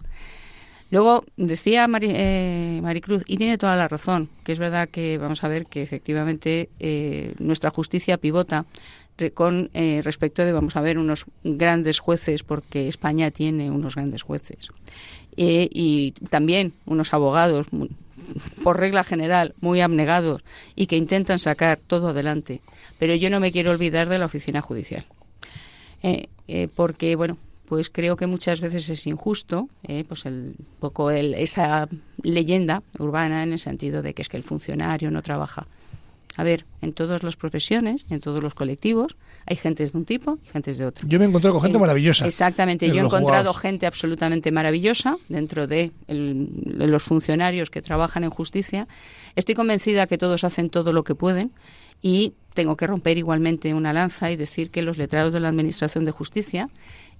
Luego 0.91 1.23
decía 1.37 1.87
eh, 2.01 2.79
Maricruz, 2.83 3.23
y 3.25 3.37
tiene 3.37 3.57
toda 3.57 3.77
la 3.77 3.87
razón, 3.87 4.29
que 4.43 4.51
es 4.51 4.59
verdad 4.59 4.89
que 4.89 5.17
vamos 5.17 5.43
a 5.43 5.47
ver 5.47 5.65
que 5.65 5.81
efectivamente 5.81 6.69
eh, 6.79 7.33
nuestra 7.39 7.69
justicia 7.69 8.17
pivota 8.17 8.65
con 9.33 9.69
eh, 9.73 10.01
respecto 10.03 10.43
de, 10.43 10.51
vamos 10.51 10.75
a 10.75 10.81
ver, 10.81 10.97
unos 10.97 11.25
grandes 11.43 11.99
jueces, 11.99 12.43
porque 12.43 12.87
España 12.87 13.29
tiene 13.29 13.69
unos 13.69 13.95
grandes 13.95 14.23
jueces, 14.23 14.69
y 15.37 16.11
también 16.29 16.73
unos 16.85 17.13
abogados 17.13 17.67
por 18.63 18.79
regla 18.79 19.03
general, 19.03 19.55
muy 19.59 19.81
abnegados 19.81 20.43
y 20.75 20.87
que 20.87 20.97
intentan 20.97 21.39
sacar 21.39 21.79
todo 21.79 22.09
adelante. 22.09 22.61
Pero 22.99 23.15
yo 23.15 23.29
no 23.29 23.39
me 23.39 23.51
quiero 23.51 23.71
olvidar 23.71 24.09
de 24.09 24.17
la 24.17 24.25
oficina 24.25 24.61
judicial. 24.61 25.05
Eh, 26.03 26.27
eh, 26.47 26.67
porque, 26.73 27.15
bueno, 27.15 27.37
pues 27.65 27.89
creo 27.89 28.17
que 28.17 28.27
muchas 28.27 28.59
veces 28.59 28.89
es 28.89 29.07
injusto, 29.07 29.69
eh, 29.83 30.03
pues 30.07 30.25
el 30.25 30.55
poco 30.79 31.09
el, 31.09 31.33
esa 31.35 31.87
leyenda 32.21 32.83
urbana 32.99 33.43
en 33.43 33.53
el 33.53 33.59
sentido 33.59 34.01
de 34.01 34.13
que 34.13 34.23
es 34.23 34.29
que 34.29 34.37
el 34.37 34.43
funcionario 34.43 35.09
no 35.09 35.21
trabaja. 35.21 35.67
A 36.37 36.43
ver, 36.43 36.65
en 36.81 36.93
todas 36.93 37.23
las 37.23 37.37
profesiones, 37.37 38.05
en 38.09 38.19
todos 38.19 38.41
los 38.41 38.55
colectivos, 38.55 39.15
hay 39.45 39.55
gentes 39.55 39.91
de 39.93 39.97
un 39.97 40.05
tipo 40.05 40.37
y 40.43 40.47
gentes 40.49 40.77
de 40.77 40.85
otro. 40.85 41.07
Yo 41.07 41.17
me 41.19 41.25
he 41.25 41.27
encontrado 41.27 41.53
con 41.55 41.61
gente 41.63 41.77
Eh, 41.77 41.81
maravillosa. 41.81 42.25
Exactamente, 42.25 42.85
en 42.85 42.93
yo 42.93 43.01
he 43.01 43.05
encontrado 43.05 43.53
gente 43.53 43.85
absolutamente 43.85 44.51
maravillosa 44.51 45.17
dentro 45.29 45.67
de, 45.67 45.91
el- 46.07 46.47
de 46.51 46.87
los 46.87 47.03
funcionarios 47.03 47.69
que 47.69 47.81
trabajan 47.81 48.23
en 48.23 48.29
justicia. 48.29 48.87
Estoy 49.35 49.55
convencida 49.55 50.07
que 50.07 50.17
todos 50.17 50.43
hacen 50.43 50.69
todo 50.69 50.93
lo 50.93 51.03
que 51.03 51.15
pueden 51.15 51.51
y 52.01 52.33
tengo 52.53 52.75
que 52.75 52.87
romper 52.87 53.17
igualmente 53.17 53.73
una 53.73 53.93
lanza 53.93 54.31
y 54.31 54.35
decir 54.35 54.71
que 54.71 54.81
los 54.81 54.97
letrados 54.97 55.31
de 55.33 55.39
la 55.39 55.47
Administración 55.49 56.03
de 56.05 56.11
Justicia, 56.11 56.69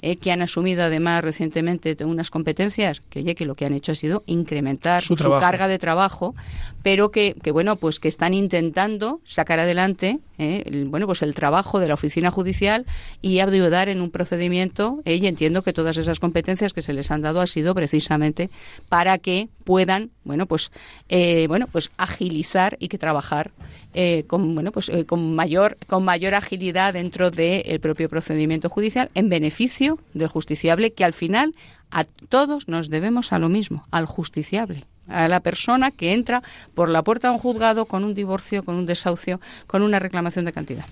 eh, 0.02 0.18
que 0.18 0.32
han 0.32 0.42
asumido 0.42 0.84
además 0.84 1.24
recientemente 1.24 1.96
unas 2.04 2.30
competencias, 2.30 3.02
que 3.10 3.20
oye, 3.20 3.36
que 3.36 3.46
lo 3.46 3.56
que 3.56 3.66
han 3.66 3.74
hecho 3.74 3.92
ha 3.92 3.96
sido 3.96 4.24
incrementar 4.26 5.04
Su 5.04 5.16
carga 5.16 5.68
de 5.68 5.80
trabajo, 5.80 6.36
pero 6.84 7.12
que, 7.12 7.36
que 7.42 7.52
bueno, 7.52 7.76
pues 7.76 8.00
que 8.00 8.08
están 8.08 8.34
intentando 8.34 9.22
sacar 9.24 9.60
adelante 9.60 10.20
eh, 10.38 10.64
el, 10.66 10.86
bueno, 10.86 11.06
pues 11.06 11.22
el 11.22 11.36
trabajo 11.36 11.80
de 11.80 11.88
la 11.88 11.94
oficina 11.94 12.32
judicial 12.32 12.86
y 13.22 13.40
ayudar 13.40 13.90
en 13.90 14.02
un 14.02 14.10
procedimiento, 14.12 15.02
eh, 15.06 15.16
y 15.16 15.28
entiendo 15.28 15.62
que 15.62 15.74
todas 15.74 15.98
esas 15.98 16.20
competencias 16.20 16.74
que 16.74 16.82
se 16.82 16.94
les 16.94 17.12
han 17.12 17.22
dado 17.22 17.42
ha 17.42 17.48
sido 17.48 17.76
precisamente 17.76 18.50
para 18.90 19.18
que 19.18 19.50
puedan, 19.64 20.10
bueno, 20.24 20.48
pues 20.48 20.72
eh, 21.10 21.48
bueno, 21.48 21.68
pues 21.72 21.92
agilizar 21.98 22.78
y 22.80 22.88
que 22.88 22.98
trabajar 22.98 23.52
eh, 23.94 24.24
con 24.28 24.56
bueno, 24.56 24.72
pues 24.72 24.92
con 25.06 25.36
mayor 25.36 25.78
con 25.88 26.04
mayor 26.04 26.34
agilidad 26.34 26.94
dentro 26.94 27.30
del 27.30 27.80
propio 27.80 28.10
procedimiento 28.10 28.70
judicial 28.70 29.10
en 29.14 29.30
beneficio 29.30 29.91
del 30.14 30.28
justiciable 30.28 30.94
que 30.94 31.04
al 31.04 31.14
final 31.14 31.54
a 31.92 32.04
todos 32.06 32.68
nos 32.68 32.90
debemos 32.90 33.32
a 33.34 33.40
lo 33.40 33.50
mismo, 33.50 33.86
al 33.92 34.06
justiciable. 34.06 34.86
a 35.08 35.28
la 35.28 35.40
persona 35.42 35.92
que 35.92 36.14
entra 36.14 36.42
por 36.74 36.88
la 36.88 37.02
puerta 37.04 37.28
de 37.28 37.34
un 37.34 37.40
juzgado 37.40 37.86
con 37.86 38.04
un 38.06 38.14
divorcio, 38.14 38.64
con 38.64 38.76
un 38.76 38.86
desahucio, 38.86 39.42
con 39.68 39.82
una 39.82 40.00
reclamación 40.00 40.46
de 40.46 40.54
cantidad. 40.54 40.86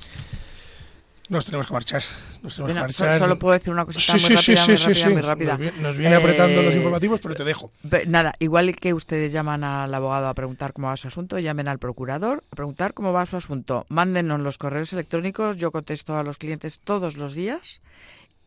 Nos 1.30 1.46
tenemos 1.46 1.68
que 1.68 1.74
marchar. 1.74 2.02
Nos 2.42 2.56
tenemos 2.56 2.58
Bueno, 2.58 2.74
que 2.80 2.82
marchar. 3.04 3.20
solo 3.20 3.38
puedo 3.38 3.54
decir 3.54 3.72
una 3.72 3.86
cosita 3.86 4.18
Sí, 4.18 4.34
muy 4.34 4.38
sí, 4.38 4.56
rápida, 4.56 4.64
sí, 4.66 4.72
muy 4.72 4.78
sí, 4.78 4.84
rápida, 4.88 5.06
sí. 5.06 5.14
muy 5.14 5.22
rápida. 5.22 5.52
Nos 5.52 5.60
viene, 5.60 5.82
nos 5.82 5.98
viene 5.98 6.16
apretando 6.16 6.62
los 6.64 6.74
Eh, 6.74 6.78
informativos, 6.78 7.20
pero 7.22 7.36
te 7.36 7.44
dejo. 7.44 7.72
Nada, 8.08 8.34
igual 8.40 8.76
que 8.76 8.94
ustedes 8.96 9.32
llaman 9.32 9.64
al 9.64 9.94
abogado 9.94 10.28
a 10.28 10.34
preguntar 10.34 10.74
cómo 10.74 10.88
va 10.88 10.98
su 10.98 11.08
asunto, 11.08 11.38
llamen 11.38 11.68
al 11.68 11.78
procurador 11.78 12.44
a 12.52 12.56
preguntar 12.56 12.96
cómo 12.96 13.14
va 13.14 13.28
su 13.28 13.38
asunto. 13.38 13.86
Mándenos 13.90 14.40
los 14.40 14.58
correos 14.58 14.92
electrónicos, 14.92 15.58
yo 15.58 15.72
contesto 15.72 16.18
a 16.18 16.24
los 16.24 16.38
clientes 16.40 16.80
todos 16.84 17.16
los 17.16 17.36
días 17.36 17.80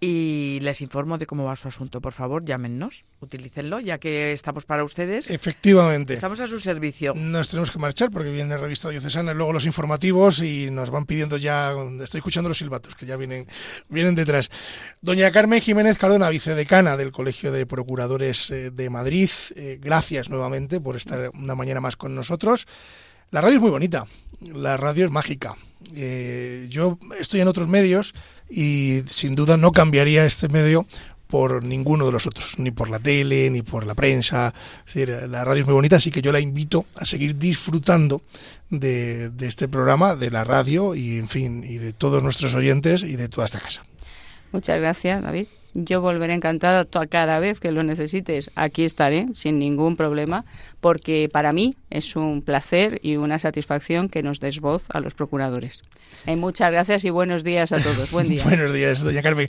y 0.04 0.58
les 0.62 0.82
informo 0.82 1.16
de 1.16 1.26
cómo 1.26 1.44
va 1.44 1.54
su 1.54 1.68
asunto. 1.68 2.00
Por 2.00 2.12
favor, 2.12 2.44
llámennos, 2.44 3.04
utilícenlo, 3.20 3.78
ya 3.78 3.98
que 3.98 4.32
estamos 4.32 4.64
para 4.64 4.82
ustedes. 4.82 5.30
Efectivamente. 5.30 6.14
Estamos 6.14 6.40
a 6.40 6.48
su 6.48 6.58
servicio. 6.58 7.14
Nos 7.14 7.48
tenemos 7.48 7.70
que 7.70 7.78
marchar 7.78 8.10
porque 8.10 8.32
viene 8.32 8.56
revista 8.56 8.88
diocesana 8.88 9.32
luego 9.32 9.52
los 9.52 9.64
informativos 9.64 10.42
y 10.42 10.72
nos 10.72 10.90
van 10.90 11.06
pidiendo 11.06 11.36
ya, 11.36 11.72
estoy 12.02 12.18
escuchando 12.18 12.48
los 12.48 12.58
silbatos 12.58 12.96
que 12.96 13.06
ya 13.06 13.16
vienen, 13.16 13.46
vienen 13.88 14.16
detrás. 14.16 14.50
Doña 15.02 15.30
Carmen 15.30 15.60
Jiménez 15.60 15.98
Cardona, 15.98 16.30
vicedecana 16.30 16.96
del 16.96 17.12
Colegio 17.12 17.52
de 17.52 17.64
Procuradores 17.64 18.50
eh, 18.50 18.72
de 18.72 18.90
Madrid, 18.90 19.30
eh, 19.54 19.78
gracias 19.80 20.28
nuevamente 20.28 20.80
por 20.80 20.96
estar 20.96 21.30
una 21.32 21.54
mañana 21.54 21.80
más 21.80 21.96
con 21.96 22.12
nosotros. 22.16 22.66
La 23.30 23.40
radio 23.40 23.54
es 23.54 23.62
muy 23.62 23.70
bonita, 23.70 24.06
la 24.40 24.76
radio 24.76 25.04
es 25.04 25.12
mágica. 25.12 25.54
Eh, 25.94 26.66
yo 26.68 26.98
estoy 27.18 27.40
en 27.40 27.48
otros 27.48 27.68
medios 27.68 28.14
y 28.48 29.00
sin 29.06 29.34
duda 29.34 29.56
no 29.56 29.72
cambiaría 29.72 30.24
este 30.24 30.48
medio 30.48 30.86
por 31.26 31.64
ninguno 31.64 32.04
de 32.04 32.12
los 32.12 32.26
otros, 32.26 32.58
ni 32.58 32.72
por 32.72 32.90
la 32.90 32.98
tele, 32.98 33.48
ni 33.48 33.62
por 33.62 33.86
la 33.86 33.94
prensa. 33.94 34.52
Es 34.86 34.94
decir, 34.94 35.30
la 35.30 35.44
radio 35.44 35.62
es 35.62 35.66
muy 35.66 35.74
bonita, 35.74 35.96
así 35.96 36.10
que 36.10 36.20
yo 36.20 36.30
la 36.30 36.40
invito 36.40 36.84
a 36.96 37.06
seguir 37.06 37.36
disfrutando 37.36 38.20
de, 38.68 39.30
de 39.30 39.46
este 39.46 39.66
programa, 39.66 40.14
de 40.14 40.30
la 40.30 40.44
radio 40.44 40.94
y, 40.94 41.16
en 41.16 41.30
fin, 41.30 41.64
y 41.64 41.78
de 41.78 41.94
todos 41.94 42.22
nuestros 42.22 42.54
oyentes 42.54 43.02
y 43.02 43.16
de 43.16 43.30
toda 43.30 43.46
esta 43.46 43.60
casa. 43.60 43.82
Muchas 44.52 44.78
gracias, 44.78 45.22
David. 45.22 45.46
Yo 45.74 46.02
volveré 46.02 46.34
encantada 46.34 46.84
cada 47.08 47.38
vez 47.38 47.58
que 47.58 47.72
lo 47.72 47.82
necesites. 47.82 48.50
Aquí 48.54 48.84
estaré 48.84 49.28
sin 49.34 49.58
ningún 49.58 49.96
problema, 49.96 50.44
porque 50.82 51.30
para 51.32 51.52
mí 51.52 51.76
es 51.90 52.16
un 52.16 52.42
placer 52.42 52.98
y 53.04 53.14
una 53.16 53.38
satisfacción 53.38 54.08
que 54.08 54.22
nos 54.24 54.40
des 54.40 54.60
voz 54.60 54.86
a 54.92 54.98
los 54.98 55.14
procuradores. 55.14 55.82
Eh, 56.26 56.34
muchas 56.36 56.70
gracias 56.72 57.04
y 57.04 57.10
buenos 57.10 57.44
días 57.44 57.70
a 57.72 57.80
todos. 57.80 58.10
Buen 58.10 58.28
día. 58.28 58.42
Buenos 58.44 58.74
días, 58.74 59.02
doña 59.02 59.22
Carmen. 59.22 59.48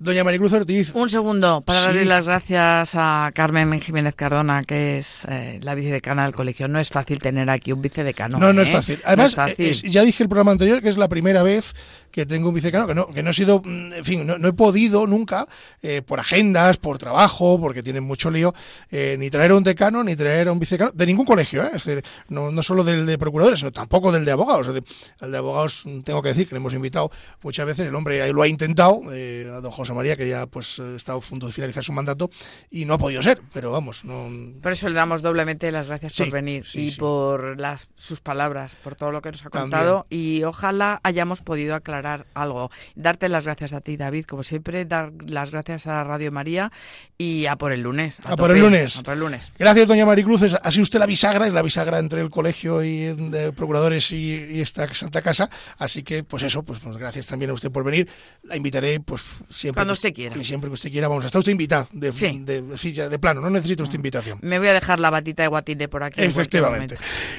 Doña 0.00 0.24
Maricruz 0.24 0.52
Ortiz. 0.52 0.92
Un 0.94 1.08
segundo 1.08 1.60
para 1.60 1.78
Sí. 1.78 1.86
darle 1.86 2.04
las 2.04 2.26
gracias 2.26 2.90
a 2.94 3.30
Carmen 3.32 3.80
Jiménez 3.80 4.14
Cardona, 4.16 4.62
que 4.64 4.98
es 4.98 5.24
eh, 5.28 5.60
la 5.62 5.74
vicedecana 5.76 6.24
del 6.24 6.32
colegio. 6.34 6.66
No 6.66 6.80
es 6.80 6.88
fácil 6.90 7.18
tener 7.20 7.48
aquí 7.48 7.70
un 7.72 7.80
vicedecano. 7.80 8.38
No, 8.38 8.52
no 8.52 8.62
es 8.62 8.68
¿eh? 8.68 8.72
fácil. 8.72 8.96
No 8.96 9.02
Además, 9.06 9.26
es 9.30 9.34
fácil. 9.36 9.66
eh, 9.66 9.70
es- 9.70 9.82
ya 9.82 10.02
dije 10.02 10.24
el 10.24 10.28
programa 10.28 10.50
anterior 10.52 10.82
que 10.82 10.88
es 10.88 10.96
la 10.96 11.08
primera 11.08 11.42
vez 11.44 11.74
que 12.10 12.26
tengo 12.26 12.48
un 12.50 12.54
vicecano, 12.54 12.86
que 12.86 12.94
no, 12.94 13.06
que 13.06 13.22
no 13.22 13.30
he 13.30 13.34
sido, 13.34 13.62
mm, 13.64 13.92
en 13.94 14.04
fin, 14.04 14.26
no, 14.26 14.36
no 14.36 14.48
he 14.48 14.52
podido 14.52 15.06
nunca, 15.06 15.46
eh, 15.82 16.02
por 16.02 16.20
agendas, 16.20 16.76
por 16.76 16.98
trabajo, 16.98 17.58
porque 17.58 17.82
tienen 17.82 18.04
mucho 18.04 18.30
lío, 18.30 18.52
eh, 18.90 19.16
ni 19.18 19.30
traer 19.30 19.52
a 19.52 19.56
un 19.56 19.62
decano, 19.64 20.04
ni 20.04 20.14
traer 20.14 20.48
a 20.48 20.52
un 20.52 20.60
de 20.78 21.06
ningún 21.06 21.24
colegio, 21.26 21.62
¿eh? 21.64 21.70
es 21.74 21.84
decir, 21.84 22.04
no, 22.28 22.50
no 22.50 22.62
solo 22.62 22.84
del 22.84 23.06
de 23.06 23.18
procuradores, 23.18 23.60
sino 23.60 23.72
tampoco 23.72 24.12
del 24.12 24.24
de 24.24 24.32
abogados. 24.32 24.68
Es 24.68 24.74
decir, 24.74 24.96
el 25.20 25.32
de 25.32 25.38
abogados, 25.38 25.82
mm, 25.86 26.00
tengo 26.00 26.22
que 26.22 26.28
decir 26.30 26.48
que 26.48 26.54
le 26.54 26.58
hemos 26.58 26.74
invitado 26.74 27.10
muchas 27.42 27.66
veces, 27.66 27.86
el 27.86 27.94
hombre 27.94 28.22
ahí 28.22 28.32
lo 28.32 28.42
ha 28.42 28.48
intentado, 28.48 29.00
eh, 29.12 29.50
a 29.52 29.60
don 29.60 29.72
José 29.72 29.92
María, 29.92 30.16
que 30.16 30.28
ya 30.28 30.46
pues 30.46 30.78
eh, 30.78 30.94
está 30.96 31.14
a 31.14 31.20
punto 31.20 31.46
de 31.46 31.52
finalizar 31.52 31.82
su 31.84 31.92
mandato, 31.92 32.30
y 32.70 32.84
no 32.84 32.94
ha 32.94 32.98
podido 32.98 33.22
ser, 33.22 33.40
pero 33.52 33.70
vamos, 33.70 34.04
no, 34.04 34.28
Por 34.60 34.72
eso 34.72 34.88
le 34.88 34.94
damos 34.94 35.22
doblemente 35.22 35.70
las 35.72 35.86
gracias 35.88 36.14
Sí, 36.14 36.24
por 36.24 36.32
venir 36.32 36.64
sí, 36.64 36.80
y 36.86 36.90
sí. 36.90 36.98
por 36.98 37.58
las, 37.60 37.88
sus 37.96 38.20
palabras, 38.20 38.74
por 38.82 38.94
todo 38.94 39.10
lo 39.12 39.22
que 39.22 39.30
nos 39.30 39.44
ha 39.46 39.50
También. 39.50 39.70
contado 39.70 40.06
y 40.10 40.42
ojalá 40.44 41.00
hayamos 41.02 41.40
podido 41.40 41.74
aclarar 41.74 42.26
algo. 42.34 42.70
Darte 42.94 43.28
las 43.28 43.44
gracias 43.44 43.72
a 43.72 43.80
ti, 43.80 43.96
David, 43.96 44.24
como 44.26 44.42
siempre, 44.42 44.84
dar 44.84 45.12
las 45.26 45.50
gracias 45.50 45.86
a 45.86 46.04
Radio 46.04 46.32
María 46.32 46.70
y 47.18 47.46
a 47.46 47.56
por 47.56 47.72
el 47.72 47.82
lunes. 47.82 48.18
A 48.24 48.36
por 48.36 48.50
el 48.50 48.60
lunes. 48.60 48.98
A 48.98 49.02
por 49.02 49.14
el 49.14 49.20
lunes. 49.20 49.52
Gracias, 49.58 49.86
doña 49.88 50.04
Maricruz. 50.06 50.42
Ha 50.62 50.70
sido 50.70 50.82
usted 50.84 50.98
la 50.98 51.06
bisagra, 51.06 51.46
es 51.46 51.52
la 51.52 51.62
bisagra 51.62 51.98
entre 51.98 52.20
el 52.20 52.30
colegio 52.30 52.82
y 52.84 52.98
de 53.14 53.52
procuradores 53.52 54.10
y, 54.12 54.36
y 54.50 54.60
esta 54.60 54.92
Santa 54.94 55.22
Casa. 55.22 55.50
Así 55.78 56.02
que, 56.02 56.24
pues 56.24 56.42
eso, 56.44 56.62
pues, 56.62 56.78
pues 56.78 56.96
gracias 56.96 57.26
también 57.26 57.50
a 57.50 57.54
usted 57.54 57.70
por 57.70 57.84
venir. 57.84 58.08
La 58.44 58.56
invitaré, 58.56 59.00
pues 59.00 59.22
siempre. 59.50 59.78
Cuando 59.80 59.92
que- 59.92 59.98
usted 59.98 60.14
quiera. 60.14 60.36
y 60.36 60.44
Siempre 60.44 60.68
que 60.70 60.74
usted 60.74 60.90
quiera, 60.90 61.08
vamos. 61.08 61.24
Está 61.24 61.38
usted 61.38 61.52
invitado. 61.52 61.88
De, 61.92 62.12
Sí. 62.12 62.40
de, 62.44 62.62
de- 62.62 62.78
sí, 62.78 62.92
ya 62.92 63.08
de 63.08 63.18
plano, 63.18 63.40
no 63.40 63.50
necesita 63.50 63.82
usted 63.82 63.96
invitación. 63.96 64.38
Me 64.42 64.58
voy 64.58 64.68
a 64.68 64.72
dejar 64.72 65.00
la 65.00 65.10
batita 65.10 65.42
de 65.42 65.48
guatine 65.48 65.88
por 65.88 66.02
aquí. 66.04 66.20
Efectivamente. 66.22 66.96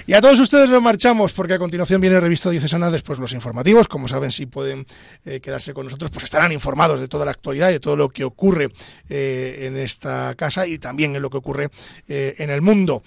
Y 0.08 0.14
a 0.14 0.22
todos 0.22 0.40
ustedes 0.40 0.70
nos 0.70 0.82
marchamos 0.82 1.34
porque 1.34 1.54
a 1.54 1.60
continuación 1.60 2.02
viene 2.02 2.20
Revista 2.20 2.50
Diocesana, 2.50 2.90
después 2.92 3.20
los 3.20 3.32
informativos. 3.34 3.88
Como 3.88 4.08
saben, 4.08 4.32
si 4.32 4.46
pueden 4.46 4.86
eh, 5.26 5.40
quedarse 5.40 5.74
con 5.74 5.86
nosotros, 5.86 6.12
pues 6.12 6.26
estarán 6.26 6.52
informados 6.52 7.00
de 7.00 7.08
toda 7.08 7.26
la 7.26 7.32
actualidad 7.32 7.70
y 7.70 7.74
de 7.74 7.80
todo 7.80 7.96
lo 7.96 8.10
que 8.10 8.24
ocurre 8.24 8.70
eh, 9.10 9.60
en 9.62 9.78
esta 9.78 10.34
casa 10.36 10.68
y 10.68 10.78
también 10.80 11.16
en 11.16 11.22
lo 11.22 11.30
que 11.30 11.38
ocurre 11.38 11.70
eh, 12.08 12.36
en 12.38 12.50
el 12.50 12.62
mundo. 12.62 13.04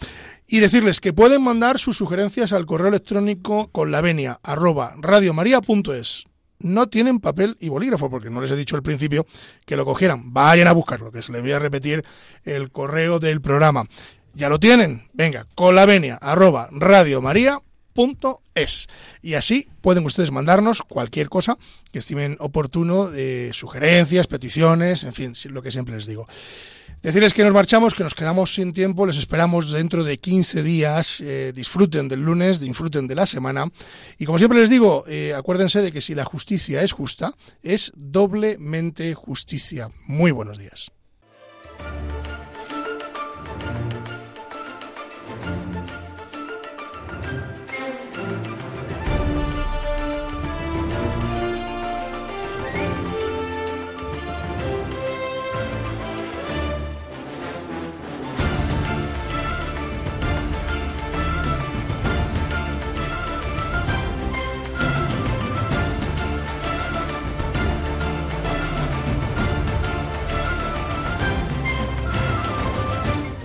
Y 0.49 0.61
decirles 0.61 1.01
que 1.01 1.13
pueden 1.13 1.43
mandar 1.43 1.79
sus 1.79 1.97
sugerencias 1.97 2.53
al 2.53 2.67
correo 2.67 2.89
electrónico 2.89 3.69
con 3.73 3.91
la 3.91 4.01
venia 4.01 4.39
arroba 4.43 4.95
radiomaria.es. 4.97 6.25
No 6.59 6.89
tienen 6.89 7.21
papel 7.21 7.57
y 7.61 7.69
bolígrafo, 7.69 8.09
porque 8.09 8.31
no 8.31 8.41
les 8.41 8.51
he 8.51 8.57
dicho 8.57 8.77
al 8.77 8.83
principio 8.83 9.27
que 9.67 9.77
lo 9.77 9.85
cogieran. 9.85 10.33
Vayan 10.33 10.69
a 10.69 10.73
buscarlo, 10.73 11.13
que 11.13 11.23
se 11.23 11.33
les 11.33 11.43
voy 11.43 11.53
a 11.53 11.59
repetir 11.59 12.05
el 12.45 12.71
correo 12.71 13.19
del 13.19 13.41
programa. 13.41 13.87
¿Ya 14.35 14.49
lo 14.49 14.61
tienen? 14.61 15.09
Venga, 15.13 15.47
con 15.55 15.75
la 15.75 15.87
venia 15.87 16.17
arroba 16.17 16.69
radiomaria.es. 16.71 18.89
Y 19.23 19.35
así 19.35 19.69
pueden 19.81 20.07
ustedes 20.07 20.31
mandarnos 20.31 20.83
cualquier 20.83 21.29
cosa 21.29 21.59
que 21.91 22.01
estimen 22.01 22.37
oportuno, 22.39 23.11
de 23.11 23.51
sugerencias, 23.53 24.27
peticiones, 24.27 25.05
en 25.05 25.15
fin, 25.15 25.35
lo 25.51 25.63
que 25.63 25.71
siempre 25.71 25.95
les 25.95 26.07
digo. 26.07 26.27
Decirles 27.07 27.35
que 27.35 27.45
nos 27.45 27.55
marchamos, 27.55 27.95
que 27.95 28.03
nos 28.03 28.17
quedamos 28.17 28.53
sin 28.53 28.73
tiempo, 28.73 29.07
les 29.07 29.17
esperamos 29.17 29.71
dentro 29.71 30.03
de 30.03 30.19
15 30.19 30.65
días. 30.65 31.21
eh, 31.21 31.53
disfruten 31.55 32.09
del 32.09 32.25
lunes, 32.25 32.59
disfruten 32.59 33.07
de 33.07 33.15
la 33.15 33.27
semana. 33.27 33.71
Y 34.19 34.25
como 34.25 34.39
siempre 34.39 34.59
les 34.59 34.71
digo, 34.71 35.05
eh, 35.07 35.33
acuérdense 35.33 35.83
de 35.83 35.93
que 35.93 36.01
si 36.01 36.17
la 36.17 36.25
justicia 36.25 36.83
es 36.83 36.91
justa, 36.91 37.33
es 37.63 37.93
doblemente 37.95 39.15
justicia. 39.15 39.89
Muy 40.09 40.33
buenos 40.33 40.59
días. 40.59 40.91